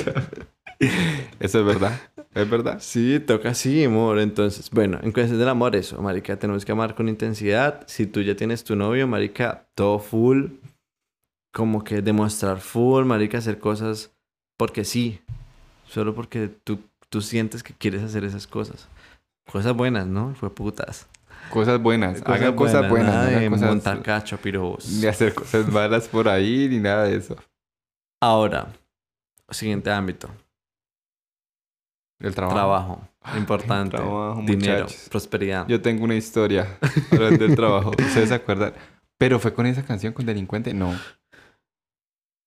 Eso 1.39 1.59
es 1.59 1.65
verdad. 1.65 1.99
¿Es 2.33 2.49
verdad? 2.49 2.77
Sí, 2.81 3.19
toca 3.19 3.49
así, 3.49 3.85
amor. 3.85 4.19
Entonces, 4.19 4.69
bueno, 4.71 4.99
en 5.01 5.11
cuestión 5.11 5.39
del 5.39 5.49
amor, 5.49 5.75
eso, 5.75 6.01
marica, 6.01 6.37
tenemos 6.37 6.65
que 6.65 6.71
amar 6.71 6.95
con 6.95 7.07
intensidad. 7.07 7.83
Si 7.87 8.05
tú 8.05 8.21
ya 8.21 8.35
tienes 8.35 8.63
tu 8.63 8.75
novio, 8.75 9.07
marica, 9.07 9.67
todo 9.73 9.99
full. 9.99 10.47
Como 11.53 11.83
que 11.83 12.01
demostrar 12.01 12.59
full, 12.59 13.05
marica, 13.05 13.37
hacer 13.37 13.59
cosas 13.59 14.11
porque 14.57 14.83
sí. 14.83 15.21
Solo 15.87 16.13
porque 16.13 16.49
tú, 16.63 16.79
tú 17.09 17.21
sientes 17.21 17.63
que 17.63 17.73
quieres 17.73 18.03
hacer 18.03 18.25
esas 18.25 18.47
cosas. 18.47 18.87
Cosas 19.49 19.73
buenas, 19.73 20.07
¿no? 20.07 20.35
Fue 20.35 20.53
putas. 20.53 21.07
Cosas 21.49 21.81
buenas. 21.81 22.21
hagan 22.25 22.55
cosas 22.55 22.89
buenas. 22.89 23.13
nada 23.13 23.31
no 23.31 23.39
de 23.39 23.49
cosas... 23.49 23.69
montar 23.69 24.01
cacho, 24.01 24.37
pirobos. 24.37 24.89
Ni 24.89 25.05
hacer 25.05 25.33
cosas 25.33 25.71
malas 25.71 26.07
por 26.07 26.27
ahí, 26.27 26.67
ni 26.69 26.79
nada 26.79 27.03
de 27.03 27.17
eso. 27.17 27.35
Ahora, 28.21 28.73
siguiente 29.51 29.91
ámbito. 29.91 30.29
El 32.19 32.33
trabajo. 32.33 32.55
Trabajo. 32.55 33.07
Importante. 33.37 33.97
trabajo, 33.97 34.41
Dinero. 34.45 34.83
muchachos. 34.83 35.07
Prosperidad. 35.09 35.67
Yo 35.67 35.81
tengo 35.81 36.03
una 36.03 36.15
historia 36.15 36.77
del 37.11 37.55
trabajo. 37.55 37.91
¿Ustedes 37.91 38.29
se 38.29 38.35
acuerdan? 38.35 38.73
Pero 39.17 39.39
fue 39.39 39.53
con 39.53 39.65
esa 39.65 39.83
canción, 39.83 40.13
con 40.13 40.25
Delincuente. 40.25 40.73
No. 40.73 40.93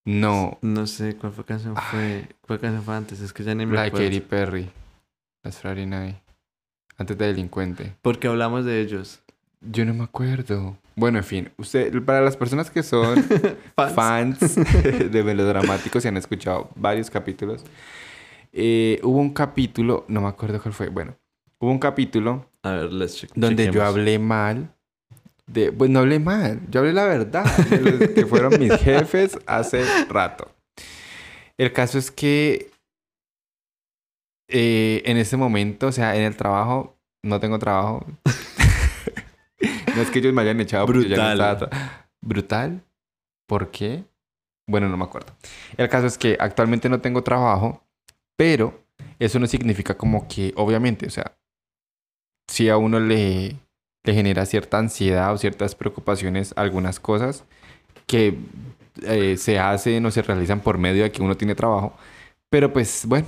No. 0.05 0.59
No 0.63 0.87
sé 0.87 1.17
cuál 1.17 1.33
fue 1.33 1.45
canción 1.45 1.75
fue. 1.77 2.29
¿Cuál 2.47 2.61
canción 2.61 2.83
fue 2.83 2.95
antes? 2.97 3.21
Es 3.21 3.33
que 3.33 3.45
ya 3.45 3.55
ni 3.55 3.67
me 3.67 3.75
La 3.75 3.83
acuerdo. 3.85 4.07
Katy 4.07 4.21
Perry. 4.21 4.71
Las 5.45 5.59
Friday 5.59 5.87
Night. 5.87 6.17
Antes 6.97 7.17
de 7.19 7.27
Delincuente. 7.27 7.95
Porque 8.03 8.27
hablamos 8.29 8.65
de 8.65 8.81
ellos. 8.81 9.21
Yo 9.61 9.85
no 9.85 9.93
me 9.95 10.05
acuerdo. 10.05 10.77
Bueno, 10.97 11.19
en 11.19 11.25
fin. 11.25 11.51
Usted, 11.59 12.03
para 12.05 12.21
las 12.21 12.37
personas 12.37 12.71
que 12.71 12.83
son 12.83 13.23
Fans. 13.77 13.95
fans 13.95 14.55
de 15.13 15.23
melodramáticos 15.25 16.05
y 16.05 16.09
han 16.09 16.17
escuchado 16.17 16.71
varios 16.75 17.11
capítulos, 17.11 17.63
eh, 18.53 19.01
hubo 19.03 19.19
un 19.19 19.31
capítulo, 19.33 20.05
no 20.09 20.21
me 20.21 20.29
acuerdo 20.29 20.61
cuál 20.63 20.75
fue. 20.75 20.89
Bueno, 20.89 21.17
hubo 21.59 21.71
un 21.71 21.79
capítulo 21.79 22.51
A 22.63 22.73
ver, 22.73 22.93
let's 22.93 23.17
check. 23.17 23.31
donde 23.35 23.71
yo 23.71 23.85
hablé 23.85 24.19
mal 24.19 24.75
de, 25.47 25.73
pues 25.73 25.91
no 25.91 26.01
hablé 26.01 26.19
mal, 26.19 26.61
yo 26.71 26.81
hablé 26.81 26.93
la 26.93 27.05
verdad, 27.07 27.45
de 27.69 27.81
los 27.81 28.11
que 28.15 28.27
fueron 28.27 28.59
mis 28.59 28.75
jefes 28.77 29.39
hace 29.47 29.85
rato. 30.09 30.51
El 31.57 31.73
caso 31.73 31.99
es 31.99 32.11
que 32.11 32.71
eh, 34.49 35.03
en 35.05 35.17
ese 35.17 35.37
momento, 35.37 35.89
o 35.89 35.93
sea, 35.93 36.17
en 36.17 36.23
el 36.23 36.37
trabajo, 36.37 36.97
no 37.25 37.41
tengo 37.41 37.59
trabajo. 37.59 38.05
no 39.97 40.03
es 40.03 40.11
que 40.11 40.21
ellos 40.21 40.33
me 40.33 40.43
hayan 40.43 40.61
echado 40.61 40.87
porque 40.87 41.03
yo 41.09 41.17
ya 41.17 41.17
no 41.17 41.29
Brutal. 41.31 41.59
tra- 41.71 42.07
Brutal. 42.21 42.85
¿Por 43.49 43.71
qué? 43.71 44.05
Bueno, 44.69 44.89
no 44.89 44.97
me 44.97 45.05
acuerdo. 45.05 45.33
El 45.77 45.89
caso 45.89 46.07
es 46.07 46.19
que 46.19 46.37
actualmente 46.39 46.89
no 46.89 47.01
tengo 47.01 47.23
trabajo, 47.23 47.83
pero 48.39 48.85
eso 49.19 49.41
no 49.41 49.49
significa 49.49 49.97
como 49.99 50.29
que, 50.29 50.53
obviamente, 50.55 51.07
o 51.07 51.11
sea, 51.11 51.35
si 52.47 52.69
a 52.69 52.77
uno 52.77 53.01
le, 53.01 53.57
le 54.05 54.15
genera 54.15 54.47
cierta 54.47 54.79
ansiedad 54.79 55.33
o 55.33 55.39
ciertas 55.39 55.75
preocupaciones 55.75 56.55
algunas 56.57 57.01
cosas 57.01 57.45
que 58.07 58.39
eh, 59.03 59.37
se 59.37 59.59
hacen 59.59 60.07
o 60.07 60.11
se 60.11 60.23
realizan 60.23 60.61
por 60.61 60.79
medio 60.79 61.03
de 61.03 61.11
que 61.13 61.21
uno 61.23 61.37
tiene 61.37 61.55
trabajo. 61.55 61.95
Pero 62.49 62.73
pues 62.73 63.05
bueno, 63.07 63.27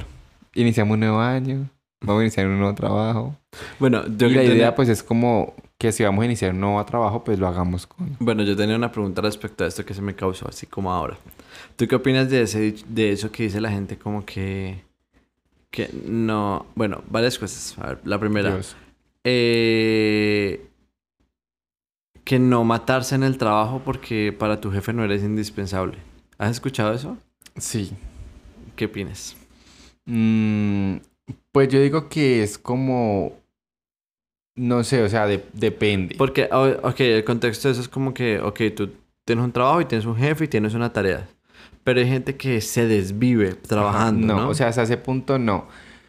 iniciamos 0.55 0.95
un 0.95 1.01
nuevo 1.01 1.19
año, 1.21 1.69
vamos 2.01 2.21
a 2.21 2.25
iniciar 2.25 2.47
un 2.47 2.59
nuevo 2.59 2.75
trabajo. 2.75 3.37
Bueno, 3.79 4.05
yo 4.17 4.29
y 4.29 4.31
la 4.35 4.41
tenía- 4.43 4.55
idea 4.57 4.75
pues 4.75 4.89
es 4.89 5.03
como 5.03 5.55
que 5.77 5.93
si 5.93 6.05
vamos 6.05 6.23
a 6.23 6.27
iniciar 6.27 6.53
un 6.53 6.61
nuevo 6.61 6.85
trabajo, 6.85 7.25
pues 7.25 7.39
lo 7.39 7.49
hagamos 7.49 7.87
con... 7.87 8.17
Bueno, 8.21 8.43
yo 8.43 8.55
tenía 8.57 8.77
una 8.77 8.93
pregunta 8.93 9.23
respecto 9.23 9.65
a 9.65 9.67
esto 9.67 9.85
que 9.85 9.95
se 9.95 10.03
me 10.03 10.15
causó, 10.15 10.47
así 10.49 10.67
como 10.67 10.93
ahora. 10.93 11.19
¿Tú 11.77 11.89
qué 11.89 11.95
opinas 11.97 12.29
de, 12.31 12.43
ese, 12.43 12.75
de 12.87 13.13
eso 13.13 13.31
que 13.33 13.43
dice 13.45 13.61
la 13.61 13.71
gente 13.71 13.97
como 13.99 14.25
que... 14.25 14.83
Que 15.71 15.89
no... 16.07 16.67
Bueno, 16.75 17.03
varias 17.09 17.39
cosas. 17.39 17.77
A 17.79 17.89
ver, 17.89 18.01
la 18.05 18.19
primera. 18.19 18.51
Dios. 18.55 18.77
Eh, 19.25 20.67
que 22.25 22.39
no 22.39 22.65
matarse 22.65 23.15
en 23.15 23.23
el 23.23 23.39
trabajo 23.39 23.81
porque 23.85 24.33
para 24.37 24.61
tu 24.61 24.71
jefe 24.71 24.93
no 24.93 25.05
eres 25.05 25.23
indispensable. 25.23 25.99
¿Has 26.39 26.51
escuchado 26.53 26.93
eso? 26.93 27.17
Sí. 27.57 27.93
¿Qué 28.77 28.87
opinas? 28.87 29.37
Mm, 30.07 30.97
pues 31.53 31.69
yo 31.69 31.81
digo 31.81 32.09
que 32.09 32.43
es 32.43 32.59
como... 32.59 33.39
No 34.57 34.83
sé, 34.85 35.03
o 35.03 35.09
sea, 35.09 35.27
de- 35.27 35.45
depende. 35.53 36.17
Porque, 36.17 36.49
ok, 36.53 37.01
el 37.01 37.25
contexto 37.25 37.69
de 37.69 37.73
eso 37.73 37.81
es 37.81 37.89
como 37.89 38.13
que, 38.13 38.41
ok, 38.41 38.61
tú 38.77 38.91
tienes 39.25 39.45
un 39.45 39.53
trabajo 39.53 39.81
y 39.81 39.85
tienes 39.85 40.07
un 40.07 40.17
jefe 40.17 40.45
y 40.45 40.49
tienes 40.49 40.75
una 40.75 40.93
tarea. 40.93 41.29
Pero 41.85 42.01
hay 42.01 42.09
gente 42.09 42.37
que 42.37 42.61
se 42.61 42.87
desvive 42.87 43.55
trabajando, 43.55 44.37
¿no? 44.37 44.49
o 44.49 44.55
sea, 44.55 44.69
hasta 44.69 44.83
ese 44.83 44.97
punto 44.97 45.39
no. 45.39 45.67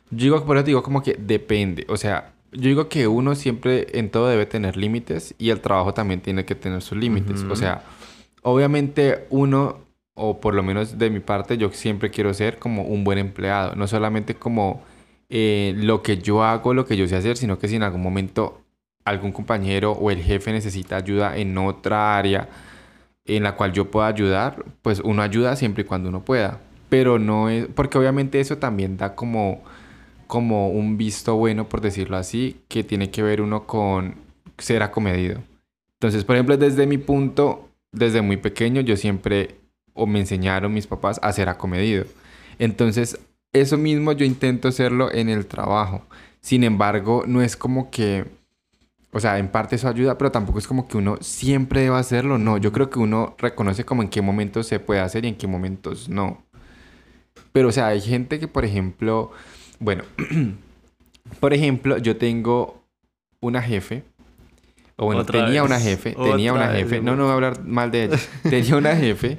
Yo 0.09 0.23
digo, 0.25 0.45
por 0.45 0.57
eso 0.57 0.65
digo 0.65 0.83
como 0.83 1.01
que 1.01 1.15
depende. 1.17 1.85
O 1.87 1.95
sea, 1.95 2.33
yo 2.51 2.67
digo 2.67 2.89
que 2.89 3.07
uno 3.07 3.35
siempre 3.35 3.87
en 3.93 4.09
todo 4.09 4.27
debe 4.27 4.45
tener 4.45 4.75
límites 4.75 5.33
y 5.37 5.49
el 5.49 5.61
trabajo 5.61 5.93
también 5.93 6.19
tiene 6.19 6.43
que 6.43 6.55
tener 6.55 6.81
sus 6.81 6.97
límites. 6.97 7.43
O 7.49 7.55
sea, 7.55 7.83
obviamente 8.41 9.25
uno, 9.29 9.77
o 10.13 10.41
por 10.41 10.53
lo 10.53 10.61
menos 10.61 10.97
de 10.97 11.09
mi 11.09 11.21
parte, 11.21 11.57
yo 11.57 11.71
siempre 11.71 12.11
quiero 12.11 12.33
ser 12.33 12.59
como 12.59 12.83
un 12.83 13.05
buen 13.05 13.17
empleado. 13.17 13.75
No 13.75 13.87
solamente 13.87 14.35
como 14.35 14.83
eh, 15.29 15.73
lo 15.77 16.03
que 16.03 16.17
yo 16.17 16.43
hago, 16.43 16.73
lo 16.73 16.85
que 16.85 16.97
yo 16.97 17.07
sé 17.07 17.15
hacer, 17.15 17.37
sino 17.37 17.57
que 17.57 17.69
si 17.69 17.77
en 17.77 17.83
algún 17.83 18.01
momento 18.01 18.61
algún 19.05 19.31
compañero 19.31 19.93
o 19.93 20.11
el 20.11 20.21
jefe 20.21 20.51
necesita 20.51 20.97
ayuda 20.97 21.37
en 21.37 21.57
otra 21.57 22.17
área 22.17 22.49
en 23.35 23.43
la 23.43 23.55
cual 23.55 23.73
yo 23.73 23.91
pueda 23.91 24.07
ayudar, 24.07 24.65
pues 24.81 24.99
uno 24.99 25.21
ayuda 25.21 25.55
siempre 25.55 25.83
y 25.83 25.85
cuando 25.85 26.09
uno 26.09 26.23
pueda. 26.23 26.59
Pero 26.89 27.19
no 27.19 27.49
es, 27.49 27.67
porque 27.67 27.97
obviamente 27.97 28.39
eso 28.39 28.57
también 28.57 28.97
da 28.97 29.15
como, 29.15 29.63
como 30.27 30.69
un 30.69 30.97
visto 30.97 31.35
bueno, 31.35 31.69
por 31.69 31.81
decirlo 31.81 32.17
así, 32.17 32.57
que 32.67 32.83
tiene 32.83 33.09
que 33.09 33.23
ver 33.23 33.41
uno 33.41 33.65
con 33.65 34.15
ser 34.57 34.83
acomedido. 34.83 35.41
Entonces, 35.93 36.23
por 36.23 36.35
ejemplo, 36.35 36.57
desde 36.57 36.87
mi 36.87 36.97
punto, 36.97 37.69
desde 37.91 38.21
muy 38.21 38.37
pequeño, 38.37 38.81
yo 38.81 38.97
siempre, 38.97 39.55
o 39.93 40.07
me 40.07 40.19
enseñaron 40.19 40.73
mis 40.73 40.87
papás 40.87 41.19
a 41.21 41.31
ser 41.31 41.47
acomedido. 41.47 42.05
Entonces, 42.59 43.19
eso 43.53 43.77
mismo 43.77 44.11
yo 44.13 44.25
intento 44.25 44.67
hacerlo 44.67 45.11
en 45.11 45.29
el 45.29 45.45
trabajo. 45.45 46.03
Sin 46.41 46.63
embargo, 46.63 47.23
no 47.27 47.41
es 47.41 47.55
como 47.55 47.91
que, 47.91 48.25
o 49.13 49.19
sea, 49.19 49.37
en 49.39 49.49
parte 49.49 49.75
eso 49.75 49.89
ayuda, 49.89 50.17
pero 50.17 50.31
tampoco 50.31 50.59
es 50.59 50.67
como 50.67 50.87
que 50.87 50.97
uno 50.97 51.17
siempre 51.19 51.81
deba 51.81 51.99
hacerlo. 51.99 52.37
No, 52.37 52.57
yo 52.57 52.71
creo 52.71 52.89
que 52.89 52.99
uno 52.99 53.35
reconoce 53.37 53.83
como 53.83 54.03
en 54.03 54.09
qué 54.09 54.21
momentos 54.21 54.67
se 54.67 54.79
puede 54.79 55.01
hacer 55.01 55.25
y 55.25 55.29
en 55.29 55.35
qué 55.35 55.47
momentos 55.47 56.07
no. 56.07 56.43
Pero, 57.51 57.69
o 57.69 57.71
sea, 57.71 57.87
hay 57.87 57.99
gente 57.99 58.39
que, 58.39 58.47
por 58.47 58.63
ejemplo, 58.63 59.31
bueno, 59.79 60.03
por 61.41 61.53
ejemplo, 61.53 61.97
yo 61.97 62.15
tengo 62.15 62.85
una 63.41 63.61
jefe, 63.61 64.03
o 64.95 65.05
bueno, 65.05 65.21
Otra 65.21 65.45
tenía 65.45 65.63
una 65.63 65.79
jefe, 65.79 66.11
tenía 66.13 66.53
otra 66.53 66.65
una 66.65 66.73
vez, 66.73 66.83
jefe, 66.83 67.01
no, 67.01 67.15
no 67.15 67.23
voy 67.23 67.31
a 67.31 67.33
hablar 67.33 67.63
mal 67.65 67.91
de 67.91 68.05
ella, 68.05 68.17
tenía 68.43 68.77
una 68.77 68.95
jefe 68.95 69.37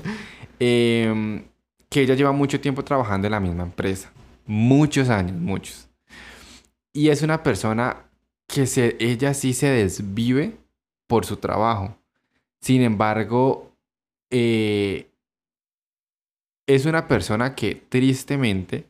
em, 0.59 1.45
que 1.89 2.03
ella 2.03 2.15
lleva 2.15 2.33
mucho 2.33 2.61
tiempo 2.61 2.85
trabajando 2.85 3.27
en 3.27 3.31
la 3.31 3.41
misma 3.41 3.63
empresa, 3.63 4.13
muchos 4.45 5.09
años, 5.09 5.37
muchos. 5.37 5.89
Y 6.93 7.09
es 7.09 7.23
una 7.23 7.43
persona 7.43 7.97
que 8.47 8.67
se, 8.67 8.97
ella 9.01 9.35
sí 9.35 9.53
se 9.55 9.69
desvive 9.69 10.57
por 11.07 11.25
su 11.27 11.37
trabajo. 11.37 11.97
Sin 12.61 12.83
embargo, 12.83 13.73
eh, 14.31 15.09
es 16.67 16.87
una 16.87 17.09
persona 17.09 17.55
que 17.55 17.75
tristemente, 17.75 18.87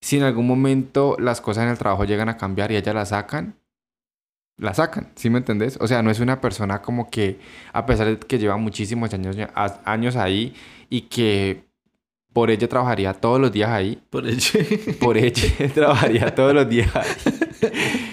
si 0.00 0.16
en 0.16 0.24
algún 0.24 0.46
momento 0.46 1.16
las 1.18 1.40
cosas 1.40 1.64
en 1.64 1.70
el 1.70 1.78
trabajo 1.78 2.04
llegan 2.04 2.28
a 2.28 2.36
cambiar 2.36 2.72
y 2.72 2.76
ella 2.76 2.92
la 2.92 3.06
sacan, 3.06 3.56
la 4.58 4.74
sacan, 4.74 5.12
¿sí 5.14 5.30
me 5.30 5.38
entendés? 5.38 5.78
O 5.80 5.86
sea, 5.86 6.02
no 6.02 6.10
es 6.10 6.20
una 6.20 6.40
persona 6.40 6.82
como 6.82 7.10
que, 7.10 7.38
a 7.72 7.86
pesar 7.86 8.06
de 8.08 8.18
que 8.18 8.38
lleva 8.38 8.56
muchísimos 8.56 9.12
años, 9.14 9.36
años 9.84 10.16
ahí 10.16 10.54
y 10.90 11.02
que 11.02 11.64
por 12.32 12.50
ella 12.50 12.68
trabajaría 12.68 13.12
todos 13.14 13.40
los 13.40 13.52
días 13.52 13.70
ahí, 13.70 14.02
Por 14.10 14.26
hecho. 14.26 14.58
por 15.00 15.16
ella 15.16 15.42
trabajaría 15.74 16.34
todos 16.34 16.54
los 16.54 16.68
días 16.68 16.94
ahí. 16.94 17.06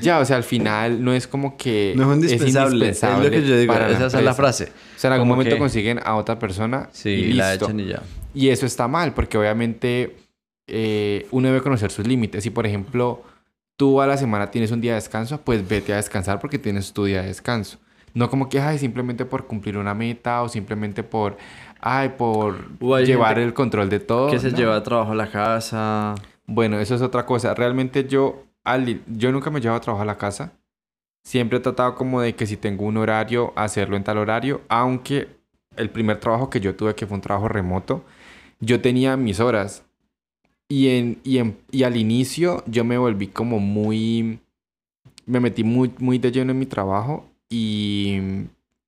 Ya, 0.00 0.18
o 0.18 0.24
sea, 0.24 0.36
al 0.36 0.44
final 0.44 1.02
no 1.04 1.12
es 1.12 1.26
como 1.26 1.56
que 1.56 1.94
No 1.96 2.10
es 2.12 2.18
indispensable. 2.18 2.88
Es, 2.90 3.02
lo 3.02 3.30
que 3.30 3.46
yo 3.46 3.56
digo. 3.58 3.72
para 3.72 3.88
Esa 3.90 4.06
es 4.18 4.24
la 4.24 4.34
frase. 4.34 4.64
O 4.64 4.98
sea, 4.98 5.08
en 5.08 5.12
algún 5.14 5.24
Como 5.28 5.36
momento 5.36 5.54
que- 5.56 5.58
consiguen 5.60 6.00
a 6.04 6.16
otra 6.16 6.38
persona 6.38 6.88
Sí, 6.92 7.10
y 7.10 7.32
la 7.34 7.50
listo. 7.50 7.66
echan 7.66 7.80
y 7.80 7.86
ya. 7.86 8.02
Y 8.34 8.48
eso 8.50 8.66
está 8.66 8.88
mal, 8.88 9.14
porque 9.14 9.38
obviamente 9.38 10.16
eh, 10.66 11.26
uno 11.30 11.48
debe 11.48 11.62
conocer 11.62 11.90
sus 11.90 12.06
límites. 12.06 12.42
Si, 12.44 12.50
por 12.50 12.66
ejemplo, 12.66 13.22
tú 13.76 14.00
a 14.00 14.06
la 14.06 14.16
semana 14.16 14.50
tienes 14.50 14.70
un 14.70 14.80
día 14.80 14.92
de 14.92 14.96
descanso, 14.96 15.40
pues 15.40 15.66
vete 15.66 15.92
a 15.92 15.96
descansar 15.96 16.40
porque 16.40 16.58
tienes 16.58 16.92
tu 16.92 17.04
día 17.06 17.22
de 17.22 17.28
descanso. 17.28 17.78
No 18.14 18.28
como 18.30 18.48
que, 18.48 18.60
ay, 18.60 18.78
simplemente 18.78 19.24
por 19.24 19.46
cumplir 19.46 19.76
una 19.78 19.94
meta 19.94 20.42
o 20.42 20.48
simplemente 20.48 21.02
por, 21.02 21.36
ay, 21.80 22.10
por 22.18 22.56
llevar 23.04 23.38
el 23.38 23.54
control 23.54 23.88
de 23.88 24.00
todo. 24.00 24.30
Que 24.30 24.38
se 24.38 24.50
No. 24.50 24.56
lleva 24.58 24.82
trabajo 24.82 25.12
a 25.12 25.14
la 25.14 25.30
casa. 25.30 26.14
Bueno, 26.46 26.80
eso 26.80 26.94
es 26.94 27.02
otra 27.02 27.24
cosa. 27.26 27.54
Realmente 27.54 28.06
yo, 28.08 28.44
al- 28.72 29.02
yo 29.06 29.32
nunca 29.32 29.50
me 29.50 29.60
llevo 29.60 29.74
a 29.76 29.80
trabajar 29.80 30.04
a 30.08 30.12
la 30.12 30.18
casa. 30.18 30.52
Siempre 31.24 31.58
he 31.58 31.60
tratado 31.60 31.94
como 31.94 32.20
de 32.20 32.34
que 32.34 32.46
si 32.46 32.56
tengo 32.56 32.84
un 32.86 32.96
horario, 32.96 33.52
hacerlo 33.56 33.96
en 33.96 34.04
tal 34.04 34.18
horario. 34.18 34.62
Aunque 34.68 35.28
el 35.76 35.90
primer 35.90 36.20
trabajo 36.20 36.50
que 36.50 36.60
yo 36.60 36.74
tuve, 36.74 36.94
que 36.94 37.06
fue 37.06 37.16
un 37.16 37.20
trabajo 37.20 37.48
remoto, 37.48 38.04
yo 38.60 38.80
tenía 38.80 39.16
mis 39.16 39.40
horas. 39.40 39.84
Y, 40.68 40.88
en, 40.90 41.18
y, 41.24 41.38
en- 41.38 41.58
y 41.70 41.82
al 41.84 41.96
inicio 41.96 42.62
yo 42.66 42.84
me 42.84 42.98
volví 42.98 43.28
como 43.28 43.58
muy... 43.60 44.40
Me 45.26 45.40
metí 45.40 45.64
muy, 45.64 45.92
muy 45.98 46.18
de 46.18 46.32
lleno 46.32 46.52
en 46.52 46.58
mi 46.58 46.66
trabajo 46.66 47.26
y 47.50 48.18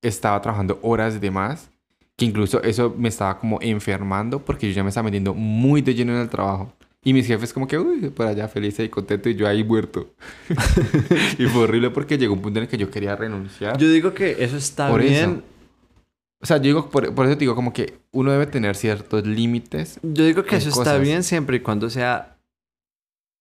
estaba 0.02 0.40
trabajando 0.40 0.78
horas 0.82 1.20
de 1.20 1.30
más. 1.30 1.70
Que 2.16 2.26
incluso 2.26 2.62
eso 2.62 2.94
me 2.98 3.08
estaba 3.08 3.38
como 3.38 3.58
enfermando 3.62 4.38
porque 4.44 4.68
yo 4.68 4.74
ya 4.74 4.82
me 4.82 4.90
estaba 4.90 5.04
metiendo 5.06 5.34
muy 5.34 5.82
de 5.82 5.94
lleno 5.94 6.12
en 6.14 6.20
el 6.20 6.28
trabajo. 6.30 6.72
Y 7.02 7.14
mis 7.14 7.26
jefes 7.26 7.52
como 7.52 7.66
que, 7.66 7.78
uy, 7.78 8.10
por 8.10 8.26
allá 8.26 8.46
feliz 8.46 8.78
y 8.78 8.88
contento 8.90 9.30
y 9.30 9.34
yo 9.34 9.48
ahí 9.48 9.64
muerto. 9.64 10.10
y 11.38 11.46
fue 11.46 11.62
horrible 11.62 11.90
porque 11.90 12.18
llegó 12.18 12.34
un 12.34 12.42
punto 12.42 12.58
en 12.58 12.64
el 12.64 12.68
que 12.68 12.76
yo 12.76 12.90
quería 12.90 13.16
renunciar. 13.16 13.78
Yo 13.78 13.88
digo 13.90 14.12
que 14.12 14.36
eso 14.44 14.56
está 14.56 14.90
Por 14.90 15.00
eso. 15.00 15.10
bien. 15.10 15.42
O 16.42 16.46
sea, 16.46 16.58
yo 16.58 16.64
digo, 16.64 16.90
por, 16.90 17.14
por 17.14 17.26
eso 17.26 17.34
te 17.34 17.40
digo 17.40 17.54
como 17.54 17.72
que 17.72 17.98
uno 18.12 18.32
debe 18.32 18.46
tener 18.46 18.76
ciertos 18.76 19.26
límites. 19.26 19.98
Yo 20.02 20.24
digo 20.24 20.44
que 20.44 20.56
eso 20.56 20.68
está 20.68 20.80
cosas. 20.80 21.00
bien 21.00 21.22
siempre 21.22 21.58
y 21.58 21.60
cuando 21.60 21.88
sea 21.90 22.36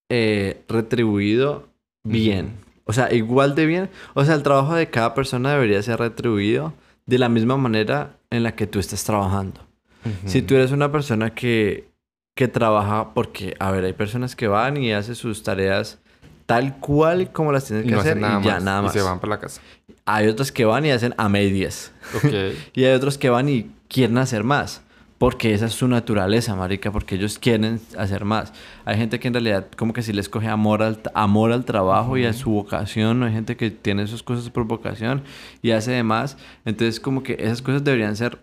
eh, 0.09 0.63
retribuido 0.67 1.67
bien. 2.03 2.53
O 2.85 2.93
sea, 2.93 3.13
igual 3.13 3.55
de 3.55 3.65
bien. 3.65 3.89
O 4.15 4.25
sea, 4.25 4.35
el 4.35 4.43
trabajo 4.43 4.73
de 4.73 4.89
cada 4.89 5.13
persona 5.13 5.51
debería 5.51 5.81
ser 5.83 5.99
retribuido 5.99 6.73
de 7.05 7.19
la 7.19 7.29
misma 7.29 7.57
manera 7.57 8.17
en 8.29 8.43
la 8.43 8.55
que 8.55 8.67
tú 8.67 8.79
estás 8.79 9.03
trabajando. 9.03 9.61
Ujú. 10.05 10.29
Si 10.29 10.41
tú 10.41 10.55
eres 10.55 10.71
una 10.71 10.91
persona 10.91 11.33
que, 11.35 11.88
que 12.39 12.47
trabaja, 12.47 13.13
porque, 13.13 13.53
a 13.59 13.69
ver, 13.69 13.83
hay 13.83 13.91
personas 13.91 14.33
que 14.33 14.47
van 14.47 14.77
y 14.77 14.93
hacen 14.93 15.13
sus 15.13 15.43
tareas 15.43 15.99
tal 16.45 16.77
cual 16.77 17.33
como 17.33 17.51
las 17.51 17.65
tienen 17.65 17.85
que 17.85 17.91
no 17.91 17.99
hacer 17.99 18.17
y 18.17 18.21
ya, 18.21 18.29
más. 18.39 18.63
nada 18.63 18.81
más. 18.81 18.95
Y 18.95 18.99
se 18.99 19.03
van 19.03 19.19
para 19.19 19.31
la 19.31 19.39
casa. 19.41 19.59
Hay 20.05 20.29
otros 20.29 20.49
que 20.49 20.63
van 20.63 20.85
y 20.85 20.91
hacen 20.91 21.13
a 21.17 21.27
medias. 21.27 21.91
Y 22.73 22.85
hay 22.85 22.93
otros 22.93 23.17
que 23.17 23.29
van 23.29 23.49
y 23.49 23.69
quieren 23.89 24.17
hacer 24.17 24.45
más. 24.45 24.81
Porque 25.17 25.53
esa 25.53 25.65
es 25.65 25.73
su 25.73 25.89
naturaleza, 25.89 26.55
marica. 26.55 26.93
Porque 26.93 27.15
ellos 27.15 27.39
quieren 27.39 27.81
hacer 27.97 28.23
más. 28.23 28.53
Hay 28.85 28.95
gente 28.95 29.19
que 29.19 29.27
en 29.27 29.33
realidad 29.33 29.67
como 29.75 29.91
que 29.91 30.01
sí 30.01 30.13
les 30.13 30.29
coge 30.29 30.47
amor 30.47 30.81
al, 30.81 31.01
amor 31.15 31.51
al 31.51 31.65
trabajo 31.65 32.15
y 32.15 32.23
a 32.23 32.31
su 32.31 32.51
vocación. 32.51 33.21
Hay 33.23 33.33
gente 33.33 33.57
que 33.57 33.69
tiene 33.69 34.03
esas 34.03 34.23
cosas 34.23 34.49
por 34.49 34.63
vocación 34.63 35.23
y 35.61 35.71
hace 35.71 35.91
de 35.91 36.03
más. 36.03 36.37
Entonces 36.63 37.01
como 37.01 37.21
que 37.21 37.35
esas 37.37 37.61
cosas 37.61 37.83
deberían 37.83 38.15
ser... 38.15 38.39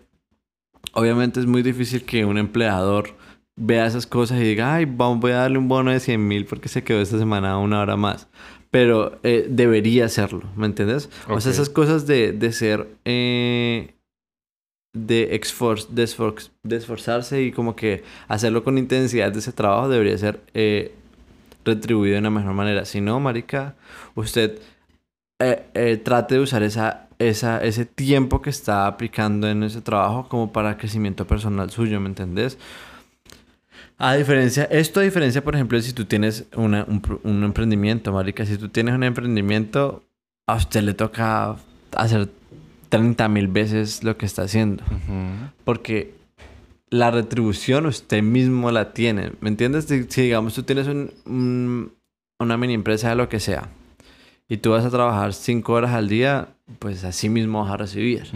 Obviamente 0.93 1.39
es 1.39 1.47
muy 1.47 1.63
difícil 1.63 2.03
que 2.05 2.25
un 2.25 2.37
empleador 2.37 3.17
vea 3.57 3.85
esas 3.85 4.07
cosas 4.07 4.39
y 4.39 4.43
diga, 4.43 4.73
ay, 4.75 4.85
vamos, 4.85 5.19
voy 5.19 5.31
a 5.31 5.37
darle 5.37 5.57
un 5.57 5.67
bono 5.67 5.91
de 5.91 5.99
100 5.99 6.25
mil 6.27 6.45
porque 6.45 6.69
se 6.69 6.83
quedó 6.83 7.01
esta 7.01 7.17
semana 7.19 7.57
una 7.57 7.81
hora 7.81 7.97
más. 7.97 8.27
Pero 8.71 9.19
eh, 9.23 9.47
debería 9.49 10.05
hacerlo, 10.05 10.43
¿me 10.55 10.65
entiendes? 10.67 11.09
O 11.29 11.41
sea, 11.41 11.51
esas 11.51 11.69
cosas 11.69 12.07
de, 12.07 12.31
de 12.31 12.51
ser... 12.53 12.87
eh, 13.05 13.93
de, 14.93 15.39
exfor- 15.39 15.87
de, 15.89 16.03
esfor- 16.03 16.49
de 16.63 16.75
esforzarse 16.77 17.41
y 17.43 17.51
como 17.51 17.75
que 17.75 18.03
hacerlo 18.27 18.63
con 18.63 18.77
intensidad 18.77 19.31
de 19.31 19.39
ese 19.39 19.51
trabajo 19.51 19.89
debería 19.89 20.17
ser 20.17 20.41
eh, 20.53 20.91
retribuido 21.65 22.13
de 22.13 22.19
una 22.19 22.29
mejor 22.31 22.53
manera. 22.53 22.83
Si 22.85 22.99
no, 23.01 23.19
marica, 23.19 23.75
usted 24.15 24.59
eh, 25.39 25.65
eh, 25.75 25.97
trate 25.97 26.35
de 26.35 26.41
usar 26.41 26.63
esa, 26.63 27.07
esa, 27.19 27.63
ese 27.63 27.85
tiempo 27.85 28.41
que 28.41 28.49
está 28.49 28.87
aplicando 28.87 29.47
en 29.47 29.63
ese 29.63 29.81
trabajo 29.81 30.27
como 30.29 30.51
para 30.51 30.77
crecimiento 30.77 31.27
personal 31.27 31.69
suyo, 31.69 31.99
¿me 31.99 32.09
entendés? 32.09 32.57
A 33.99 34.13
diferencia, 34.15 34.65
esto 34.65 34.99
a 34.99 35.03
diferencia, 35.03 35.43
por 35.43 35.55
ejemplo, 35.55 35.81
si 35.81 35.91
tú 35.93 36.05
tienes 36.05 36.45
una- 36.55 36.85
un, 36.87 37.01
un 37.23 37.43
emprendimiento, 37.43 38.11
marica, 38.13 38.45
si 38.45 38.57
tú 38.57 38.69
tienes 38.69 38.93
un 38.93 39.03
emprendimiento, 39.03 40.03
a 40.47 40.55
usted 40.55 40.83
le 40.83 40.93
toca 40.93 41.55
hacer 41.95 42.29
30 42.89 43.27
mil 43.27 43.47
veces 43.47 44.03
lo 44.03 44.15
que 44.17 44.25
está 44.27 44.43
haciendo. 44.43 44.83
Porque 45.63 46.13
la 46.89 47.09
retribución 47.11 47.85
usted 47.87 48.21
mismo 48.21 48.69
la 48.71 48.93
tiene. 48.93 49.31
¿Me 49.41 49.49
entiendes? 49.49 49.85
Si, 49.85 50.03
si, 50.09 50.21
digamos 50.21 50.53
tú 50.53 50.63
tienes 50.63 50.87
un- 50.87 51.11
un- 51.25 51.93
una 52.39 52.55
mini 52.55 52.75
empresa 52.75 53.09
de 53.09 53.15
lo 53.15 53.27
que 53.29 53.39
sea 53.39 53.67
y 54.47 54.57
tú 54.57 54.71
vas 54.71 54.85
a 54.85 54.89
trabajar 54.91 55.33
5 55.33 55.73
horas 55.73 55.91
al 55.91 56.07
día, 56.07 56.49
pues 56.79 57.03
así 57.03 57.29
mismo 57.29 57.63
vas 57.63 57.71
a 57.73 57.77
recibir. 57.77 58.27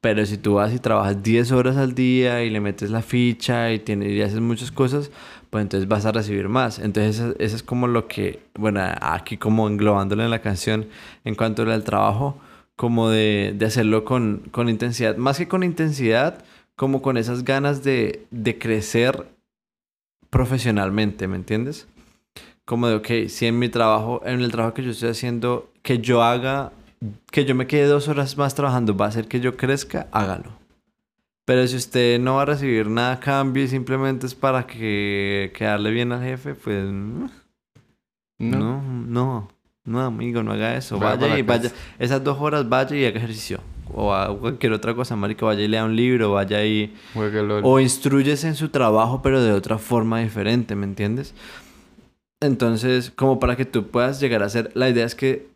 Pero 0.00 0.24
si 0.24 0.38
tú 0.38 0.54
vas 0.54 0.72
y 0.72 0.78
trabajas 0.78 1.22
10 1.22 1.52
horas 1.52 1.76
al 1.76 1.94
día 1.94 2.42
y 2.42 2.50
le 2.50 2.60
metes 2.60 2.90
la 2.90 3.02
ficha 3.02 3.70
y, 3.72 3.78
tienes, 3.78 4.12
y 4.12 4.22
haces 4.22 4.40
muchas 4.40 4.70
cosas, 4.72 5.10
pues 5.50 5.62
entonces 5.62 5.88
vas 5.88 6.06
a 6.06 6.12
recibir 6.12 6.48
más. 6.48 6.78
Entonces 6.78 7.34
eso, 7.38 7.56
es 7.56 7.62
como 7.62 7.86
lo 7.86 8.08
que, 8.08 8.40
bueno, 8.54 8.80
aquí 9.00 9.36
como 9.36 9.68
englobándolo 9.68 10.24
en 10.24 10.30
la 10.30 10.40
canción 10.40 10.86
en 11.24 11.34
cuanto 11.34 11.62
al 11.62 11.84
trabajo, 11.84 12.38
como 12.76 13.10
de, 13.10 13.54
de 13.56 13.66
hacerlo 13.66 14.04
con, 14.04 14.42
con 14.50 14.70
intensidad. 14.70 15.16
Más 15.16 15.36
que 15.36 15.48
con 15.48 15.62
intensidad, 15.62 16.42
como 16.76 17.02
con 17.02 17.18
esas 17.18 17.44
ganas 17.44 17.84
de, 17.84 18.24
de 18.30 18.58
crecer 18.58 19.26
profesionalmente, 20.30 21.28
¿me 21.28 21.36
entiendes? 21.36 21.88
Como 22.64 22.88
de, 22.88 22.94
ok, 22.94 23.28
si 23.28 23.46
en 23.46 23.58
mi 23.58 23.68
trabajo, 23.68 24.22
en 24.24 24.40
el 24.40 24.50
trabajo 24.50 24.72
que 24.72 24.82
yo 24.82 24.92
estoy 24.92 25.10
haciendo, 25.10 25.70
que 25.82 25.98
yo 25.98 26.22
haga, 26.22 26.72
que 27.30 27.44
yo 27.44 27.54
me 27.54 27.66
quede 27.66 27.86
dos 27.86 28.08
horas 28.08 28.36
más 28.36 28.54
trabajando, 28.54 28.96
va 28.96 29.06
a 29.06 29.08
hacer 29.08 29.26
que 29.28 29.40
yo 29.40 29.56
crezca, 29.56 30.06
hágalo. 30.12 30.58
Pero 31.46 31.66
si 31.66 31.76
usted 31.76 32.20
no 32.20 32.36
va 32.36 32.42
a 32.42 32.46
recibir 32.46 32.86
nada 32.88 33.12
a 33.14 33.20
cambio 33.20 33.64
y 33.64 33.68
simplemente 33.68 34.26
es 34.26 34.34
para 34.34 34.66
que 34.66 35.52
quedarle 35.56 35.90
bien 35.90 36.12
al 36.12 36.22
jefe, 36.22 36.54
pues 36.54 36.84
No. 36.84 37.28
no, 38.38 38.82
no, 38.82 39.48
no, 39.84 40.00
amigo, 40.00 40.42
no 40.42 40.52
haga 40.52 40.76
eso. 40.76 40.98
Vaya 40.98 41.38
y 41.38 41.42
vaya, 41.42 41.72
esas 41.98 42.22
dos 42.22 42.38
horas 42.40 42.68
vaya 42.68 42.94
y 42.96 43.04
haga 43.04 43.18
ejercicio. 43.18 43.60
O 43.92 44.12
haga 44.12 44.32
cualquier 44.38 44.72
otra 44.72 44.94
cosa, 44.94 45.16
marica, 45.16 45.44
vaya 45.46 45.62
y 45.62 45.68
lea 45.68 45.84
un 45.84 45.96
libro, 45.96 46.30
vaya 46.32 46.64
y... 46.64 46.94
O 47.64 47.80
instruyes 47.80 48.44
en 48.44 48.54
su 48.54 48.68
trabajo, 48.68 49.20
pero 49.20 49.42
de 49.42 49.52
otra 49.52 49.78
forma 49.78 50.20
diferente, 50.20 50.76
¿me 50.76 50.84
entiendes? 50.86 51.34
Entonces, 52.40 53.10
como 53.10 53.40
para 53.40 53.56
que 53.56 53.64
tú 53.64 53.88
puedas 53.88 54.20
llegar 54.20 54.44
a 54.44 54.48
ser, 54.48 54.70
la 54.74 54.88
idea 54.88 55.04
es 55.04 55.16
que 55.16 55.49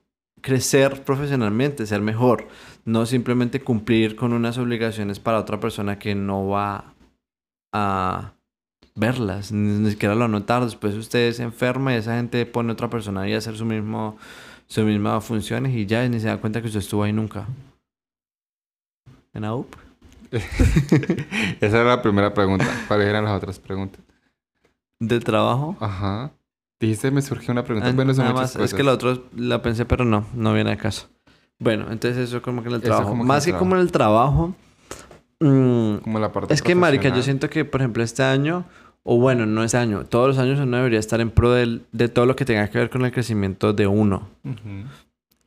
crecer 0.44 1.04
profesionalmente, 1.04 1.86
ser 1.86 2.02
mejor, 2.02 2.48
no 2.84 3.06
simplemente 3.06 3.62
cumplir 3.62 4.14
con 4.14 4.34
unas 4.34 4.58
obligaciones 4.58 5.18
para 5.18 5.38
otra 5.38 5.58
persona 5.58 5.98
que 5.98 6.14
no 6.14 6.46
va 6.46 6.92
a 7.72 8.34
verlas, 8.94 9.52
ni, 9.52 9.90
siquiera 9.90 10.14
lo 10.14 10.28
notar. 10.28 10.62
Después 10.62 10.94
usted 10.96 11.32
se 11.32 11.44
enferma 11.44 11.94
y 11.94 11.96
esa 11.96 12.16
gente 12.16 12.44
pone 12.44 12.68
a 12.68 12.72
otra 12.74 12.90
persona 12.90 13.22
ahí 13.22 13.32
a 13.32 13.38
hacer 13.38 13.56
su 13.56 13.64
mismo, 13.64 14.18
sus 14.66 14.84
mismas 14.84 15.24
funciones 15.24 15.74
y 15.74 15.86
ya 15.86 16.06
ni 16.06 16.20
se 16.20 16.26
da 16.26 16.36
cuenta 16.36 16.60
que 16.60 16.66
usted 16.66 16.80
estuvo 16.80 17.04
ahí 17.04 17.12
nunca. 17.14 17.46
¿En 19.32 19.46
AUP? 19.46 19.74
Esa 20.30 21.80
era 21.80 21.84
la 21.84 22.02
primera 22.02 22.34
pregunta. 22.34 22.66
¿Cuáles 22.86 23.08
eran 23.08 23.24
las 23.24 23.34
otras 23.34 23.58
preguntas? 23.58 24.02
¿De 25.00 25.20
trabajo? 25.20 25.74
Ajá. 25.80 26.32
Dijiste, 26.84 27.10
me 27.10 27.22
surgió 27.22 27.52
una 27.52 27.64
pregunta. 27.64 27.88
Ah, 27.88 27.92
bueno, 27.94 28.12
son 28.14 28.24
nada 28.24 28.32
muchas 28.34 28.50
más. 28.50 28.52
cosas. 28.56 28.70
Es 28.70 28.74
que 28.74 28.82
la 28.82 28.92
otra 28.92 29.16
la 29.36 29.62
pensé, 29.62 29.84
pero 29.86 30.04
no, 30.04 30.26
no 30.34 30.52
viene 30.52 30.72
a 30.72 30.76
caso. 30.76 31.08
Bueno, 31.58 31.86
entonces 31.90 32.28
eso 32.28 32.42
como 32.42 32.62
que 32.62 32.68
en 32.68 32.74
el 32.74 32.80
trabajo. 32.82 33.10
que 33.16 33.22
Más 33.24 33.44
que 33.46 33.52
como 33.54 33.74
en 33.76 33.80
el 33.80 33.90
trabajo. 33.92 34.54
mm, 35.40 35.96
Como 35.98 36.18
la 36.18 36.32
parte 36.32 36.52
es 36.52 36.62
que, 36.62 36.74
marica, 36.74 37.08
yo 37.14 37.22
siento 37.22 37.48
que, 37.48 37.64
por 37.64 37.80
ejemplo, 37.80 38.02
este 38.02 38.22
año, 38.22 38.64
o 39.02 39.18
bueno, 39.18 39.46
no 39.46 39.62
este 39.64 39.76
año, 39.78 40.04
todos 40.04 40.28
los 40.28 40.38
años 40.38 40.58
uno 40.60 40.76
debería 40.76 40.98
estar 40.98 41.20
en 41.20 41.30
pro 41.30 41.52
del- 41.52 41.82
de 41.92 42.08
todo 42.08 42.26
lo 42.26 42.36
que 42.36 42.44
tenga 42.44 42.68
que 42.68 42.78
ver 42.78 42.90
con 42.90 43.04
el 43.04 43.12
crecimiento 43.12 43.72
de 43.72 43.86
uno. 43.86 44.28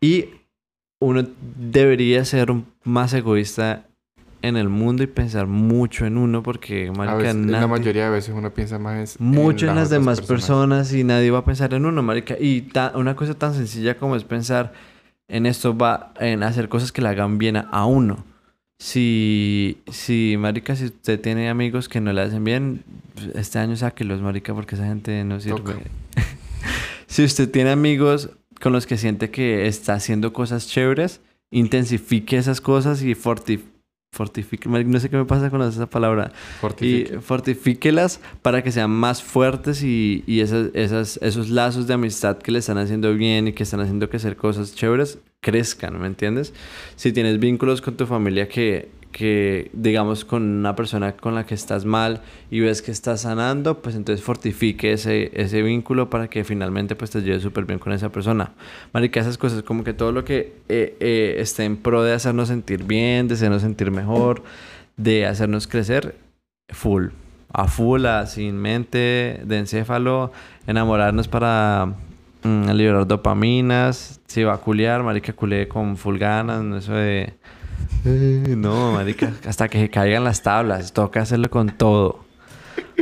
Y 0.01 0.25
uno 0.99 1.23
debería 1.57 2.23
ser 2.25 2.53
más 2.83 3.13
egoísta 3.13 3.86
en 4.41 4.55
el 4.57 4.69
mundo 4.69 5.03
y 5.03 5.07
pensar 5.07 5.47
mucho 5.47 6.05
en 6.05 6.17
uno 6.17 6.43
porque, 6.43 6.91
marica, 6.95 7.15
veces, 7.17 7.35
la 7.35 7.59
nadie- 7.61 7.67
mayoría 7.67 8.05
de 8.05 8.09
veces 8.11 8.33
uno 8.35 8.51
piensa 8.53 8.77
más 8.79 9.19
mucho 9.19 9.65
en, 9.65 9.75
las 9.75 9.87
otras 9.87 9.89
demás 9.89 10.21
personas. 10.21 10.93
y 10.93 11.03
nadie 11.03 11.31
va 11.31 11.39
a 11.39 11.45
pensar 11.45 11.73
en 11.73 11.85
uno, 11.85 12.01
marica. 12.03 12.35
Y 12.39 12.61
ta- 12.61 12.91
una 12.95 13.15
cosa 13.15 13.33
tan 13.33 13.53
sencilla 13.53 13.97
como 13.97 14.15
es 14.15 14.23
pensar 14.23 14.73
en 15.27 15.45
esto 15.45 15.77
va 15.77 16.13
en 16.19 16.43
hacer 16.43 16.69
cosas 16.69 16.91
que 16.91 17.01
le 17.01 17.09
hagan 17.09 17.37
bien 17.37 17.57
a, 17.57 17.61
a 17.71 17.85
uno. 17.85 18.23
Si, 18.79 19.79
si, 19.91 20.35
marica, 20.37 20.75
si 20.75 20.85
usted 20.85 21.19
tiene 21.19 21.49
amigos 21.49 21.89
que 21.89 21.99
no 21.99 22.13
le 22.13 22.21
hacen 22.21 22.43
bien, 22.43 22.83
este 23.33 23.57
año 23.57 23.75
sáquelos, 23.75 24.21
marica, 24.21 24.53
porque 24.53 24.75
esa 24.75 24.85
gente 24.85 25.23
no 25.23 25.39
sirve. 25.39 25.75
Si 27.09 27.23
usted 27.23 27.49
tiene 27.49 27.69
amigos 27.71 28.29
con 28.61 28.73
los 28.73 28.85
que 28.85 28.97
siente 28.97 29.29
que 29.31 29.65
está 29.67 29.93
haciendo 29.93 30.33
cosas 30.33 30.67
chéveres, 30.67 31.21
intensifique 31.51 32.37
esas 32.37 32.59
cosas 32.59 33.01
y 33.01 33.15
forti 33.15 33.63
fortifique. 34.17 34.67
No 34.67 34.99
sé 34.99 35.09
qué 35.09 35.17
me 35.17 35.25
pasa 35.25 35.49
con 35.49 35.61
esa 35.61 35.85
palabra 35.87 36.31
y 36.31 36.59
Fortifique. 36.59 37.21
fortifíquelas 37.21 38.19
para 38.41 38.63
que 38.63 38.71
sean 38.71 38.89
más 38.89 39.21
fuertes 39.21 39.83
y, 39.83 40.23
y 40.25 40.41
esas, 40.41 40.69
esas, 40.73 41.19
esos 41.21 41.49
lazos 41.49 41.85
de 41.87 41.93
amistad 41.93 42.37
que 42.39 42.51
le 42.51 42.59
están 42.59 42.77
haciendo 42.79 43.13
bien 43.13 43.47
y 43.47 43.53
que 43.53 43.63
están 43.63 43.79
haciendo 43.79 44.09
que 44.09 44.17
hacer 44.17 44.35
cosas 44.35 44.75
chéveres 44.75 45.19
crezcan, 45.39 45.99
¿me 46.01 46.07
entiendes? 46.07 46.53
Si 46.95 47.11
tienes 47.13 47.39
vínculos 47.39 47.79
con 47.81 47.95
tu 47.95 48.05
familia 48.07 48.49
que, 48.49 48.89
que, 49.17 49.71
digamos, 49.73 50.25
con 50.25 50.43
una 50.43 50.75
persona 50.75 51.13
con 51.13 51.33
la 51.33 51.43
que 51.43 51.55
estás 51.55 51.85
mal 51.85 52.21
y 52.51 52.59
ves 52.59 52.83
que 52.83 52.91
estás 52.91 53.21
sanando, 53.21 53.81
pues 53.81 53.95
entonces 53.95 54.23
fortifique 54.23 54.93
ese, 54.93 55.31
ese 55.33 55.63
vínculo 55.63 56.11
para 56.11 56.27
que 56.27 56.43
finalmente 56.43 56.95
pues 56.95 57.09
te 57.09 57.23
lleves 57.23 57.41
súper 57.41 57.65
bien 57.65 57.79
con 57.79 57.93
esa 57.93 58.09
persona. 58.09 58.51
Marica, 58.93 59.19
esas 59.19 59.39
cosas, 59.39 59.63
como 59.63 59.83
que 59.83 59.93
todo 59.93 60.11
lo 60.11 60.23
que 60.23 60.53
eh, 60.69 60.95
eh, 60.99 61.37
esté 61.39 61.63
en 61.65 61.77
pro 61.77 62.03
de 62.03 62.13
hacernos 62.13 62.49
sentir 62.49 62.83
bien, 62.83 63.27
de 63.27 63.33
hacernos 63.33 63.63
sentir 63.63 63.89
mejor, 63.89 64.43
de 64.97 65.25
hacernos 65.25 65.65
crecer, 65.65 66.15
full. 66.69 67.07
A 67.51 67.67
full, 67.67 68.05
a 68.05 68.27
sin 68.27 68.55
mente, 68.57 69.41
de 69.43 69.57
encéfalo, 69.57 70.31
enamorarnos 70.67 71.27
para 71.27 71.91
mm, 72.43 72.69
liberar 72.69 73.07
dopaminas, 73.07 74.21
si 74.27 74.43
va 74.43 74.53
a 74.53 74.57
culiar, 74.59 75.01
marica, 75.01 75.33
culé 75.33 75.67
con 75.67 75.97
full 75.97 76.19
ganas, 76.19 76.83
eso 76.83 76.93
de... 76.93 77.33
"Eh, 78.05 78.55
No, 78.57 78.93
marica, 78.93 79.33
hasta 79.47 79.67
que 79.67 79.79
se 79.79 79.89
caigan 79.89 80.23
las 80.23 80.41
tablas, 80.43 80.93
toca 80.93 81.21
hacerlo 81.21 81.49
con 81.49 81.69
todo. 81.69 82.25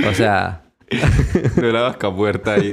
O 0.07 0.13
sea, 0.13 0.61
No 1.61 1.71
la 1.71 1.82
vaca 1.82 2.09
muerta 2.09 2.53
ahí. 2.53 2.71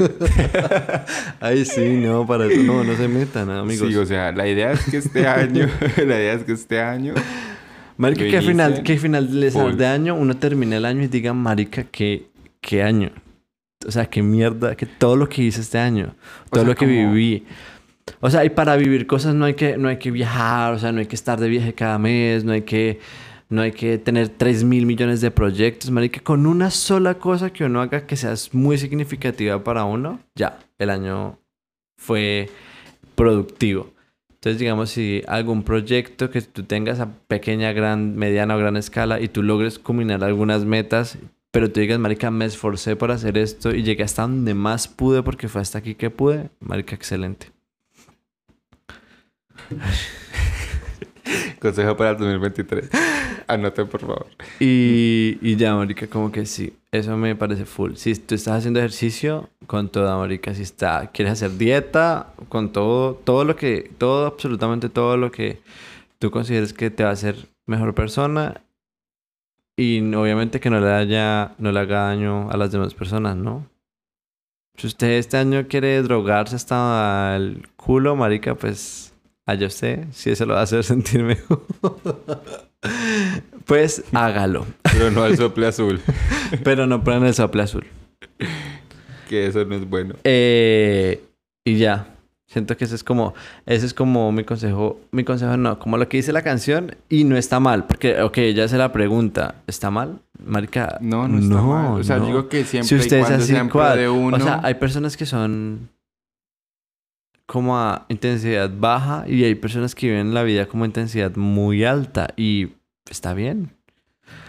ay 1.41 1.65
sí, 1.65 1.97
no, 1.97 2.27
para 2.27 2.47
eso 2.47 2.63
no, 2.63 2.85
no 2.85 2.95
se 2.97 3.09
metan, 3.09 3.51
amigos. 3.51 3.89
Sí, 3.89 3.97
o 3.97 4.07
sea, 4.07 4.33
la 4.33 4.47
idea 4.47 4.73
es 4.73 4.85
que 4.85 4.99
este 4.99 5.27
año, 5.27 5.69
la 5.97 6.05
idea 6.05 6.35
es 6.35 6.45
que 6.45 6.53
este 6.53 6.81
año, 6.81 7.15
Marica, 7.97 8.25
que 8.25 8.37
al 8.37 8.45
final, 8.45 8.83
que 8.83 8.99
final 8.99 9.77
de, 9.77 9.87
año 9.87 10.15
uno 10.15 10.37
termine 10.37 10.77
el 10.77 10.85
año 10.85 11.03
y 11.03 11.09
diga, 11.09 11.33
marica, 11.33 11.85
¿qué, 11.85 12.27
qué 12.61 12.83
año? 12.83 13.11
O 13.87 13.91
sea, 13.91 14.07
qué 14.07 14.23
mierda, 14.23 14.77
que 14.77 14.87
todo 14.87 15.17
lo 15.17 15.29
que 15.29 15.43
hice 15.43 15.61
este 15.61 15.79
año, 15.79 16.15
todo 16.51 16.61
sea, 16.63 16.69
lo 16.69 16.75
que 16.75 16.87
como- 16.87 17.13
viví. 17.13 17.45
O 18.21 18.31
sea, 18.31 18.45
y 18.45 18.51
para 18.51 18.77
vivir 18.77 19.07
cosas 19.07 19.35
no 19.35 19.45
hay 19.45 19.55
que, 19.55 19.77
no 19.77 19.89
hay 19.89 19.99
que 19.99 20.11
viajar, 20.11 20.75
o 20.75 20.79
sea, 20.79 20.93
no 20.93 21.01
hay 21.01 21.07
que 21.07 21.17
estar 21.17 21.41
de 21.41 21.49
viaje 21.49 21.75
cada 21.75 21.99
mes, 21.99 22.45
no 22.45 22.53
hay 22.53 22.63
que, 22.63 23.01
no 23.49 23.63
hay 23.63 23.73
que 23.73 23.99
tener 23.99 24.29
3 24.29 24.65
mil 24.65 24.87
millones 24.87 25.21
de 25.21 25.31
proyectos, 25.31 25.91
marica. 25.91 26.21
Con 26.21 26.47
una 26.47 26.71
sola 26.71 27.15
cosa 27.15 27.53
que 27.53 27.65
uno 27.65 27.81
haga 27.81 28.07
que 28.07 28.17
sea 28.17 28.35
muy 28.53 28.79
significativa 28.79 29.63
para 29.63 29.85
uno, 29.85 30.21
ya, 30.35 30.59
el 30.79 30.91
año 30.91 31.39
fue 31.97 32.49
productivo. 33.15 33.93
Entonces, 34.43 34.59
digamos, 34.59 34.91
si 34.91 35.23
algún 35.29 35.63
proyecto 35.63 36.31
que 36.31 36.43
tú 36.43 36.65
tengas 36.65 36.99
a 36.99 37.13
pequeña, 37.29 37.73
gran, 37.73 38.17
mediana 38.17 38.57
o 38.57 38.59
gran 38.59 38.77
escala 38.77 39.21
y 39.21 39.29
tú 39.29 39.43
logres 39.45 39.79
culminar 39.79 40.25
algunas 40.25 40.65
metas, 40.65 41.17
pero 41.53 41.71
tú 41.71 41.79
digas, 41.79 42.01
marica, 42.01 42.31
me 42.33 42.47
esforcé 42.47 42.97
por 42.97 43.13
hacer 43.13 43.39
esto 43.39 43.73
y 43.73 43.85
llegué 43.85 44.03
hasta 44.03 44.23
donde 44.23 44.55
más 44.55 44.89
pude 44.89 45.23
porque 45.23 45.49
fue 45.49 45.61
hasta 45.61 45.79
aquí 45.79 45.95
que 45.95 46.11
pude, 46.11 46.51
marica, 46.59 46.97
excelente. 46.97 47.53
consejo 51.61 51.97
para 51.97 52.11
el 52.11 52.17
2023. 52.19 52.91
Anoten, 53.47 53.87
por 53.87 54.01
favor. 54.01 54.27
Y, 54.61 55.39
y 55.41 55.57
ya, 55.57 55.75
marica, 55.75 56.07
como 56.07 56.31
que 56.33 56.47
sí, 56.47 56.75
eso 56.91 57.17
me 57.17 57.35
parece 57.37 57.65
full. 57.65 57.95
Si 57.95 58.15
tú 58.15 58.35
estás 58.35 58.59
haciendo 58.59 58.81
ejercicio, 58.81 59.49
con 59.67 59.89
toda, 59.89 60.17
marica. 60.17 60.55
Si 60.55 60.63
está, 60.63 61.11
quieres 61.13 61.35
hacer 61.35 61.57
dieta, 61.57 62.33
con 62.49 62.73
todo, 62.73 63.15
todo 63.15 63.45
lo 63.45 63.57
que, 63.57 63.91
todo, 63.99 64.27
absolutamente 64.27 64.89
todo 64.89 65.17
lo 65.17 65.31
que 65.31 65.61
tú 66.19 66.31
consideres 66.31 66.73
que 66.73 66.91
te 66.91 67.05
va 67.05 67.11
a 67.11 67.15
hacer 67.15 67.49
mejor 67.67 67.95
persona. 67.95 68.61
Y 69.77 70.01
obviamente 70.15 70.61
que 70.61 70.71
no 70.71 70.81
le 70.81 70.91
haya, 70.91 71.55
no 71.59 71.73
le 71.73 71.81
haga 71.81 72.09
daño 72.09 72.51
a 72.51 72.57
las 72.57 72.73
demás 72.73 72.95
personas, 72.95 73.37
¿no? 73.37 73.67
Si 74.77 74.87
usted 74.87 75.13
este 75.13 75.37
año 75.37 75.67
quiere 75.69 76.03
drogarse 76.03 76.57
hasta 76.57 77.37
el 77.37 77.69
culo, 77.77 78.17
marica, 78.17 78.55
pues 78.55 79.12
allá 79.47 79.67
usted, 79.67 80.07
si 80.13 80.31
eso 80.31 80.47
lo 80.47 80.55
va 80.55 80.61
a 80.61 80.65
hacer 80.65 80.85
sentir 80.85 81.23
mejor. 81.23 81.63
pues 83.65 84.05
hágalo. 84.13 84.67
Pero 84.83 85.11
no 85.11 85.23
al 85.23 85.37
sople 85.37 85.67
azul, 85.67 86.01
Pero 86.65 86.87
no 86.87 87.03
ponen 87.05 87.25
el 87.25 87.35
sople 87.35 87.63
azul. 87.63 87.87
que 89.29 89.47
eso 89.47 89.65
no 89.65 89.75
es 89.75 89.89
bueno. 89.89 90.15
Eh, 90.25 91.23
y 91.65 91.77
ya. 91.77 92.09
Siento 92.47 92.77
que 92.77 92.85
ese 92.85 92.95
es 92.97 93.03
como, 93.03 93.33
ese 93.65 93.87
es 93.87 93.95
como 93.95 94.31
mi 94.31 94.45
consejo, 94.45 95.01
mi 95.11 95.25
consejo 95.25 95.57
no, 95.57 95.79
como 95.79 95.97
lo 95.97 96.07
que 96.11 96.19
dice 96.19 96.35
la 96.35 96.43
canción 96.43 96.95
y 97.09 97.25
no 97.25 97.39
está 97.39 97.61
mal, 97.61 97.87
porque, 97.87 98.21
ok, 98.21 98.37
ya 98.55 98.69
se 98.69 98.77
la 98.77 98.93
pregunta, 98.93 99.55
¿está 99.67 99.91
mal? 99.91 100.19
Marica, 100.45 100.99
No, 101.01 101.27
no 101.29 101.39
está 101.39 101.63
mal. 101.63 102.01
O 102.01 102.05
sea, 102.05 102.19
no. 102.19 102.27
digo 102.27 102.49
que 102.51 102.65
siempre 102.65 102.89
si 102.89 102.95
usted 102.97 103.21
y 103.21 103.23
es 103.23 103.31
así, 103.31 103.55
¿cuál? 103.71 103.97
de 103.97 104.11
uno... 104.11 104.37
O 104.37 104.41
sea, 104.41 104.61
hay 104.63 104.75
personas 104.75 105.17
que 105.17 105.25
son 105.25 105.89
como 107.53 107.79
a 107.79 108.07
intensidad 108.09 108.71
baja 108.75 109.25
y 109.29 109.45
hay 109.45 109.55
personas 109.55 109.95
que 109.95 110.07
viven 110.07 110.33
la 110.33 110.43
vida 110.43 110.65
como 110.65 110.87
intensidad 110.87 111.37
muy 111.37 111.85
alta 111.85 112.33
y 112.35 112.69
está 113.11 113.35
bien. 113.35 113.77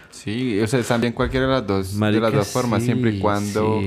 Sí, 0.09 0.57
o 0.61 0.67
sea, 0.67 0.79
están 0.79 1.01
bien 1.01 1.11
cualquiera 1.11 1.47
de 1.47 1.51
las 1.51 1.67
dos, 1.67 1.99
de 1.99 2.19
las 2.21 2.31
dos 2.31 2.47
formas, 2.47 2.81
siempre 2.81 3.11
y 3.11 3.19
cuando 3.19 3.81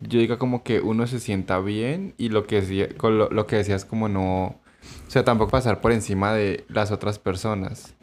yo 0.00 0.18
diga 0.20 0.38
como 0.38 0.62
que 0.62 0.80
uno 0.80 1.06
se 1.06 1.20
sienta 1.20 1.58
bien 1.60 2.14
y 2.16 2.30
lo 2.30 2.46
que, 2.46 2.62
decía, 2.62 2.88
lo, 3.02 3.28
lo 3.28 3.46
que 3.46 3.56
decías 3.56 3.84
como 3.84 4.08
no, 4.08 4.44
o 4.46 4.60
sea, 5.08 5.22
tampoco 5.22 5.50
pasar 5.50 5.82
por 5.82 5.92
encima 5.92 6.32
de 6.32 6.64
las 6.70 6.90
otras 6.92 7.18
personas. 7.18 7.94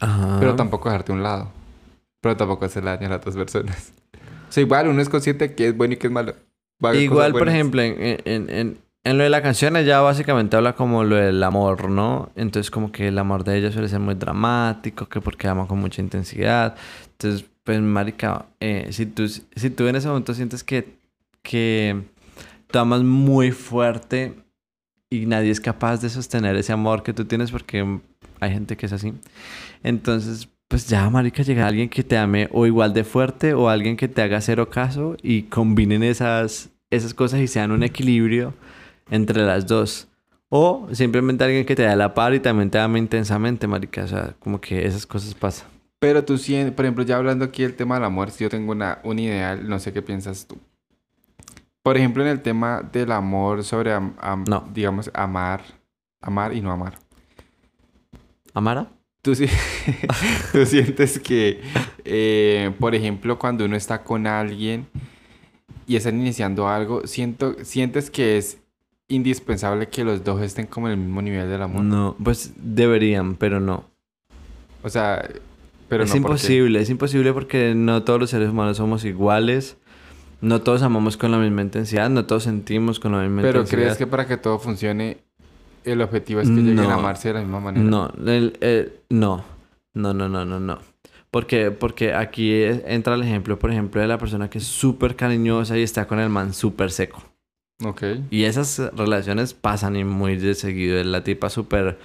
Ajá. 0.00 0.38
Pero 0.40 0.56
tampoco 0.56 0.88
dejarte 0.88 1.12
a 1.12 1.16
un 1.16 1.22
lado. 1.22 1.52
Pero 2.22 2.34
tampoco 2.34 2.64
hacerle 2.64 2.92
daño 2.92 3.08
a 3.08 3.10
las 3.10 3.18
otras 3.18 3.36
personas. 3.36 3.92
O 4.48 4.54
sea, 4.54 4.60
igual 4.62 4.86
uno 4.86 5.00
es 5.00 5.08
consciente 5.08 5.54
que 5.54 5.68
es 5.68 5.74
bueno 5.74 5.94
y 5.94 5.96
que 5.96 6.08
es 6.08 6.12
malo. 6.12 6.34
A 6.82 6.94
Igual, 6.94 7.32
por 7.32 7.48
ejemplo, 7.48 7.80
en, 7.80 7.96
en, 7.98 8.50
en, 8.50 8.78
en 9.04 9.18
lo 9.18 9.24
de 9.24 9.30
la 9.30 9.42
canción, 9.42 9.76
ella 9.76 10.00
básicamente 10.00 10.56
habla 10.56 10.74
como 10.74 11.02
lo 11.02 11.16
del 11.16 11.42
amor, 11.42 11.90
¿no? 11.90 12.30
Entonces, 12.36 12.70
como 12.70 12.92
que 12.92 13.08
el 13.08 13.18
amor 13.18 13.42
de 13.42 13.58
ella 13.58 13.72
suele 13.72 13.88
ser 13.88 13.98
muy 13.98 14.14
dramático, 14.14 15.08
que 15.08 15.20
porque 15.20 15.48
ama 15.48 15.66
con 15.66 15.80
mucha 15.80 16.00
intensidad. 16.00 16.76
Entonces, 17.12 17.44
pues, 17.64 17.80
marica, 17.80 18.46
eh, 18.60 18.88
si, 18.92 19.06
tú, 19.06 19.28
si 19.28 19.70
tú 19.70 19.88
en 19.88 19.96
ese 19.96 20.06
momento 20.08 20.34
sientes 20.34 20.62
que, 20.62 20.98
que 21.42 22.00
tú 22.68 22.78
amas 22.78 23.02
muy 23.02 23.50
fuerte 23.50 24.34
y 25.10 25.26
nadie 25.26 25.50
es 25.50 25.60
capaz 25.60 26.00
de 26.00 26.08
sostener 26.08 26.54
ese 26.56 26.72
amor 26.72 27.02
que 27.02 27.12
tú 27.12 27.24
tienes, 27.24 27.50
porque 27.50 28.00
hay 28.40 28.52
gente 28.52 28.76
que 28.76 28.86
es 28.86 28.92
así. 28.92 29.14
Entonces, 29.82 30.48
pues 30.68 30.88
ya, 30.88 31.10
marica, 31.10 31.42
llega 31.42 31.66
alguien 31.66 31.88
que 31.88 32.04
te 32.04 32.16
ame 32.16 32.48
o 32.52 32.66
igual 32.66 32.94
de 32.94 33.02
fuerte 33.02 33.52
o 33.52 33.68
alguien 33.68 33.96
que 33.96 34.08
te 34.08 34.22
haga 34.22 34.40
cero 34.40 34.70
caso 34.70 35.16
y 35.22 35.42
combinen 35.42 36.04
esas, 36.04 36.70
esas 36.90 37.14
cosas 37.14 37.40
y 37.40 37.48
sean 37.48 37.72
un 37.72 37.82
equilibrio 37.82 38.54
entre 39.12 39.42
las 39.44 39.66
dos. 39.66 40.08
O 40.48 40.88
simplemente 40.92 41.44
alguien 41.44 41.64
que 41.64 41.74
te 41.76 41.82
da 41.82 41.96
la 41.96 42.12
par 42.14 42.34
y 42.34 42.40
también 42.40 42.68
te 42.70 42.78
ame 42.78 42.98
intensamente, 42.98 43.66
marica. 43.66 44.04
O 44.04 44.08
sea, 44.08 44.34
como 44.38 44.60
que 44.60 44.86
esas 44.86 45.06
cosas 45.06 45.34
pasan. 45.34 45.68
Pero 45.98 46.24
tú 46.24 46.36
sí, 46.36 46.62
por 46.74 46.84
ejemplo, 46.84 47.04
ya 47.04 47.16
hablando 47.16 47.44
aquí 47.44 47.62
del 47.62 47.74
tema 47.74 47.94
del 47.94 48.04
amor, 48.04 48.30
si 48.30 48.44
yo 48.44 48.50
tengo 48.50 48.72
una, 48.72 48.98
un 49.04 49.18
ideal, 49.18 49.68
no 49.68 49.78
sé 49.78 49.92
qué 49.92 50.02
piensas 50.02 50.46
tú. 50.46 50.58
Por 51.82 51.96
ejemplo, 51.96 52.22
en 52.22 52.28
el 52.28 52.42
tema 52.42 52.82
del 52.92 53.12
amor 53.12 53.64
sobre, 53.64 53.92
am- 53.92 54.14
am- 54.20 54.44
No. 54.48 54.68
digamos, 54.74 55.10
amar, 55.14 55.62
amar 56.20 56.54
y 56.54 56.60
no 56.60 56.70
amar. 56.72 56.98
¿Amara? 58.54 58.88
Tú 59.22 59.34
sientes 60.66 61.18
que, 61.20 61.60
eh, 62.04 62.72
por 62.80 62.94
ejemplo, 62.94 63.38
cuando 63.38 63.64
uno 63.64 63.76
está 63.76 64.02
con 64.02 64.26
alguien 64.26 64.86
y 65.86 65.94
están 65.96 66.18
iniciando 66.20 66.68
algo, 66.68 67.06
siento, 67.06 67.54
sientes 67.62 68.10
que 68.10 68.36
es 68.38 68.58
indispensable 69.08 69.88
que 69.88 70.04
los 70.04 70.24
dos 70.24 70.40
estén 70.42 70.66
como 70.66 70.86
en 70.88 70.92
el 70.94 70.98
mismo 70.98 71.22
nivel 71.22 71.48
del 71.48 71.62
amor. 71.62 71.82
No, 71.82 72.16
pues 72.22 72.52
deberían, 72.56 73.34
pero 73.36 73.60
no. 73.60 73.84
O 74.82 74.88
sea, 74.88 75.28
pero 75.88 76.04
es 76.04 76.10
no 76.10 76.22
porque- 76.22 76.32
imposible, 76.34 76.80
es 76.80 76.90
imposible 76.90 77.32
porque 77.32 77.74
no 77.74 78.02
todos 78.02 78.18
los 78.20 78.30
seres 78.30 78.50
humanos 78.50 78.76
somos 78.78 79.04
iguales. 79.04 79.76
No 80.40 80.60
todos 80.60 80.82
amamos 80.82 81.16
con 81.16 81.30
la 81.30 81.38
misma 81.38 81.62
intensidad, 81.62 82.10
no 82.10 82.24
todos 82.26 82.42
sentimos 82.42 82.98
con 82.98 83.12
la 83.12 83.18
misma 83.22 83.42
Pero 83.42 83.60
intensidad. 83.60 83.82
crees 83.82 83.96
que 83.96 84.06
para 84.08 84.26
que 84.26 84.36
todo 84.36 84.58
funcione, 84.58 85.18
el 85.84 86.00
objetivo 86.00 86.40
es 86.40 86.48
que 86.48 86.54
lleguen 86.56 86.74
No. 86.76 86.90
a 86.90 86.94
amarse 86.94 87.28
de 87.28 87.34
la 87.34 87.40
misma 87.42 87.60
manera. 87.60 87.84
No, 87.84 88.12
el- 88.26 88.56
el- 88.60 88.92
no, 89.08 89.44
no, 89.94 90.12
no, 90.14 90.28
no, 90.28 90.44
no, 90.44 90.58
no. 90.58 90.78
Porque, 91.30 91.70
porque 91.70 92.12
aquí 92.12 92.52
es- 92.54 92.82
entra 92.86 93.14
el 93.14 93.22
ejemplo, 93.22 93.56
por 93.58 93.70
ejemplo, 93.70 94.00
de 94.00 94.08
la 94.08 94.18
persona 94.18 94.50
que 94.50 94.58
es 94.58 94.64
súper 94.64 95.14
cariñosa 95.14 95.78
y 95.78 95.82
está 95.82 96.06
con 96.08 96.18
el 96.18 96.28
man 96.28 96.52
súper 96.54 96.90
seco. 96.90 97.22
Ok. 97.84 98.02
Y 98.30 98.44
esas 98.44 98.80
relaciones 98.94 99.54
pasan 99.54 99.96
y 99.96 100.04
muy 100.04 100.36
de 100.36 100.54
seguido. 100.54 100.98
Es 100.98 101.06
La 101.06 101.24
tipa 101.24 101.50
súper, 101.50 101.98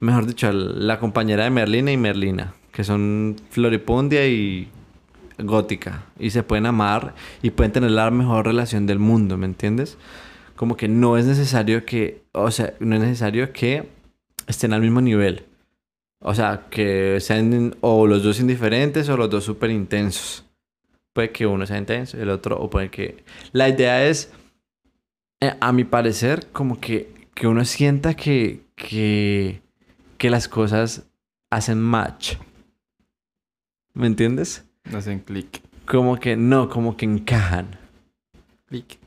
mejor 0.00 0.26
dicho, 0.26 0.52
la 0.52 0.98
compañera 0.98 1.44
de 1.44 1.50
Merlina 1.50 1.92
y 1.92 1.96
Merlina, 1.96 2.54
que 2.72 2.84
son 2.84 3.36
Floripundia 3.50 4.26
y 4.26 4.68
Gótica. 5.38 6.06
Y 6.18 6.30
se 6.30 6.42
pueden 6.42 6.66
amar 6.66 7.14
y 7.42 7.50
pueden 7.50 7.72
tener 7.72 7.90
la 7.90 8.10
mejor 8.10 8.46
relación 8.46 8.86
del 8.86 8.98
mundo, 8.98 9.36
¿me 9.36 9.46
entiendes? 9.46 9.98
Como 10.56 10.76
que 10.76 10.88
no 10.88 11.16
es 11.16 11.26
necesario 11.26 11.84
que, 11.84 12.22
o 12.32 12.50
sea, 12.50 12.74
no 12.78 12.94
es 12.94 13.00
necesario 13.00 13.52
que 13.52 13.88
estén 14.46 14.72
al 14.72 14.80
mismo 14.80 15.00
nivel. 15.00 15.44
O 16.20 16.34
sea, 16.34 16.66
que 16.70 17.18
sean 17.20 17.76
o 17.80 18.06
los 18.06 18.22
dos 18.22 18.40
indiferentes 18.40 19.08
o 19.08 19.16
los 19.16 19.28
dos 19.28 19.44
súper 19.44 19.70
intensos. 19.70 20.44
Puede 21.12 21.30
que 21.30 21.46
uno 21.46 21.66
sea 21.66 21.78
intenso 21.78 22.16
y 22.16 22.20
el 22.20 22.30
otro, 22.30 22.58
o 22.58 22.70
puede 22.70 22.90
que... 22.90 23.24
La 23.52 23.68
idea 23.68 24.06
es, 24.06 24.32
a 25.60 25.72
mi 25.72 25.84
parecer, 25.84 26.48
como 26.52 26.80
que, 26.80 27.12
que 27.34 27.46
uno 27.46 27.64
sienta 27.64 28.14
que, 28.14 28.60
que, 28.76 29.60
que 30.18 30.30
las 30.30 30.48
cosas 30.48 31.04
hacen 31.50 31.80
match. 31.80 32.36
¿Me 33.94 34.06
entiendes? 34.06 34.64
No 34.90 34.98
hacen 34.98 35.20
clic. 35.20 35.62
Como 35.86 36.18
que 36.18 36.36
no, 36.36 36.68
como 36.68 36.96
que 36.96 37.04
encajan. 37.04 37.76
Clic. 38.66 38.98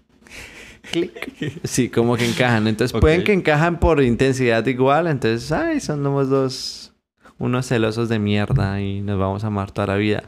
Clic. 0.92 1.60
Sí, 1.64 1.90
como 1.90 2.16
que 2.16 2.28
encajan. 2.28 2.68
Entonces 2.68 2.98
pueden 3.00 3.24
que 3.24 3.34
encajan 3.34 3.80
por 3.80 4.02
intensidad 4.02 4.66
igual. 4.66 5.08
Entonces, 5.08 5.52
ay, 5.52 5.80
somos 5.82 6.30
dos, 6.30 6.94
unos 7.38 7.68
celosos 7.68 8.10
de 8.10 8.20
mierda 8.20 8.82
y 8.82 9.02
nos 9.02 9.20
vamos 9.20 9.44
a 9.44 9.48
amar 9.48 9.72
toda 9.72 9.88
la 9.88 9.96
vida. 9.96 10.24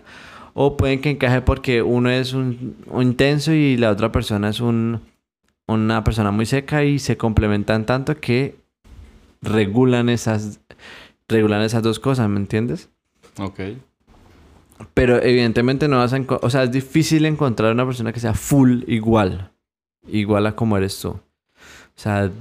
O 0.54 0.76
pueden 0.76 1.00
que 1.00 1.12
encaje 1.12 1.42
porque 1.42 1.82
uno 1.82 2.10
es 2.10 2.34
un, 2.34 2.76
un 2.88 3.04
intenso 3.04 3.54
y 3.54 3.78
la 3.78 3.92
otra 3.92 4.12
persona 4.12 4.50
es 4.50 4.60
un, 4.60 5.00
una 5.70 6.04
persona 6.04 6.32
muy 6.32 6.46
seca 6.46 6.84
y 6.84 7.00
se 7.00 7.18
complementan 7.18 7.86
tanto 7.86 8.20
que 8.20 8.56
regulan 9.42 10.10
esas, 10.10 10.60
regulan 11.28 11.62
esas 11.62 11.84
dos 11.84 12.00
cosas, 12.00 12.28
¿me 12.30 12.40
entiendes? 12.40 12.90
Ok. 13.38 13.60
Pero 14.94 15.22
evidentemente 15.22 15.88
no 15.88 15.98
vas 15.98 16.14
a 16.14 16.22
O 16.42 16.50
sea, 16.50 16.64
es 16.64 16.72
difícil 16.72 17.26
encontrar 17.26 17.74
una 17.74 17.86
persona 17.86 18.14
que 18.14 18.20
sea 18.20 18.34
full 18.34 18.84
igual. 18.88 19.52
Igual 20.08 20.48
a 20.48 20.56
como 20.56 20.78
eres 20.78 21.00
tú. 21.00 21.10
O 21.10 21.22
sea, 21.96 22.32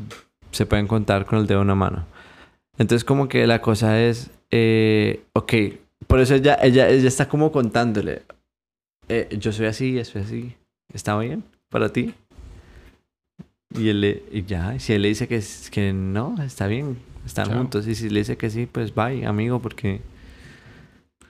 se 0.53 0.67
pueden 0.67 0.87
contar 0.87 1.27
con 1.27 1.39
el 1.39 1.47
dedo 1.47 1.59
de 1.59 1.65
una 1.65 1.75
mano. 1.75 2.07
Entonces, 2.79 3.05
como 3.05 3.29
que 3.29 3.47
la 3.47 3.61
cosa 3.61 4.01
es. 4.01 4.31
eh, 4.51 5.25
ok, 5.33 5.53
por 6.07 6.21
eso 6.21 6.35
ella, 6.35 6.57
ella, 6.63 6.89
ella 6.89 7.09
está 7.09 7.29
como 7.29 7.51
contándole. 7.51 8.23
eh, 9.09 9.29
yo 9.39 9.53
soy 9.53 9.67
así, 9.67 9.95
yo 9.95 10.05
soy 10.05 10.23
así. 10.23 10.55
¿Está 10.93 11.19
bien 11.19 11.43
para 11.69 11.91
ti? 11.91 12.15
Y 13.75 13.89
él 13.91 14.01
le, 14.01 14.23
y 14.33 14.45
ya, 14.45 14.79
si 14.79 14.93
él 14.95 15.03
le 15.03 15.09
dice 15.09 15.29
que, 15.29 15.43
que 15.71 15.93
no, 15.93 16.37
está 16.43 16.67
bien, 16.67 16.97
están 17.27 17.47
Chao. 17.49 17.59
juntos. 17.59 17.87
Y 17.87 17.95
si 17.95 18.09
le 18.09 18.21
dice 18.21 18.37
que 18.37 18.49
sí, 18.51 18.67
pues 18.71 18.95
bye, 18.95 19.27
amigo, 19.27 19.61
porque. 19.61 20.01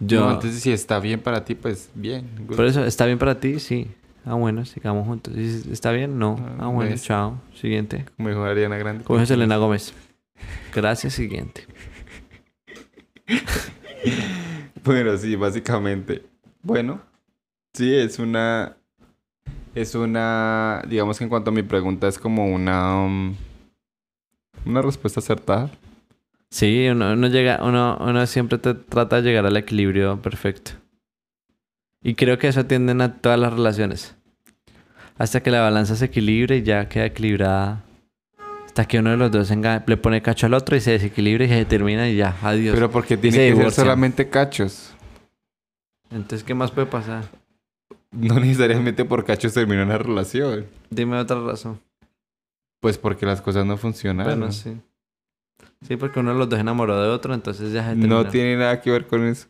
Yo, 0.01 0.21
No, 0.27 0.35
entonces 0.35 0.61
si 0.63 0.71
está 0.71 1.01
bien 1.01 1.21
para 1.21 1.45
ti, 1.45 1.55
pues 1.57 1.91
bien. 1.95 2.29
good. 2.47 2.55
por 2.57 2.67
eso, 2.67 2.85
¿está 2.85 3.05
bien 3.07 3.19
para 3.19 3.41
ti? 3.41 3.59
Sí. 3.59 3.89
Ah, 4.25 4.35
bueno, 4.35 4.65
sigamos 4.65 5.07
juntos. 5.07 5.35
¿Y 5.37 5.61
si 5.63 5.73
¿Está 5.73 5.91
bien? 5.91 6.19
No. 6.19 6.37
Ah, 6.39 6.57
Ah, 6.61 6.67
bueno, 6.69 6.91
ves. 6.93 7.03
chao. 7.03 7.41
Siguiente. 7.55 8.05
Como 8.17 8.29
dijo 8.29 8.45
Ariana 8.45 8.77
Grande. 8.77 9.03
Como 9.03 9.19
dijo 9.19 9.27
Selena 9.27 9.57
Gómez. 9.57 9.93
Gracias, 10.75 11.15
siguiente. 11.15 11.67
Bueno, 14.85 15.17
sí, 15.19 15.37
básicamente. 15.37 16.23
Bueno, 16.63 17.03
sí, 17.75 17.95
es 17.95 18.19
una. 18.19 18.77
Es 19.81 19.95
una. 19.95 20.83
Digamos 20.89 21.19
que 21.19 21.25
en 21.25 21.31
cuanto 21.31 21.51
a 21.51 21.55
mi 21.55 21.63
pregunta, 21.63 22.09
es 22.09 22.19
como 22.19 22.53
una. 22.53 23.05
um, 23.05 23.37
una 24.67 24.83
respuesta 24.83 25.21
acertada. 25.21 25.71
Sí, 26.51 26.89
uno, 26.91 27.13
uno 27.13 27.29
llega, 27.29 27.61
uno, 27.63 27.97
uno 28.01 28.27
siempre 28.27 28.59
te 28.59 28.75
trata 28.75 29.17
de 29.17 29.23
llegar 29.23 29.47
al 29.47 29.57
equilibrio 29.57 30.21
perfecto. 30.21 30.73
Y 32.03 32.15
creo 32.15 32.39
que 32.39 32.49
eso 32.49 32.61
atienden 32.61 33.01
a 33.03 33.21
todas 33.21 33.39
las 33.39 33.53
relaciones. 33.53 34.17
Hasta 35.17 35.43
que 35.45 35.53
la 35.53 35.61
balanza 35.61 35.95
se 35.95 36.07
equilibre 36.07 36.57
y 36.57 36.63
ya 36.65 36.89
queda 36.89 37.07
equilibrada. 37.07 37.85
Hasta 38.67 38.85
que 38.85 38.99
uno 38.99 39.11
de 39.11 39.17
los 39.17 39.31
dos 39.31 39.49
le 39.87 39.97
pone 39.97 40.23
cacho 40.23 40.47
al 40.47 40.55
otro 40.55 40.75
y 40.75 40.81
se 40.81 40.93
desequilibra 40.93 41.45
y 41.45 41.49
se 41.49 41.55
determina 41.55 42.09
y 42.09 42.17
ya, 42.17 42.37
adiós. 42.43 42.75
Pero 42.75 42.91
porque 42.91 43.17
tiene 43.17 43.37
que 43.37 43.57
ser 43.57 43.71
solamente 43.71 44.29
cachos. 44.29 44.93
Entonces, 46.11 46.43
¿qué 46.43 46.55
más 46.55 46.73
puede 46.73 46.89
pasar? 46.89 47.25
No 48.11 48.41
necesariamente 48.41 49.05
por 49.05 49.25
cachos 49.25 49.53
termina 49.53 49.83
una 49.83 49.99
relación. 49.99 50.67
Dime 50.91 51.19
otra 51.19 51.41
razón. 51.41 51.81
Pues 52.81 52.97
porque 52.97 53.27
las 53.27 53.41
cosas 53.43 53.67
no 53.67 53.77
funcionaron. 53.77 54.39
Bueno, 54.39 54.53
sí. 54.53 54.77
Sí, 55.87 55.97
porque 55.97 56.21
uno 56.21 56.33
de 56.33 56.39
los 56.39 56.49
dos 56.49 56.59
enamoró 56.59 57.01
de 57.01 57.09
otro, 57.09 57.35
entonces 57.35 57.73
ya 57.73 57.83
se 57.83 57.95
no 57.95 58.01
terminó. 58.01 58.31
tiene 58.31 58.57
nada 58.57 58.81
que 58.81 58.91
ver 58.91 59.07
con 59.07 59.25
eso. 59.27 59.49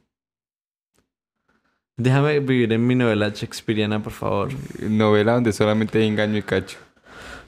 Déjame 1.97 2.39
vivir 2.41 2.73
en 2.73 2.87
mi 2.87 2.95
novela 2.95 3.31
shakespeariana, 3.31 4.03
por 4.03 4.13
favor. 4.13 4.51
Novela 4.83 5.33
donde 5.35 5.53
solamente 5.53 5.99
hay 5.99 6.07
engaño 6.07 6.37
y 6.39 6.43
cacho. 6.43 6.79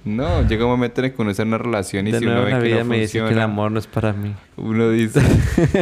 No, 0.04 0.46
llega 0.48 0.64
un 0.64 0.70
momento 0.70 1.00
en 1.02 1.06
el 1.06 1.14
que 1.14 1.20
uno 1.22 1.30
está 1.30 1.42
en 1.42 1.48
una 1.48 1.58
relación 1.58 2.06
y 2.06 2.12
de 2.12 2.18
si 2.20 2.24
nuevo 2.24 2.40
uno 2.40 2.46
ve 2.46 2.52
la 2.52 2.58
que 2.58 2.64
vida 2.64 2.78
no 2.78 2.84
me 2.86 3.00
dice 3.00 3.12
que 3.12 3.18
el 3.18 3.24
funciona, 3.24 3.44
amor 3.44 3.70
no 3.70 3.78
es 3.78 3.86
para 3.86 4.12
mí. 4.14 4.34
uno 4.56 4.90
dice, 4.90 5.20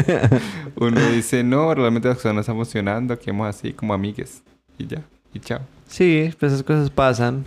uno 0.76 1.00
dice, 1.12 1.44
no, 1.44 1.72
realmente 1.72 2.08
las 2.08 2.16
cosas 2.16 2.34
no 2.34 2.40
están 2.40 2.56
funcionando, 2.56 3.16
quedemos 3.18 3.48
así 3.48 3.72
como 3.72 3.94
amigues. 3.94 4.42
Y 4.76 4.86
ya, 4.88 5.02
y 5.38 5.40
chao. 5.40 5.60
sí, 5.86 6.30
pues 6.38 6.52
esas 6.52 6.64
cosas 6.64 6.90
pasan. 6.90 7.44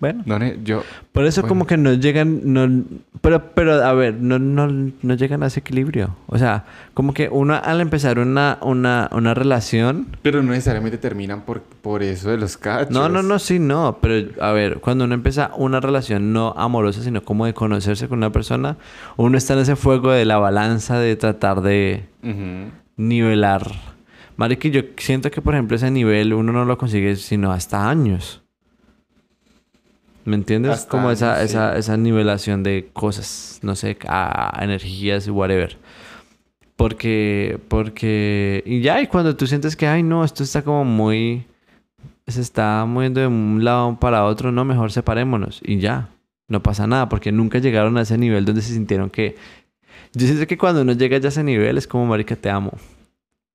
Bueno. 0.00 0.22
No, 0.26 0.38
yo... 0.64 0.82
Por 1.12 1.24
eso 1.24 1.40
Bueno. 1.42 1.48
como 1.50 1.66
que 1.66 1.76
no 1.78 1.94
llegan, 1.94 2.40
no, 2.52 2.84
pero, 3.22 3.52
pero 3.54 3.74
a 3.82 3.92
ver, 3.94 4.14
no, 4.14 4.38
no, 4.38 4.66
no 5.00 5.14
llegan 5.14 5.42
a 5.42 5.46
ese 5.46 5.60
equilibrio. 5.60 6.14
O 6.26 6.36
sea, 6.36 6.64
como 6.92 7.14
que 7.14 7.28
uno 7.30 7.54
al 7.54 7.80
empezar 7.80 8.18
una, 8.18 8.58
una, 8.60 9.08
una 9.12 9.32
relación... 9.32 10.08
Pero 10.20 10.42
no 10.42 10.50
necesariamente 10.50 10.98
terminan 10.98 11.42
por, 11.42 11.62
por 11.62 12.02
eso 12.02 12.28
de 12.30 12.36
los 12.36 12.58
cachos. 12.58 12.90
No, 12.90 13.08
no, 13.08 13.22
no, 13.22 13.38
sí, 13.38 13.58
no. 13.58 13.98
Pero 14.02 14.30
a 14.42 14.52
ver, 14.52 14.80
cuando 14.80 15.04
uno 15.04 15.14
empieza 15.14 15.52
una 15.56 15.80
relación 15.80 16.34
no 16.34 16.52
amorosa, 16.54 17.00
sino 17.02 17.22
como 17.22 17.46
de 17.46 17.54
conocerse 17.54 18.06
con 18.08 18.18
una 18.18 18.30
persona, 18.30 18.76
uno 19.16 19.38
está 19.38 19.54
en 19.54 19.60
ese 19.60 19.76
fuego 19.76 20.10
de 20.10 20.26
la 20.26 20.36
balanza 20.36 20.98
de 20.98 21.16
tratar 21.16 21.62
de 21.62 22.04
Ujú. 22.22 22.70
nivelar. 22.98 23.70
Marica, 24.36 24.68
yo 24.68 24.82
siento 24.96 25.30
que, 25.30 25.40
por 25.40 25.54
ejemplo, 25.54 25.76
ese 25.76 25.90
nivel 25.90 26.34
uno 26.34 26.52
no 26.52 26.64
lo 26.64 26.76
consigue 26.76 27.16
sino 27.16 27.52
hasta 27.52 27.88
años. 27.88 28.42
¿Me 30.24 30.36
entiendes? 30.36 30.72
Hasta 30.72 30.88
Como 30.88 31.10
esa, 31.10 31.36
sí. 31.38 31.44
esa, 31.44 31.76
esa 31.76 31.96
nivelación 31.96 32.62
de 32.62 32.88
cosas, 32.92 33.60
no 33.62 33.76
sé, 33.76 33.98
a 34.08 34.58
energías 34.62 35.26
y 35.26 35.30
whatever. 35.30 35.76
Porque, 36.76 37.60
porque, 37.68 38.62
y 38.66 38.80
ya, 38.80 39.00
y 39.00 39.06
cuando 39.06 39.36
tú 39.36 39.46
sientes 39.46 39.76
que, 39.76 39.86
ay, 39.86 40.02
no, 40.02 40.24
esto 40.24 40.42
está 40.42 40.62
como 40.62 40.84
muy, 40.84 41.46
se 42.26 42.40
está 42.40 42.84
moviendo 42.86 43.20
de 43.20 43.26
un 43.26 43.62
lado 43.62 43.96
para 44.00 44.24
otro, 44.24 44.50
no, 44.50 44.64
mejor 44.64 44.90
separémonos. 44.90 45.60
Y 45.62 45.78
ya, 45.78 46.08
no 46.48 46.62
pasa 46.62 46.86
nada, 46.86 47.08
porque 47.08 47.30
nunca 47.30 47.58
llegaron 47.58 47.96
a 47.96 48.02
ese 48.02 48.18
nivel 48.18 48.44
donde 48.44 48.62
se 48.62 48.72
sintieron 48.72 49.10
que, 49.10 49.36
yo 50.14 50.26
siento 50.26 50.46
que 50.46 50.58
cuando 50.58 50.82
uno 50.82 50.92
llega 50.92 51.18
ya 51.18 51.26
a 51.26 51.28
ese 51.28 51.44
nivel 51.44 51.78
es 51.78 51.86
como, 51.86 52.06
marica, 52.06 52.34
te 52.34 52.50
amo. 52.50 52.72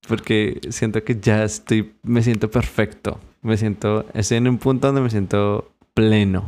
Porque 0.07 0.59
siento 0.69 1.03
que 1.03 1.19
ya 1.19 1.43
estoy, 1.43 1.93
me 2.03 2.23
siento 2.23 2.49
perfecto. 2.49 3.19
Me 3.41 3.57
siento, 3.57 4.05
estoy 4.13 4.37
en 4.37 4.47
un 4.47 4.57
punto 4.57 4.87
donde 4.87 5.01
me 5.01 5.09
siento 5.09 5.71
pleno. 5.93 6.43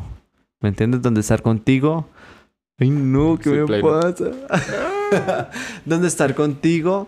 ¿Me 0.60 0.70
entiendes? 0.70 1.02
Donde 1.02 1.22
estar 1.22 1.42
contigo. 1.42 2.08
Ay, 2.78 2.90
no, 2.90 3.38
¿qué 3.38 3.50
Soy 3.50 3.60
me 3.60 3.66
pleno. 3.66 3.90
pasa? 3.90 5.50
donde 5.86 6.08
estar 6.08 6.34
contigo 6.36 7.08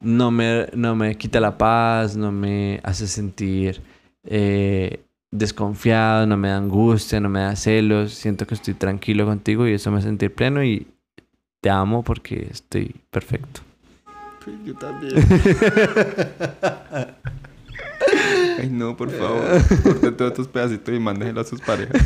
no 0.00 0.30
me, 0.30 0.66
no 0.74 0.94
me 0.94 1.16
quita 1.16 1.40
la 1.40 1.56
paz, 1.56 2.16
no 2.16 2.30
me 2.30 2.80
hace 2.82 3.06
sentir 3.06 3.80
eh, 4.24 5.00
desconfiado, 5.30 6.26
no 6.26 6.36
me 6.36 6.48
da 6.48 6.58
angustia, 6.58 7.20
no 7.20 7.28
me 7.28 7.40
da 7.40 7.56
celos. 7.56 8.12
Siento 8.12 8.46
que 8.46 8.54
estoy 8.54 8.74
tranquilo 8.74 9.24
contigo 9.26 9.66
y 9.66 9.72
eso 9.72 9.90
me 9.90 9.98
hace 9.98 10.08
sentir 10.08 10.34
pleno 10.34 10.62
y 10.62 10.86
te 11.60 11.70
amo 11.70 12.02
porque 12.02 12.48
estoy 12.50 12.94
perfecto. 13.10 13.62
Yo 14.64 14.74
también. 14.74 15.14
Ay, 18.58 18.68
no, 18.70 18.96
por 18.96 19.10
favor. 19.10 19.42
Corten 19.82 20.16
todos 20.16 20.34
tus 20.34 20.48
pedacitos 20.48 20.94
y 20.94 20.98
mándenlo 20.98 21.40
a 21.40 21.44
sus 21.44 21.60
parejas. 21.60 22.02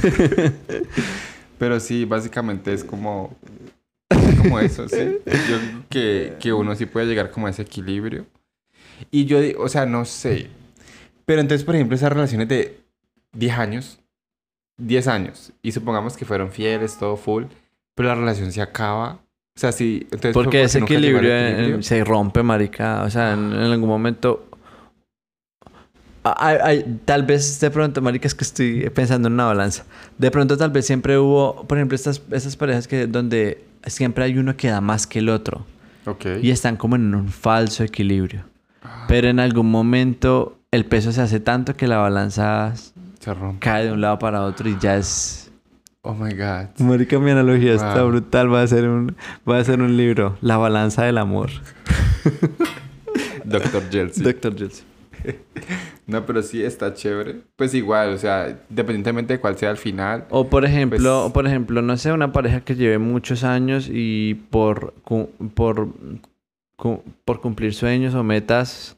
Pero 1.59 1.81
sí, 1.81 2.05
básicamente 2.05 2.73
es 2.73 2.85
como... 2.85 3.37
Como 4.39 4.61
eso, 4.61 4.89
sí. 4.89 5.19
Yo 5.27 5.59
que, 5.89 6.37
que 6.39 6.53
uno 6.53 6.75
sí 6.75 6.87
puede 6.87 7.07
llegar 7.07 7.31
como 7.31 7.47
a 7.47 7.51
ese 7.51 7.63
equilibrio. 7.63 8.27
Y 9.11 9.25
yo, 9.25 9.39
o 9.59 9.69
sea, 9.69 9.87
no 9.87 10.05
sé. 10.05 10.49
Pero 11.25 11.41
entonces, 11.41 11.65
por 11.65 11.75
ejemplo, 11.75 11.97
esas 11.97 12.13
relaciones 12.13 12.49
de 12.49 12.81
10 13.33 13.59
años, 13.59 14.01
10 14.79 15.09
años, 15.09 15.53
y 15.63 15.73
supongamos 15.73 16.17
que 16.17 16.25
fueron 16.25 16.51
fieles, 16.51 16.99
todo 16.99 17.17
full, 17.17 17.45
pero 17.95 18.09
la 18.09 18.15
relación 18.15 18.53
se 18.53 18.63
acaba. 18.63 19.21
O 19.59 19.61
sea, 19.61 19.73
sí. 19.73 20.03
Entonces, 20.13 20.33
Porque 20.35 20.63
ese 20.63 20.79
equilibrio, 20.79 21.35
equilibrio. 21.37 21.83
se 21.83 22.05
rompe, 22.05 22.45
marica. 22.45 23.03
O 23.03 23.11
sea, 23.11 23.33
en, 23.33 23.53
en 23.53 23.59
algún 23.73 23.89
momento... 23.89 24.45
Ay, 26.23 26.57
ay, 26.63 27.01
tal 27.05 27.25
vez 27.25 27.59
de 27.59 27.69
pronto, 27.71 28.01
marica, 28.01 28.29
es 28.29 28.35
que 28.37 28.45
estoy 28.45 28.89
pensando 28.91 29.27
en 29.27 29.35
una 29.35 29.47
balanza. 29.47 29.85
De 30.17 30.31
pronto 30.31 30.57
tal 30.57 30.71
vez 30.71 30.87
siempre 30.87 31.19
hubo, 31.19 31.65
por 31.67 31.77
ejemplo, 31.79 31.97
estas, 31.97 32.23
estas 32.31 32.55
parejas 32.57 32.87
que 32.87 33.07
donde 33.09 33.65
siempre 33.87 34.25
hay 34.25 34.39
uno 34.39 34.57
que 34.57 34.69
da 34.69 34.81
más 34.81 35.07
que 35.09 35.19
el 35.21 35.29
otro. 35.29 35.67
Ok. 36.07 36.27
Y 36.43 36.51
están 36.51 36.77
como 36.77 36.95
en 36.97 37.13
un 37.15 37.29
falso 37.29 37.83
equilibrio. 37.83 38.45
Pero 39.09 39.29
en 39.29 39.41
algún 39.41 39.71
momento 39.71 40.59
el 40.71 40.85
peso 40.85 41.11
se 41.13 41.21
hace 41.23 41.41
tanto 41.41 41.75
que 41.77 41.89
la 41.89 41.97
balanza 41.99 42.75
Se 43.21 43.35
rompe. 43.35 43.59
cae 43.61 43.87
de 43.87 43.93
un 43.93 44.01
lado 44.03 44.19
para 44.21 44.43
otro 44.43 44.69
y 44.69 44.77
ya 44.79 44.97
es... 44.97 45.48
Oh 46.11 46.15
my 46.15 46.33
god. 46.33 46.69
Marica, 46.79 47.19
mi 47.19 47.31
analogía 47.33 47.75
está 47.75 48.03
brutal. 48.03 48.51
Va 48.51 48.63
a 48.63 48.67
ser 48.67 48.89
un, 48.89 49.15
va 49.47 49.59
a 49.59 49.65
ser 49.65 49.83
un 49.83 49.95
libro. 49.99 50.39
La 50.41 50.57
balanza 50.57 51.05
del 51.05 51.19
amor. 51.19 51.51
Doctor 53.45 53.83
Jelsi. 53.91 54.23
Doctor 54.23 54.55
Jules. 54.57 54.85
No, 56.07 56.25
pero 56.25 56.41
sí 56.43 56.65
está 56.65 56.95
chévere. 56.95 57.43
Pues 57.57 57.75
igual, 57.75 58.15
o 58.15 58.19
sea, 58.19 58.61
independientemente 58.71 59.35
de 59.35 59.41
cuál 59.41 59.59
sea 59.59 59.71
el 59.71 59.77
final. 59.77 60.25
O 60.31 60.49
por 60.49 60.65
ejemplo, 60.65 60.97
Pues- 60.97 61.07
o 61.07 61.31
por 61.35 61.47
ejemplo, 61.47 61.83
no 61.83 61.99
sé, 61.99 62.11
una 62.13 62.33
pareja 62.33 62.63
que 62.63 62.77
lleve 62.77 62.97
muchos 62.97 63.45
años 63.45 63.91
y 63.93 64.33
por, 64.49 64.95
por, 65.55 65.89
por 67.27 67.41
cumplir 67.43 67.75
sueños 67.75 68.15
o 68.15 68.23
metas, 68.25 68.97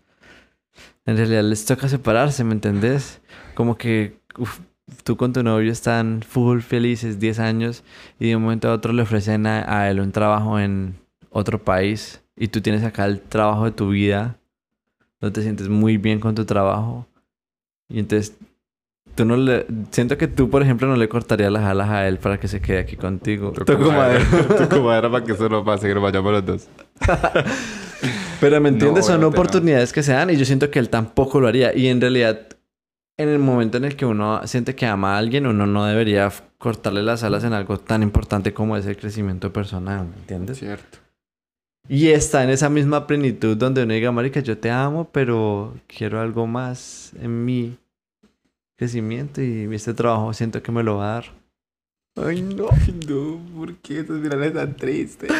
en 1.04 1.16
realidad 1.16 1.42
les 1.42 1.64
toca 1.64 1.88
separarse, 1.88 2.44
¿me 2.44 2.52
entendés? 2.52 3.20
Como 3.56 3.76
que 3.76 4.14
uf, 4.38 4.60
tú 5.04 5.16
con 5.16 5.32
tu 5.32 5.42
novio 5.42 5.70
están 5.72 6.22
full 6.26 6.60
felices 6.60 7.18
10 7.18 7.38
años 7.38 7.82
y 8.18 8.28
de 8.28 8.36
un 8.36 8.42
momento 8.42 8.68
a 8.68 8.72
otro 8.74 8.92
le 8.92 9.02
ofrecen 9.02 9.46
a, 9.46 9.64
a 9.80 9.90
él 9.90 10.00
un 10.00 10.12
trabajo 10.12 10.58
en 10.58 10.94
otro 11.30 11.62
país 11.62 12.20
y 12.36 12.48
tú 12.48 12.60
tienes 12.60 12.84
acá 12.84 13.04
el 13.06 13.20
trabajo 13.20 13.64
de 13.66 13.72
tu 13.72 13.90
vida, 13.90 14.36
no 15.20 15.30
te 15.32 15.42
sientes 15.42 15.68
muy 15.68 15.96
bien 15.96 16.20
con 16.20 16.34
tu 16.34 16.44
trabajo 16.44 17.06
y 17.88 17.98
entonces 17.98 18.36
Tú 19.14 19.24
no 19.24 19.36
le... 19.36 19.66
Siento 19.90 20.16
que 20.16 20.28
tú, 20.28 20.48
por 20.48 20.62
ejemplo, 20.62 20.86
no 20.86 20.94
le 20.96 21.08
cortarías 21.08 21.50
las 21.50 21.64
alas 21.64 21.90
a 21.90 22.06
él 22.06 22.18
para 22.18 22.38
que 22.38 22.46
se 22.46 22.60
quede 22.60 22.78
aquí 22.78 22.96
contigo. 22.96 23.52
Madera. 23.66 24.24
Toco 24.56 24.82
madera 24.84 25.10
para 25.10 25.24
que 25.24 25.32
eso 25.32 25.48
no 25.48 25.64
pase, 25.64 25.88
que 25.88 25.94
nos 25.94 26.02
vayamos 26.04 26.32
los 26.32 26.46
dos. 26.46 26.68
Pero 28.40 28.60
¿me 28.60 28.70
No, 28.70 28.76
entiendes? 28.76 29.06
Son 29.06 29.16
obviamente 29.16 29.20
no. 29.20 29.28
oportunidades 29.28 29.92
que 29.92 30.02
se 30.02 30.12
dan 30.12 30.30
y 30.30 30.36
yo 30.36 30.44
siento 30.44 30.70
que 30.70 30.78
él 30.78 30.88
tampoco 30.88 31.40
lo 31.40 31.48
haría. 31.48 31.76
Y 31.76 31.88
en 31.88 32.00
realidad, 32.00 32.40
en 33.16 33.28
el 33.28 33.38
momento 33.38 33.76
en 33.76 33.84
el 33.84 33.96
que 33.96 34.06
uno 34.06 34.46
siente 34.46 34.74
que 34.74 34.86
ama 34.86 35.14
a 35.14 35.18
alguien, 35.18 35.46
uno 35.46 35.66
no 35.66 35.84
debería 35.84 36.32
cortarle 36.58 37.02
las 37.02 37.22
alas 37.22 37.44
en 37.44 37.52
algo 37.52 37.78
tan 37.78 38.02
importante 38.02 38.54
como 38.54 38.76
es 38.76 38.86
el 38.86 38.96
crecimiento 38.96 39.52
personal, 39.52 40.06
¿me 40.06 40.16
entiendes? 40.16 40.58
Cierto. 40.58 40.98
Y 41.88 42.08
está 42.08 42.44
en 42.44 42.50
esa 42.50 42.68
misma 42.68 43.06
plenitud 43.06 43.56
donde 43.56 43.82
uno 43.82 43.94
diga, 43.94 44.12
marica, 44.12 44.40
yo 44.40 44.56
te 44.56 44.70
amo, 44.70 45.10
pero 45.10 45.74
quiero 45.86 46.20
algo 46.20 46.46
más 46.46 47.12
en 47.20 47.44
mi 47.44 47.78
crecimiento 48.76 49.42
y 49.42 49.68
este 49.74 49.92
trabajo 49.92 50.32
siento 50.32 50.62
que 50.62 50.72
me 50.72 50.82
lo 50.82 50.98
va 50.98 51.10
a 51.10 51.14
dar. 51.14 51.24
Ay, 52.16 52.42
no. 52.42 52.68
No, 53.08 53.40
¿por 53.56 53.74
qué 53.76 54.00
estos 54.00 54.20
finales 54.20 54.54
tan 54.54 54.76
tristes? 54.76 55.30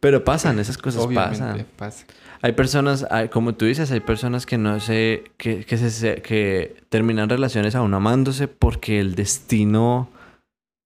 Pero 0.00 0.24
pasan, 0.24 0.58
esas 0.58 0.78
cosas 0.78 1.02
Obviamente, 1.04 1.38
pasan. 1.38 1.66
pasa. 1.76 2.06
Hay 2.42 2.52
personas, 2.52 3.06
hay- 3.10 3.28
como 3.28 3.54
tú 3.54 3.66
dices, 3.66 3.90
hay 3.90 4.00
personas 4.00 4.46
que 4.46 4.56
no 4.56 4.80
sé, 4.80 5.24
que, 5.36 5.64
que, 5.64 5.76
se- 5.76 6.22
que 6.22 6.76
terminan 6.88 7.28
relaciones 7.28 7.74
aún 7.74 7.92
amándose 7.94 8.48
porque 8.48 8.98
el 9.00 9.14
destino 9.14 10.08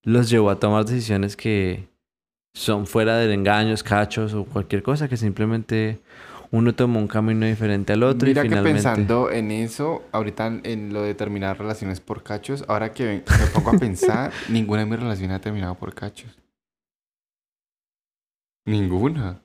los 0.04 0.28
llevó 0.30 0.50
a 0.50 0.58
tomar 0.58 0.84
decisiones 0.84 1.36
que 1.36 1.88
son 2.56 2.86
fuera 2.86 3.16
de 3.18 3.32
engaños, 3.32 3.82
cachos 3.82 4.34
o 4.34 4.44
cualquier 4.44 4.82
cosa, 4.82 5.08
que 5.08 5.16
simplemente 5.16 6.00
uno 6.50 6.74
tomó 6.74 6.98
un 7.00 7.08
camino 7.08 7.46
diferente 7.46 7.92
al 7.94 8.02
otro 8.04 8.26
Mira 8.28 8.42
y 8.42 8.44
que 8.44 8.48
finalmente... 8.50 8.74
pensando 8.74 9.30
en 9.30 9.50
eso, 9.50 10.02
ahorita 10.12 10.46
en, 10.46 10.60
en 10.64 10.92
lo 10.92 11.02
de 11.02 11.14
terminar 11.14 11.58
relaciones 11.58 12.00
por 12.00 12.22
cachos, 12.22 12.64
ahora 12.68 12.92
que 12.92 13.22
me 13.26 13.46
pongo 13.52 13.70
a 13.70 13.78
pensar, 13.78 14.32
ninguna 14.48 14.80
de 14.80 14.86
mis 14.86 15.00
relaciones 15.00 15.36
ha 15.36 15.40
terminado 15.40 15.74
por 15.76 15.94
cachos. 15.94 16.36
Ninguna. 18.66 19.40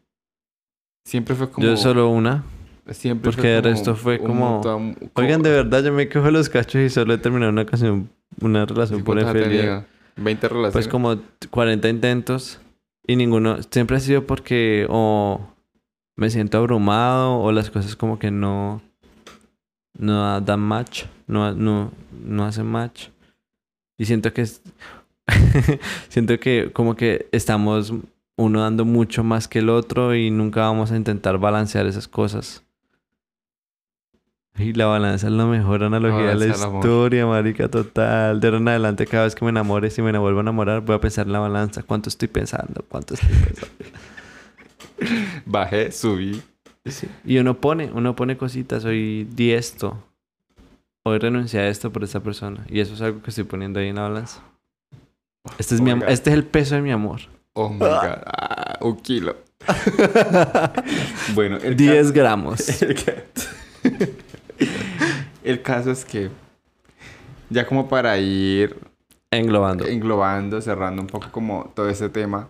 Siempre 1.09 1.33
fue 1.35 1.49
como... 1.49 1.65
Yo 1.65 1.75
solo 1.75 2.07
una. 2.09 2.43
Siempre 2.91 3.31
porque 3.31 3.57
el 3.57 3.63
resto 3.63 3.95
fue 3.95 4.19
como- 4.19 4.61
un- 4.61 4.95
Oigan, 5.15 5.41
de 5.41 5.49
verdad, 5.49 5.83
yo 5.83 5.91
me 5.91 6.05
de 6.05 6.31
los 6.31 6.49
cachos 6.49 6.81
y 6.81 6.89
solo 6.91 7.15
he 7.15 7.17
terminado 7.17 7.51
una 7.51 7.63
ocasión, 7.63 8.11
una 8.41 8.63
relación 8.65 8.99
¿Y 8.99 9.03
por 9.03 9.17
infidelidad. 9.19 9.49
tenido? 9.63 9.85
20 10.17 10.47
relaciones. 10.49 10.73
Pues 10.73 10.87
como 10.87 11.17
40 11.49 11.89
intentos 11.89 12.59
y 13.07 13.15
ninguno, 13.15 13.57
siempre 13.71 13.97
ha 13.97 13.99
sido 13.99 14.27
porque 14.27 14.85
o 14.87 15.41
me 16.15 16.29
siento 16.29 16.59
abrumado 16.59 17.39
o 17.39 17.51
las 17.51 17.71
cosas 17.71 17.95
como 17.95 18.19
que 18.19 18.29
no, 18.29 18.79
no 19.97 20.39
dan 20.41 20.59
match, 20.59 21.05
no, 21.25 21.53
no, 21.55 21.91
no 22.23 22.45
hacen 22.45 22.67
match. 22.67 23.07
Y 23.97 24.05
siento 24.05 24.31
que 24.31 24.45
siento 26.09 26.39
que 26.39 26.71
como 26.71 26.95
que 26.95 27.27
estamos 27.31 27.93
uno 28.39 28.61
dando 28.61 28.85
mucho 28.85 29.21
más 29.23 29.49
que 29.49 29.59
el 29.59 29.69
otro 29.69 30.15
y 30.15 30.31
nunca 30.31 30.61
vamos 30.61 30.91
a 30.91 30.95
intentar 30.95 31.37
balancear 31.37 31.85
esas 31.85 32.07
cosas. 32.07 32.63
Y 34.57 34.73
la 34.73 34.85
balanza 34.85 35.27
es 35.27 35.33
la 35.33 35.45
mejor 35.45 35.83
analogía 35.83 36.29
de 36.29 36.35
la 36.35 36.47
historia, 36.47 37.25
marica, 37.25 37.69
total. 37.69 38.39
De 38.39 38.47
ahora 38.47 38.57
en 38.57 38.67
adelante, 38.69 39.05
cada 39.07 39.25
vez 39.25 39.35
que 39.35 39.43
me 39.43 39.51
enamore, 39.51 39.89
si 39.89 40.01
me 40.01 40.17
vuelvo 40.17 40.39
a 40.39 40.41
enamorar, 40.41 40.81
voy 40.81 40.95
a 40.95 41.01
pensar 41.01 41.27
en 41.27 41.33
la 41.33 41.39
balanza. 41.39 41.83
¿Cuánto 41.83 42.07
estoy 42.07 42.29
pensando? 42.29 42.83
¿Cuánto 42.87 43.13
estoy 43.13 43.29
pensando? 43.29 43.75
Bajé, 45.45 45.91
subí. 45.91 46.41
Sí. 46.85 47.07
Y 47.25 47.37
uno 47.39 47.55
pone, 47.55 47.91
uno 47.93 48.15
pone 48.15 48.37
cositas. 48.37 48.85
Hoy 48.85 49.27
di 49.29 49.51
esto. 49.51 50.01
Hoy 51.03 51.19
renuncié 51.19 51.59
a 51.59 51.67
esto 51.67 51.91
por 51.91 52.05
esta 52.05 52.21
persona. 52.21 52.65
Y 52.69 52.79
eso 52.79 52.93
es 52.93 53.01
algo 53.01 53.21
que 53.21 53.31
estoy 53.31 53.43
poniendo 53.43 53.79
ahí 53.79 53.87
en 53.87 53.95
la 53.95 54.03
balanza. 54.03 54.41
Este 55.57 55.75
es, 55.75 55.81
mi 55.81 55.91
este 56.07 56.29
es 56.29 56.35
el 56.35 56.45
peso 56.45 56.75
de 56.75 56.81
mi 56.81 56.91
amor. 56.91 57.21
Oh 57.53 57.69
my 57.69 57.79
god. 57.79 58.21
Ah, 58.25 58.77
un 58.81 58.95
kilo. 58.97 59.35
bueno, 61.35 61.57
el 61.57 61.75
10 61.75 62.11
gramos. 62.11 62.81
el, 62.81 62.95
ca- 63.03 63.23
el 65.43 65.61
caso 65.61 65.91
es 65.91 66.05
que 66.05 66.29
ya 67.49 67.65
como 67.65 67.87
para 67.89 68.17
ir 68.19 68.75
Englobando. 69.31 69.85
englobando, 69.85 70.61
cerrando 70.61 71.01
un 71.01 71.07
poco 71.07 71.31
como 71.31 71.71
todo 71.75 71.89
ese 71.89 72.09
tema, 72.09 72.49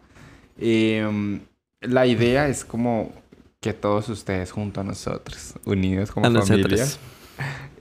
eh, 0.57 1.39
la 1.81 2.05
idea 2.05 2.47
es 2.47 2.63
como 2.65 3.11
que 3.59 3.73
todos 3.73 4.07
ustedes 4.09 4.51
junto 4.51 4.81
a 4.81 4.83
nosotros, 4.83 5.55
unidos 5.65 6.11
como 6.11 6.25
A 6.27 6.29
familia, 6.41 6.85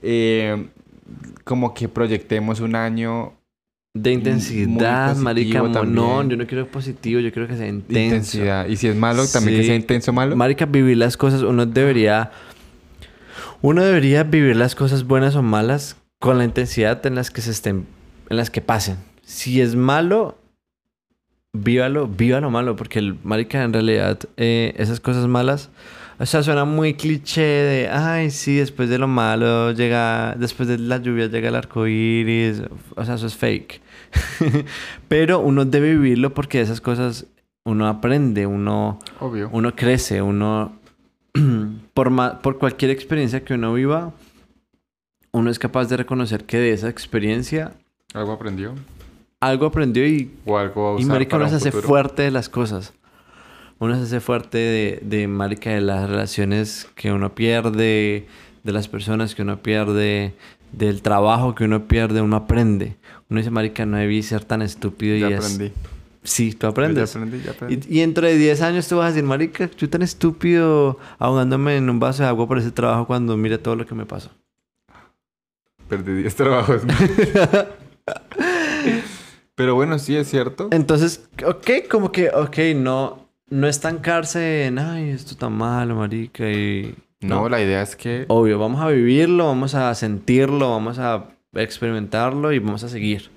eh, 0.01 0.67
como 1.43 1.73
que 1.73 1.87
proyectemos 1.87 2.59
un 2.59 2.75
año 2.75 3.33
De 3.95 4.11
intensidad, 4.11 5.15
marica. 5.17 5.61
mo- 5.63 5.67
No, 5.69 5.73
también. 5.73 6.29
yo 6.29 6.37
no 6.37 6.47
quiero 6.47 6.67
positivo, 6.67 7.19
yo 7.19 7.31
quiero 7.31 7.47
que 7.47 7.57
sea 7.57 7.67
intenso. 7.67 7.99
intensidad. 8.15 8.67
Y 8.67 8.75
si 8.77 8.87
es 8.87 8.95
malo, 8.95 9.25
también 9.27 9.59
que 9.59 9.65
sea 9.65 9.75
intenso 9.75 10.13
malo. 10.13 10.35
Marica, 10.35 10.65
vivir 10.65 10.97
las 10.97 11.17
cosas, 11.17 11.41
uno 11.41 11.65
debería. 11.65 12.31
Uno 13.61 13.83
debería 13.83 14.23
vivir 14.23 14.55
las 14.55 14.75
cosas 14.75 15.05
buenas 15.05 15.35
o 15.35 15.41
malas 15.41 15.97
con 16.19 16.37
la 16.37 16.45
intensidad 16.45 17.05
en 17.05 17.15
las 17.15 17.31
que 17.31 17.41
se 17.41 17.51
estén. 17.51 17.85
en 18.29 18.37
las 18.37 18.51
que 18.51 18.61
pasen. 18.61 18.97
Si 19.23 19.59
es 19.59 19.75
malo, 19.75 20.37
vívalo, 21.51 22.07
vívalo 22.07 22.51
malo, 22.51 22.75
porque 22.75 22.99
el 22.99 23.17
marica 23.23 23.63
en 23.63 23.73
realidad, 23.73 24.19
eh, 24.37 24.73
esas 24.77 24.99
cosas 24.99 25.27
malas. 25.27 25.69
O 26.21 26.25
sea, 26.25 26.43
suena 26.43 26.65
muy 26.65 26.95
cliché 26.95 27.41
de, 27.41 27.89
ay, 27.89 28.29
sí, 28.29 28.55
después 28.57 28.89
de 28.89 28.97
lo 28.97 29.07
malo 29.07 29.71
llega, 29.71 30.35
después 30.37 30.67
de 30.67 30.77
la 30.77 30.97
lluvia 30.97 31.27
llega 31.27 31.47
el 31.47 31.55
arco 31.55 31.87
iris. 31.87 32.61
O 32.97 33.05
sea, 33.05 33.15
eso 33.15 33.27
es 33.27 33.35
fake. 33.37 33.79
Pero 35.07 35.39
uno 35.39 35.63
debe 35.65 35.91
vivirlo 35.95 36.33
porque 36.33 36.59
esas 36.61 36.81
cosas 36.81 37.25
uno 37.63 37.87
aprende, 37.87 38.45
uno, 38.47 38.99
Obvio. 39.19 39.49
uno 39.53 39.73
crece, 39.75 40.21
uno 40.21 40.73
por, 41.93 42.09
ma- 42.09 42.41
por 42.41 42.57
cualquier 42.57 42.91
experiencia 42.91 43.43
que 43.43 43.53
uno 43.53 43.73
viva, 43.73 44.11
uno 45.31 45.49
es 45.49 45.59
capaz 45.59 45.85
de 45.87 45.97
reconocer 45.97 46.43
que 46.45 46.57
de 46.57 46.73
esa 46.73 46.89
experiencia 46.89 47.73
Algo 48.13 48.31
aprendió. 48.33 48.73
algo 49.39 49.67
aprendió 49.67 50.05
y, 50.07 50.31
O 50.45 50.57
algo 50.57 50.89
a 50.89 50.99
y 50.99 51.03
usar 51.03 51.13
marica 51.13 51.31
para 51.31 51.43
uno 51.43 51.49
se 51.51 51.55
hace 51.57 51.71
futuro. 51.71 51.87
fuerte 51.87 52.23
de 52.23 52.31
las 52.31 52.49
cosas. 52.49 52.93
Uno 53.79 53.95
se 53.95 54.03
hace 54.03 54.19
fuerte 54.19 54.57
de, 54.57 54.99
de 55.01 55.27
marica 55.27 55.69
de 55.71 55.81
las 55.81 56.09
relaciones 56.09 56.87
que 56.95 57.11
uno 57.11 57.33
pierde, 57.33 58.27
de 58.63 58.71
las 58.73 58.87
personas 58.87 59.35
que 59.35 59.41
uno 59.41 59.61
pierde, 59.61 60.33
del 60.73 61.01
trabajo 61.01 61.55
que 61.55 61.63
uno 61.63 61.87
pierde, 61.87 62.21
uno 62.21 62.35
aprende. 62.35 62.97
Uno 63.29 63.39
dice, 63.39 63.51
marica, 63.51 63.85
no 63.85 63.97
debí 63.97 64.21
ser 64.21 64.43
tan 64.43 64.61
estúpido 64.61 65.15
Ya 65.17 65.29
y 65.29 65.33
es... 65.33 65.39
aprendí. 65.45 65.73
Sí, 66.21 66.51
tú 66.51 66.67
Ya 66.67 66.71
aprendes. 66.71 67.15
aprendí, 67.15 67.41
ya 67.41 67.51
aprendí. 67.51 67.79
Y, 67.89 67.97
y 67.97 67.99
dentro 68.01 68.27
de 68.27 68.37
10 68.37 68.61
años 68.61 68.87
tú 68.89 68.97
vas 68.97 69.05
a 69.05 69.09
decir, 69.13 69.23
marica, 69.23 69.69
yo 69.77 69.89
tan 69.89 70.01
estúpido 70.01 70.99
ahogándome 71.17 71.77
en 71.77 71.89
un 71.89 71.99
vaso 71.99 72.23
de 72.23 72.29
agua 72.29 72.45
por 72.47 72.57
ese 72.57 72.71
trabajo 72.71 73.07
cuando 73.07 73.37
mire 73.37 73.57
todo 73.57 73.77
lo 73.77 73.85
que 73.85 73.95
me 73.95 74.05
pasó. 74.05 74.29
Perdí 75.87 76.13
10 76.15 76.35
trabajos. 76.35 76.81
Pero 79.55 79.75
bueno, 79.75 79.99
sí 79.99 80.15
es 80.15 80.29
cierto. 80.29 80.69
Entonces, 80.71 81.27
ok, 81.45 81.69
como 81.89 82.11
que, 82.11 82.29
ok, 82.29 82.57
no, 82.75 83.28
no 83.49 83.67
estancarse 83.67 84.65
en, 84.65 84.79
ay, 84.79 85.09
esto 85.09 85.31
está 85.31 85.49
malo, 85.49 85.95
marica, 85.95 86.49
y... 86.49 86.95
No, 87.21 87.49
la 87.49 87.61
idea 87.61 87.81
es 87.81 87.97
que 87.97 88.23
Obvio, 88.29 88.59
vamos 88.59 88.81
a 88.81 88.87
vivirlo, 88.87 89.47
vamos 89.47 89.75
a 89.75 89.93
sentirlo, 89.93 90.69
vamos 90.69 90.99
a 90.99 91.25
experimentarlo 91.53 92.53
y 92.53 92.59
vamos 92.59 92.85
a 92.85 92.89
seguir. 92.89 93.29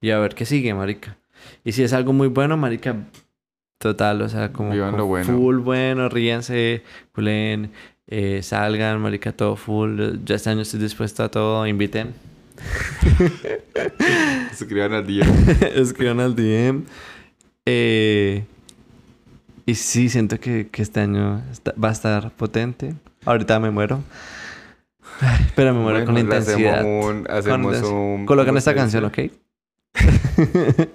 Y 0.00 0.10
a 0.10 0.20
ver 0.20 0.36
qué 0.36 0.44
sigue, 0.44 0.72
marica. 0.72 1.16
Y 1.64 1.72
si 1.72 1.82
es 1.82 1.92
algo 1.92 2.12
muy 2.12 2.28
bueno, 2.28 2.56
marica, 2.56 2.94
total, 3.78 4.22
o 4.22 4.28
sea, 4.28 4.52
como... 4.52 4.70
Vivan 4.70 4.96
lo 4.96 5.06
bueno. 5.06 5.26
Full 5.26 5.58
bueno, 5.58 6.08
ríanse, 6.08 6.84
culen, 7.12 7.72
eh, 8.06 8.40
salgan, 8.42 9.00
marica, 9.00 9.32
todo 9.32 9.56
full. 9.56 10.00
Yo 10.24 10.34
este 10.36 10.50
año 10.50 10.62
estoy 10.62 10.78
dispuesto 10.78 11.24
a 11.24 11.28
todo, 11.28 11.66
inviten. 11.66 12.14
suscriban 14.56 14.92
al 14.92 15.06
día. 15.06 15.24
Escriban 15.74 16.20
al 16.20 16.36
DM. 16.36 16.84
Eh, 17.66 18.44
y 19.66 19.74
sí, 19.74 20.08
siento 20.08 20.38
que, 20.40 20.68
que 20.68 20.82
este 20.82 21.00
año 21.00 21.42
está- 21.50 21.74
va 21.82 21.88
a 21.88 21.92
estar 21.92 22.30
potente. 22.32 22.94
Ahorita 23.24 23.58
me 23.60 23.70
muero. 23.70 24.02
Pero 25.54 25.72
me 25.74 25.80
muero 25.80 26.04
con 26.04 26.14
Bueno, 26.14 26.34
intensidad. 26.34 26.80
Hacemos 26.80 27.04
un, 27.06 27.26
hacemos 27.30 27.58
intensidad. 27.76 27.90
un- 27.92 28.26
Colocan 28.26 28.48
¿cómo 28.48 28.58
esta 28.58 28.74
canción? 28.74 29.04
¿ok? 29.04 29.18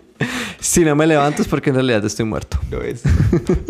si 0.59 0.83
no 0.83 0.95
me 0.95 1.07
levanto 1.07 1.41
es 1.41 1.47
porque 1.47 1.69
en 1.69 1.77
realidad 1.77 2.03
estoy 2.05 2.25
muerto. 2.25 2.59
Lo 2.69 2.83
es. 2.83 3.01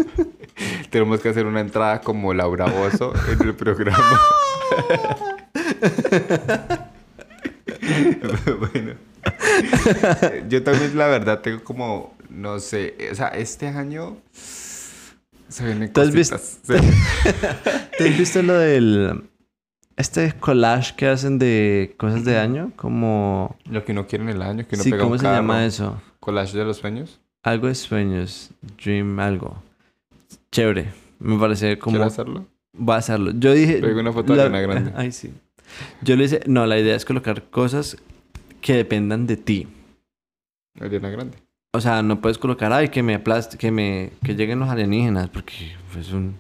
Tenemos 0.90 1.20
que 1.22 1.30
hacer 1.30 1.46
una 1.46 1.62
entrada 1.62 2.02
como 2.02 2.34
Laura 2.34 2.66
Bozo 2.66 3.14
en 3.32 3.48
el 3.48 3.56
programa. 3.56 4.00
bueno. 8.60 8.94
Yo 10.50 10.64
también, 10.64 10.98
la 10.98 11.08
verdad, 11.08 11.40
tengo 11.42 11.64
como, 11.64 12.16
no 12.30 12.60
sé, 12.60 12.96
o 13.12 13.16
sea, 13.16 13.28
este 13.30 13.68
año 13.68 14.18
se 15.50 15.66
vienen 15.66 15.92
¿Tú 15.92 16.02
has 16.02 16.12
visto-. 16.14 16.38
Se- 16.38 16.80
¿Te 17.98 18.10
has 18.10 18.18
visto 18.18 18.42
lo 18.42 18.54
del... 18.54 19.24
Este 19.98 20.32
collage 20.40 20.96
que 20.96 21.08
hacen 21.08 21.40
de 21.40 21.94
cosas 21.98 22.24
de 22.24 22.38
año? 22.38 22.72
Como... 22.78 23.58
Lo 23.70 23.84
que 23.84 23.92
uno 23.92 24.08
quiere 24.08 24.24
en 24.24 24.30
el 24.30 24.42
año, 24.42 24.66
que 24.66 24.76
uno 24.76 24.84
Sí, 24.86 24.92
pega 24.92 25.04
¿cómo 25.04 25.14
un 25.14 25.20
se 25.20 25.24
carro. 25.26 25.36
llama 25.38 25.66
eso? 25.66 26.02
Collage 26.22 26.58
de 26.58 26.64
los 26.64 26.78
sueños. 26.78 27.20
Algo 27.44 27.68
de 27.68 27.76
sueños. 27.76 28.52
Dream, 28.82 29.20
algo. 29.20 29.62
Chévere. 30.52 30.94
Me 31.20 31.38
parece 31.38 31.78
como... 31.78 31.96
¿Quiero 31.98 32.06
hacerlo? 32.08 32.46
Va 32.78 32.96
a 32.96 33.00
hacerlo. 33.00 33.32
Yo 33.36 33.52
dije. 33.54 33.80
Pega 33.80 34.00
una 34.00 34.14
foto 34.14 34.34
de 34.36 34.42
Ariana 34.42 34.62
Grande. 34.62 34.94
Ay, 34.96 35.12
sí. 35.12 35.34
Yo 36.02 36.16
le 36.16 36.24
hice. 36.26 36.42
No, 36.48 36.66
la 36.66 36.80
idea 36.80 36.96
es 36.96 37.04
colocar 37.04 37.44
cosas 37.50 37.98
que 38.62 38.74
dependan 38.76 39.28
de 39.28 39.36
ti. 39.38 39.68
Ariana 40.80 41.10
Grande. 41.10 41.38
O 41.72 41.82
sea, 41.82 42.02
no 42.02 42.20
puedes 42.20 42.38
colocar, 42.40 42.74
ay, 42.74 42.90
que 42.90 43.04
me 43.04 43.16
aplaste, 43.16 43.58
que 43.58 43.72
me. 43.72 44.12
que 44.24 44.36
lleguen 44.36 44.60
los 44.60 44.70
alienígenas, 44.70 45.30
porque 45.30 45.54
pues 45.94 46.12
un. 46.12 46.40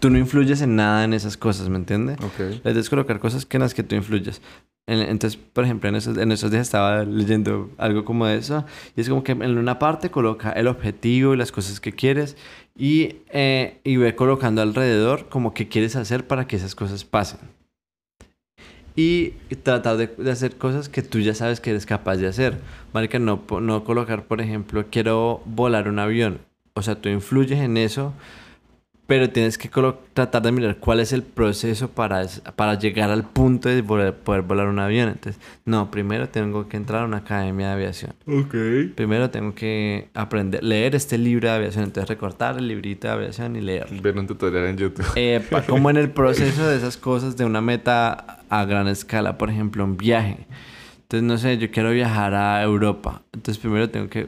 Tú 0.00 0.10
no 0.10 0.18
influyes 0.18 0.60
en 0.60 0.76
nada 0.76 1.04
en 1.04 1.14
esas 1.14 1.38
cosas, 1.38 1.70
¿me 1.70 1.76
entiendes? 1.76 2.18
Ok. 2.22 2.60
La 2.62 2.70
idea 2.72 2.80
es 2.80 2.90
colocar 2.90 3.18
cosas 3.18 3.46
que 3.46 3.56
en 3.56 3.62
las 3.62 3.72
que 3.72 3.82
tú 3.82 3.94
influyes. 3.96 4.42
En- 4.86 5.00
entonces, 5.00 5.40
por 5.54 5.64
ejemplo, 5.64 5.88
en 5.88 5.94
esos, 5.96 6.18
en 6.18 6.30
esos 6.30 6.50
días 6.50 6.62
estaba 6.66 7.04
leyendo 7.04 7.70
algo 7.78 8.04
como 8.04 8.26
eso. 8.28 8.66
Y 8.94 9.00
es 9.00 9.08
como 9.08 9.24
que 9.24 9.32
en 9.32 9.56
una 9.56 9.78
parte 9.78 10.10
coloca 10.10 10.50
el 10.52 10.68
objetivo 10.68 11.32
y 11.32 11.38
las 11.38 11.50
cosas 11.50 11.80
que 11.80 11.92
quieres. 11.92 12.36
Y, 12.76 13.16
eh, 13.30 13.80
y 13.84 13.96
ve 13.96 14.14
colocando 14.14 14.60
alrededor 14.60 15.30
como 15.30 15.54
que 15.54 15.66
quieres 15.68 15.96
hacer 15.96 16.26
para 16.26 16.46
que 16.46 16.56
esas 16.56 16.74
cosas 16.74 17.04
pasen. 17.06 17.40
Y 18.96 19.32
tratar 19.62 19.98
de, 19.98 20.30
hacer 20.30 20.56
cosas 20.56 20.88
que 20.88 21.02
tú 21.02 21.20
ya 21.20 21.34
sabes 21.34 21.60
que 21.60 21.70
eres 21.70 21.84
capaz 21.84 22.16
de 22.16 22.26
hacer. 22.26 22.58
Marica, 22.94 23.18
no, 23.18 23.42
no 23.60 23.84
colocar, 23.84 24.24
por 24.24 24.40
ejemplo, 24.40 24.86
quiero 24.90 25.42
volar 25.44 25.88
un 25.88 25.98
avión. 25.98 26.38
O 26.72 26.82
sea, 26.82 26.94
tú 26.94 27.10
influyes 27.10 27.60
en 27.60 27.76
eso, 27.76 28.14
pero 29.06 29.30
tienes 29.30 29.56
que 29.56 29.70
tratar 30.12 30.42
de 30.42 30.50
mirar 30.50 30.78
cuál 30.78 30.98
es 30.98 31.12
el 31.12 31.22
proceso 31.22 31.88
para, 31.88 32.26
para 32.56 32.76
llegar 32.76 33.10
al 33.10 33.22
punto 33.22 33.68
de 33.68 33.82
poder 33.82 34.42
volar 34.42 34.66
un 34.66 34.80
avión. 34.80 35.10
Entonces, 35.10 35.40
no, 35.64 35.92
primero 35.92 36.28
tengo 36.28 36.68
que 36.68 36.76
entrar 36.76 37.02
a 37.02 37.04
una 37.04 37.18
academia 37.18 37.68
de 37.68 37.72
aviación. 37.74 38.14
Ok. 38.26 38.54
Primero 38.96 39.30
tengo 39.30 39.54
que 39.54 40.08
aprender, 40.12 40.62
leer 40.64 40.96
este 40.96 41.18
libro 41.18 41.48
de 41.48 41.54
aviación. 41.54 41.84
Entonces, 41.84 42.08
recortar 42.08 42.58
el 42.58 42.66
librito 42.66 43.06
de 43.06 43.14
aviación 43.14 43.54
y 43.54 43.60
leerlo. 43.60 44.02
Ver 44.02 44.18
un 44.18 44.26
tutorial 44.26 44.66
en 44.66 44.76
YouTube. 44.76 45.06
Eh, 45.14 45.40
como 45.68 45.88
en 45.88 45.98
el 45.98 46.10
proceso 46.10 46.66
de 46.66 46.76
esas 46.76 46.96
cosas 46.96 47.36
de 47.36 47.44
una 47.44 47.60
meta 47.60 48.40
a 48.48 48.64
gran 48.64 48.88
escala, 48.88 49.38
por 49.38 49.50
ejemplo, 49.50 49.84
un 49.84 49.96
viaje. 49.96 50.46
Entonces, 51.02 51.22
no 51.22 51.38
sé, 51.38 51.58
yo 51.58 51.70
quiero 51.70 51.92
viajar 51.92 52.34
a 52.34 52.60
Europa. 52.60 53.22
Entonces, 53.32 53.58
primero 53.60 53.88
tengo 53.88 54.08
que 54.08 54.26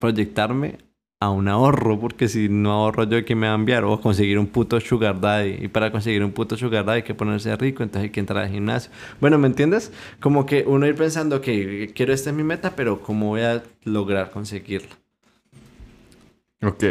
proyectarme 0.00 0.78
a 1.22 1.28
un 1.28 1.48
ahorro, 1.48 2.00
porque 2.00 2.28
si 2.28 2.48
no 2.48 2.72
ahorro 2.72 3.04
yo, 3.04 3.22
¿quién 3.26 3.38
me 3.38 3.46
va 3.46 3.52
a 3.52 3.56
enviar? 3.56 3.84
O 3.84 4.00
conseguir 4.00 4.38
un 4.38 4.46
puto 4.46 4.80
sugar 4.80 5.20
daddy. 5.20 5.58
Y 5.60 5.68
para 5.68 5.92
conseguir 5.92 6.24
un 6.24 6.32
puto 6.32 6.56
sugar 6.56 6.86
daddy 6.86 6.96
hay 6.96 7.02
que 7.02 7.14
ponerse 7.14 7.54
rico, 7.56 7.82
entonces 7.82 8.04
hay 8.04 8.10
que 8.10 8.20
entrar 8.20 8.44
al 8.44 8.50
gimnasio. 8.50 8.90
Bueno, 9.20 9.36
¿me 9.36 9.46
entiendes? 9.46 9.92
Como 10.18 10.46
que 10.46 10.64
uno 10.66 10.86
ir 10.86 10.94
pensando 10.94 11.42
que 11.42 11.92
quiero 11.94 12.14
esta 12.14 12.30
es 12.30 12.36
mi 12.36 12.42
meta, 12.42 12.74
pero 12.74 13.02
¿cómo 13.02 13.28
voy 13.28 13.42
a 13.42 13.62
lograr 13.84 14.30
conseguirla? 14.30 14.96
Ok. 16.62 16.84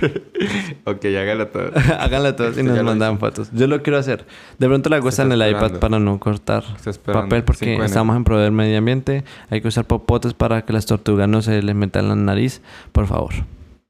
ok, 0.84 1.04
hágalo 1.04 1.48
todo. 1.48 1.70
Háganlo 1.98 2.34
todos 2.34 2.58
y 2.58 2.64
Ya 2.64 2.72
nos 2.74 2.84
mandan 2.84 3.18
fotos. 3.18 3.50
Yo 3.52 3.66
lo 3.66 3.82
quiero 3.82 3.98
hacer. 3.98 4.26
De 4.58 4.66
pronto 4.66 4.90
la 4.90 5.00
cuesta 5.00 5.22
en 5.22 5.32
el 5.32 5.50
iPad 5.50 5.78
para 5.78 5.98
no 5.98 6.18
cortar 6.18 6.64
papel 7.04 7.44
porque 7.44 7.60
Cinco 7.60 7.70
de 7.70 7.74
enero. 7.74 7.84
estamos 7.86 8.16
en 8.16 8.24
pro 8.24 8.38
del 8.38 8.52
medio 8.52 8.78
ambiente. 8.78 9.24
Hay 9.50 9.60
que 9.60 9.68
usar 9.68 9.84
popotes 9.86 10.34
para 10.34 10.64
que 10.64 10.72
las 10.72 10.86
tortugas 10.86 11.28
no 11.28 11.42
se 11.42 11.62
les 11.62 11.74
metan 11.74 12.04
en 12.04 12.08
la 12.08 12.16
nariz. 12.16 12.62
Por 12.92 13.06
favor. 13.06 13.32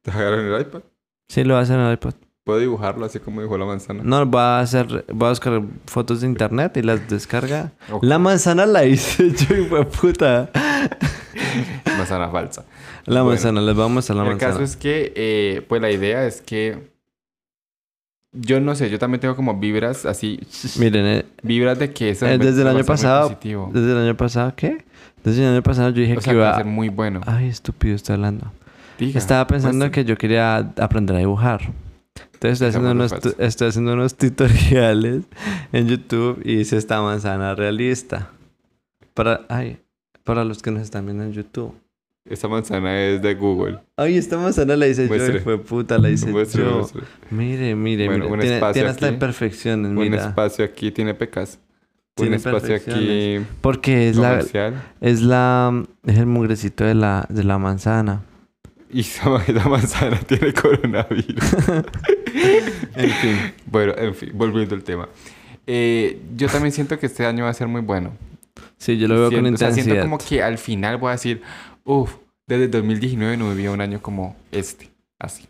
¿Te 0.03 0.11
agarraron 0.11 0.47
el 0.47 0.61
iPad? 0.61 0.83
Sí, 1.29 1.45
lo 1.45 1.57
hacer 1.57 1.79
en 1.79 1.87
el 1.87 1.95
iPad. 1.95 2.15
Puedo 2.45 2.59
dibujarlo 2.59 3.07
así 3.07 3.21
como 3.21 3.41
dibujó 3.41 3.57
la 3.57 3.65
manzana. 3.65 4.03
No, 4.05 4.27
voy 4.27 4.41
a 4.41 4.61
hacer... 4.61 5.07
Voy 5.11 5.27
a 5.29 5.31
buscar 5.31 5.63
fotos 5.87 6.21
de 6.21 6.27
internet 6.27 6.77
y 6.77 6.83
las 6.83 7.09
descarga. 7.09 7.73
Ok. 7.91 8.05
La 8.05 8.19
manzana 8.19 8.67
la 8.67 8.85
hice 8.85 9.31
yo, 9.49 9.57
hijo 9.57 9.77
de 9.77 9.85
puta. 9.87 10.51
Manzana 12.05 12.29
falsa. 12.31 12.65
La 13.07 13.23
Bueno, 13.23 13.31
manzana, 13.31 13.61
les 13.61 13.77
vamos 13.77 14.11
a 14.11 14.15
la 14.15 14.23
el 14.23 14.29
manzana. 14.31 14.53
caso 14.53 14.63
es 14.65 14.77
que, 14.77 15.13
eh, 15.17 15.63
pues 15.69 15.81
la 15.83 15.91
idea 15.91 16.27
es 16.27 16.41
que. 16.41 16.93
Yo 18.37 18.59
no 18.61 18.75
sé, 18.75 18.91
yo 18.91 18.99
también 18.99 19.21
tengo 19.21 19.37
como 19.37 19.55
vibras 19.59 20.05
así. 20.07 20.41
Miren, 20.79 21.07
eh, 21.07 21.25
Vibras 21.43 21.79
de 21.79 21.93
que 21.93 22.11
eso 22.11 22.27
Eh, 22.27 22.37
desde 22.39 22.63
el 22.63 22.69
año 22.69 22.85
pasado, 22.85 23.39
desde 23.73 23.93
el 23.93 23.99
año 23.99 24.17
pasado, 24.17 24.53
¿qué? 24.57 24.85
Desde 25.23 25.43
el 25.43 25.53
año 25.53 25.63
pasado 25.63 25.91
yo 25.91 26.01
dije 26.03 26.17
O 26.17 26.21
sea, 26.21 26.33
que 26.33 26.37
iba 26.39 26.51
a 26.51 26.57
ser 26.57 26.67
muy 26.67 26.89
bueno. 26.89 27.21
Ay, 27.27 27.49
estúpido, 27.49 27.95
estoy 27.95 28.15
hablando. 28.15 28.53
Diga, 28.99 29.19
Estaba 29.19 29.47
pensando 29.47 29.85
pues, 29.87 29.93
que 29.93 30.05
yo 30.05 30.17
quería 30.17 30.57
aprender 30.57 31.17
a 31.17 31.19
dibujar. 31.21 31.73
Entonces 32.35 32.61
estoy 32.61 32.69
haciendo, 32.69 33.09
fue 33.09 33.19
unos, 33.19 33.39
estoy 33.39 33.69
haciendo 33.69 33.93
unos 33.95 34.15
tutoriales 34.19 35.23
en 35.73 35.89
YouTube 35.89 36.43
y 36.45 36.59
hice 36.61 36.77
esta 36.77 37.01
manzana 37.01 37.55
realista. 37.55 38.31
Para, 39.15 39.43
ay, 39.49 39.79
para 40.25 40.45
los 40.45 40.61
que 40.63 40.71
nos 40.73 40.83
están 40.83 41.07
viendo 41.07 41.23
en 41.25 41.33
YouTube. 41.33 41.75
Esa 42.25 42.49
manzana 42.49 42.99
es 43.03 43.21
de 43.21 43.35
Google. 43.35 43.81
Ay, 43.97 44.17
esta 44.17 44.39
manzana 44.39 44.77
la 44.77 44.89
hice 44.89 45.07
Muestre. 45.07 45.35
yo. 45.35 45.41
Fue 45.41 45.59
puta, 45.59 45.99
la 45.99 46.09
hice 46.09 46.27
Muestre, 46.31 46.63
yo. 46.65 46.79
muestre. 46.79 47.03
Mire, 47.31 47.75
mire, 47.75 48.07
Bueno, 48.07 48.25
mire. 48.25 48.35
un 48.35 48.41
Tiene, 48.41 48.55
espacio 48.57 48.73
tiene 48.73 48.89
hasta 48.89 49.09
imperfecciones, 49.09 49.91
Un 49.93 50.15
espacio 50.15 50.65
aquí 50.65 50.91
tiene 50.91 51.13
pecas. 51.15 51.59
Un 52.17 52.23
Tiene 52.23 52.37
espacio 52.37 52.77
aquí. 52.77 53.41
Porque 53.61 54.09
es 54.09 54.17
la, 54.17 54.31
comercial. 54.31 54.83
es 55.01 55.21
la, 55.21 55.85
es 56.07 56.17
el 56.17 56.27
mugrecito 56.27 56.85
de 56.85 56.95
la, 56.95 57.27
de 57.29 57.45
la 57.45 57.59
manzana. 57.59 58.23
Y 58.91 59.01
esa, 59.03 59.29
manzana 59.69 60.19
tiene 60.21 60.53
coronavirus. 60.55 61.35
En 62.97 63.11
fin. 63.11 63.37
bueno, 63.67 63.93
en 63.97 64.15
fin, 64.15 64.31
volviendo 64.35 64.75
al 64.75 64.83
tema. 64.83 65.09
Eh, 65.67 66.21
yo 66.37 66.49
también 66.49 66.73
siento 66.73 66.99
que 66.99 67.07
este 67.07 67.25
año 67.27 67.45
va 67.45 67.51
a 67.51 67.55
ser 67.55 67.67
muy 67.69 67.81
bueno. 67.81 68.13
Sí, 68.77 68.99
yo 68.99 69.09
lo 69.09 69.15
veo 69.15 69.25
con 69.31 69.41
Siento- 69.41 69.55
o 69.55 69.57
sea, 69.59 69.69
intensidad. 69.69 69.95
siento 69.95 70.03
como 70.11 70.19
que 70.19 70.43
al 70.43 70.59
final 70.59 70.97
voy 70.99 71.09
a 71.09 71.13
decir, 71.13 71.43
uff, 71.85 72.15
desde 72.47 72.65
el 72.65 72.71
2019 72.71 73.37
no 73.37 73.51
vivía 73.51 73.71
un 73.71 73.81
año 73.81 74.01
como 74.03 74.37
este, 74.53 74.91
así. 75.19 75.47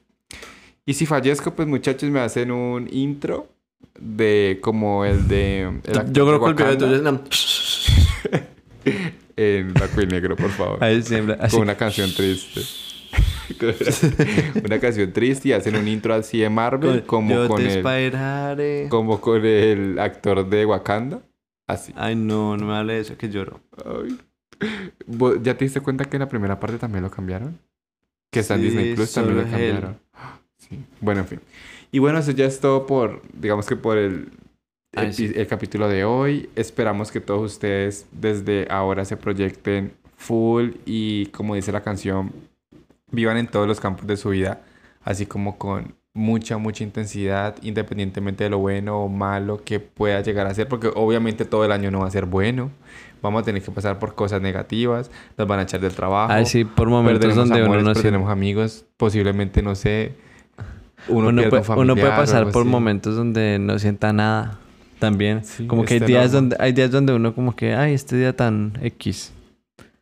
Y 0.87 0.95
si 0.95 1.07
fallezco, 1.07 1.55
pues 1.55 1.67
muchachos 1.67 2.11
me 2.11 2.21
hacen 2.21 2.51
un 2.51 2.89
intro 2.93 3.49
de 3.99 4.59
como 4.61 5.05
el 5.05 5.27
de... 5.29 5.63
el 5.85 6.13
Yo 6.13 6.25
de 6.27 6.39
creo 6.39 6.55
que 6.57 6.63
el 6.63 6.77
video 6.77 6.95
es 6.95 7.01
una- 7.01 7.23
En 9.37 9.73
blanco 9.75 10.01
y 10.03 10.07
negro, 10.07 10.37
por 10.37 10.51
favor. 10.51 10.83
Ahí 10.85 11.03
siempre. 11.03 11.37
Así. 11.41 11.57
Con 11.57 11.63
una 11.63 11.77
canción 11.77 12.13
triste. 12.15 12.61
una 14.65 14.79
canción 14.81 15.13
triste 15.13 15.49
y 15.49 15.53
hacen 15.53 15.77
un 15.77 15.87
intro 15.89 16.15
así 16.15 16.39
de 16.39 16.49
Marvel 16.51 17.05
como 17.05 17.35
Yo 17.35 17.49
con 17.49 17.59
te 17.59 17.65
el, 17.65 17.77
esperaré. 17.79 18.87
como 18.89 19.21
con 19.21 19.45
el 19.45 19.99
actor 19.99 20.49
de 20.49 20.67
Wakanda. 20.67 21.21
Así. 21.67 21.93
Ay, 21.97 22.15
no, 22.17 22.57
no 22.57 22.67
me 22.67 22.75
hable 22.75 22.95
de 22.95 23.01
eso, 23.01 23.17
que 23.17 23.29
lloro. 23.31 23.61
Ay. 23.85 24.19
¿Vos 25.07 25.37
¿Ya 25.43 25.57
te 25.57 25.65
diste 25.65 25.81
cuenta 25.81 26.05
que 26.05 26.19
la 26.19 26.29
primera 26.29 26.59
parte 26.61 26.79
también 26.79 27.03
lo 27.03 27.11
cambiaron? 27.11 27.59
Que 28.31 28.41
está 28.41 28.55
en 28.55 28.63
Disney 28.63 28.95
Plus 28.95 29.13
también 29.13 29.37
lo 29.39 29.43
cambiaron. 29.45 29.99
Sí. 30.59 30.81
Bueno, 31.01 31.21
en 31.21 31.27
fin. 31.27 31.41
Y 31.93 31.99
bueno, 31.99 32.19
eso 32.19 32.33
ya 32.33 32.47
es 32.47 32.59
todo 32.61 32.87
por, 32.87 33.23
digamos 33.33 33.67
que 33.67 33.77
por 33.77 33.99
el, 33.99 34.33
Ay, 34.97 35.13
sí. 35.13 35.33
el 35.35 35.47
capítulo 35.47 35.89
de 35.89 36.05
hoy. 36.05 36.49
Esperamos 36.57 37.13
que 37.13 37.21
todos 37.21 37.53
ustedes 37.53 38.07
desde 38.13 38.67
ahora 38.71 39.05
se 39.05 39.17
proyecten 39.17 39.93
full 40.17 40.73
y, 40.87 41.27
como 41.27 41.55
dice 41.55 41.73
la 41.73 41.83
canción, 41.83 42.33
vivan 43.11 43.37
en 43.37 43.47
todos 43.47 43.69
los 43.69 43.81
campos 43.81 44.07
de 44.07 44.17
su 44.17 44.31
vida, 44.31 44.63
así 45.03 45.27
como 45.27 45.59
con 45.59 45.95
mucha, 46.15 46.59
mucha 46.59 46.85
intensidad, 46.85 47.57
independientemente 47.63 48.45
de 48.45 48.51
lo 48.51 48.59
bueno 48.59 49.01
o 49.03 49.09
malo 49.09 49.63
que 49.65 49.81
pueda 49.81 50.21
llegar 50.21 50.47
a 50.47 50.55
ser, 50.55 50.69
porque 50.69 50.89
obviamente 50.95 51.45
todo 51.45 51.65
el 51.65 51.73
año 51.73 51.91
no 51.91 52.01
va 52.01 52.07
a 52.07 52.11
ser 52.11 52.25
bueno. 52.25 52.71
Vamos 53.21 53.43
a 53.43 53.45
tener 53.45 53.63
que 53.63 53.71
pasar 53.71 53.99
por 53.99 54.15
cosas 54.15 54.41
negativas, 54.41 55.11
nos 55.37 55.49
van 55.49 55.59
a 55.59 55.63
echar 55.63 55.81
del 55.81 55.93
trabajo. 55.93 56.33
Sí, 56.47 56.65
por 56.65 56.89
momentos 56.89 57.35
donde 57.35 57.61
amores, 57.61 57.83
uno 57.83 57.91
no 57.91 57.95
perderemos 57.95 58.31
amigos, 58.31 58.85
posiblemente, 58.97 59.61
no 59.63 59.75
sé, 59.75 60.13
uno, 61.09 61.29
Uno, 61.29 61.43
puede, 61.49 61.59
un 61.59 61.65
familiar 61.65 61.85
uno 61.85 61.95
puede 62.01 62.13
o 62.15 62.17
pasar 62.17 62.51
por 62.51 62.63
así. 62.63 62.71
momentos 62.71 63.17
donde 63.17 63.59
no 63.59 63.79
sienta 63.79 64.13
nada. 64.13 64.59
También. 64.99 65.45
Sí, 65.45 65.67
como 65.67 65.85
que 65.85 65.95
hay 65.95 65.99
está 65.99 66.07
días, 66.07 66.33
donde, 66.33 66.57
hay 66.61 66.73
días 66.73 66.91
donde 66.91 67.13
uno 67.13 67.35
como 67.35 67.55
que, 67.55 67.75
ay, 67.75 67.93
este 67.93 68.17
día 68.17 68.35
tan 68.35 68.73
X. 68.81 69.34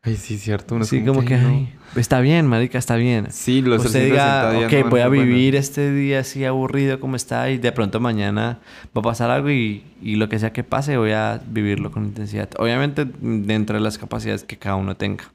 Ay, 0.05 0.17
sí, 0.17 0.37
cierto. 0.37 0.75
Uno 0.75 0.85
sí, 0.85 1.05
como 1.05 1.25
que, 1.25 1.37
no. 1.37 1.49
ay, 1.49 1.73
está 1.95 2.21
bien, 2.21 2.49
marica, 2.49 2.77
está 2.77 2.97
bien. 2.97 3.29
Sí, 3.31 3.63
los 3.63 3.85
Usted 3.85 4.09
360 4.09 4.53
diga, 4.53 4.67
ok, 4.67 4.85
no 4.85 4.91
voy 4.91 5.01
a 5.01 5.09
vivir 5.09 5.55
este 5.55 5.93
día 5.93 6.21
así 6.21 6.45
aburrido 6.45 6.99
como 6.99 7.15
está 7.15 7.49
y 7.51 7.59
de 7.59 7.71
pronto 7.71 8.01
mañana 8.01 8.59
va 8.97 9.01
a 9.01 9.03
pasar 9.03 9.31
algo 9.31 9.51
y, 9.51 9.85
y 10.03 10.17
lo 10.17 10.29
que 10.29 10.41
sea 10.41 10.53
que 10.53 10.65
pase 10.65 10.97
voy 10.97 11.13
a 11.13 11.41
vivirlo 11.47 11.93
con 11.93 12.05
intensidad. 12.05 12.51
Obviamente 12.59 13.07
dentro 13.21 13.77
de 13.77 13.81
las 13.81 13.97
capacidades 13.97 14.43
que 14.43 14.59
cada 14.59 14.75
uno 14.75 14.97
tenga. 14.97 15.33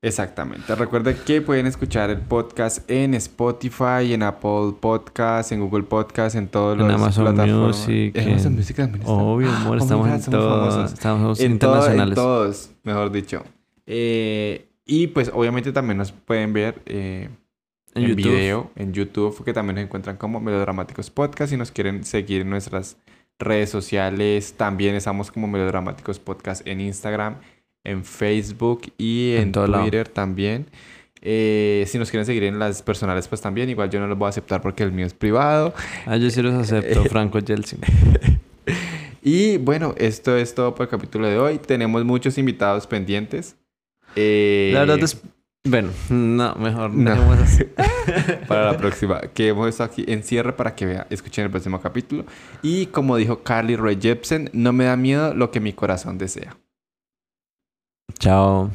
Exactamente. 0.00 0.72
Recuerden 0.76 1.16
que 1.26 1.42
pueden 1.42 1.66
escuchar 1.66 2.10
el 2.10 2.18
podcast 2.20 2.88
en 2.88 3.14
Spotify, 3.14 4.12
en 4.12 4.22
Apple 4.22 4.74
Podcast, 4.80 5.50
en 5.50 5.60
Google 5.60 5.82
Podcast, 5.82 6.36
en 6.36 6.46
todas 6.46 6.78
En 6.78 6.86
las 6.86 6.94
Amazon 6.96 7.24
plataformas. 7.34 7.76
Music, 7.88 8.16
En 8.16 8.28
Amazon 8.28 8.54
Music 8.54 8.76
también 8.76 9.00
está. 9.02 9.12
Obvio, 9.12 9.50
amor, 9.50 9.72
Oh 9.72 9.74
my 9.76 9.82
estamos 9.82 10.06
God, 10.08 10.14
en 10.14 10.30
todos. 10.30 10.92
Estamos 10.92 11.40
en, 11.40 11.58
todo- 11.58 11.72
internacionales. 11.74 12.08
en 12.10 12.14
todos, 12.14 12.70
mejor 12.84 13.10
dicho. 13.10 13.44
Eh, 13.86 14.68
y 14.86 15.08
pues 15.08 15.32
obviamente 15.34 15.72
también 15.72 15.98
nos 15.98 16.12
pueden 16.12 16.52
ver 16.52 16.80
eh, 16.86 17.28
en 17.94 18.02
en, 18.04 18.08
YouTube. 18.10 18.22
video, 18.32 18.70
en 18.76 18.92
YouTube, 18.92 19.44
que 19.44 19.52
también 19.52 19.74
nos 19.76 19.84
encuentran 19.84 20.16
como 20.16 20.38
Melodramáticos 20.40 21.10
Podcast. 21.10 21.50
Si 21.50 21.56
nos 21.56 21.72
quieren 21.72 22.04
seguir 22.04 22.42
en 22.42 22.50
nuestras 22.50 22.96
redes 23.40 23.70
sociales, 23.70 24.54
también 24.56 24.94
estamos 24.94 25.32
como 25.32 25.48
Melodramáticos 25.48 26.20
Podcast 26.20 26.64
en 26.68 26.80
Instagram, 26.80 27.36
en 27.84 28.04
Facebook 28.04 28.82
y 28.98 29.34
En 29.36 29.42
en, 29.44 29.52
todo 29.52 29.66
lado. 29.66 29.82
Twitter 29.84 30.08
también. 30.08 30.66
Eh, 31.20 31.84
si 31.88 31.98
nos 31.98 32.10
quieren 32.10 32.24
seguir 32.26 32.44
en 32.44 32.58
las 32.58 32.82
personales, 32.82 33.26
pues 33.28 33.40
también. 33.40 33.68
Igual 33.70 33.90
yo 33.90 33.98
no 34.00 34.06
los 34.06 34.16
voy 34.16 34.26
a 34.26 34.28
aceptar 34.30 34.60
porque 34.62 34.82
el 34.84 34.92
mío 34.92 35.06
es 35.06 35.14
privado. 35.14 35.74
Ah, 36.06 36.16
yo 36.16 36.30
sí 36.30 36.40
los 36.42 36.54
acepto, 36.54 37.04
Franco 37.10 37.38
Yeltsin. 37.38 37.80
Y 39.20 39.56
bueno, 39.58 39.94
esto 39.98 40.36
es 40.36 40.54
todo 40.54 40.74
por 40.74 40.84
el 40.84 40.90
capítulo 40.90 41.26
de 41.26 41.38
hoy. 41.38 41.58
Tenemos 41.58 42.04
muchos 42.04 42.38
invitados 42.38 42.86
pendientes. 42.86 43.56
Eh, 44.16 44.70
La 44.72 44.80
verdad 44.80 45.00
es... 45.02 45.20
Bueno, 45.64 45.90
no, 46.08 46.54
mejor 46.54 46.92
No. 46.92 47.10
dejemos 47.10 47.38
así. 47.38 47.64
para 48.48 48.72
la 48.72 48.78
próxima. 48.78 49.20
Que 49.34 49.48
hemos 49.48 49.68
estado 49.68 49.90
aquí 49.90 50.04
en 50.08 50.22
cierre 50.22 50.52
para 50.52 50.74
que 50.74 50.86
vea, 50.86 51.06
escuchen 51.10 51.44
el 51.44 51.50
próximo 51.50 51.80
capítulo. 51.80 52.24
Y 52.62 52.86
como 52.86 53.16
dijo 53.16 53.42
Carly 53.42 53.76
Rae 53.76 53.98
Jepsen, 54.00 54.50
no 54.52 54.72
me 54.72 54.84
da 54.84 54.96
miedo 54.96 55.34
lo 55.34 55.50
que 55.50 55.60
mi 55.60 55.72
corazón 55.72 56.16
desea. 56.16 56.56
Chao. 58.18 58.70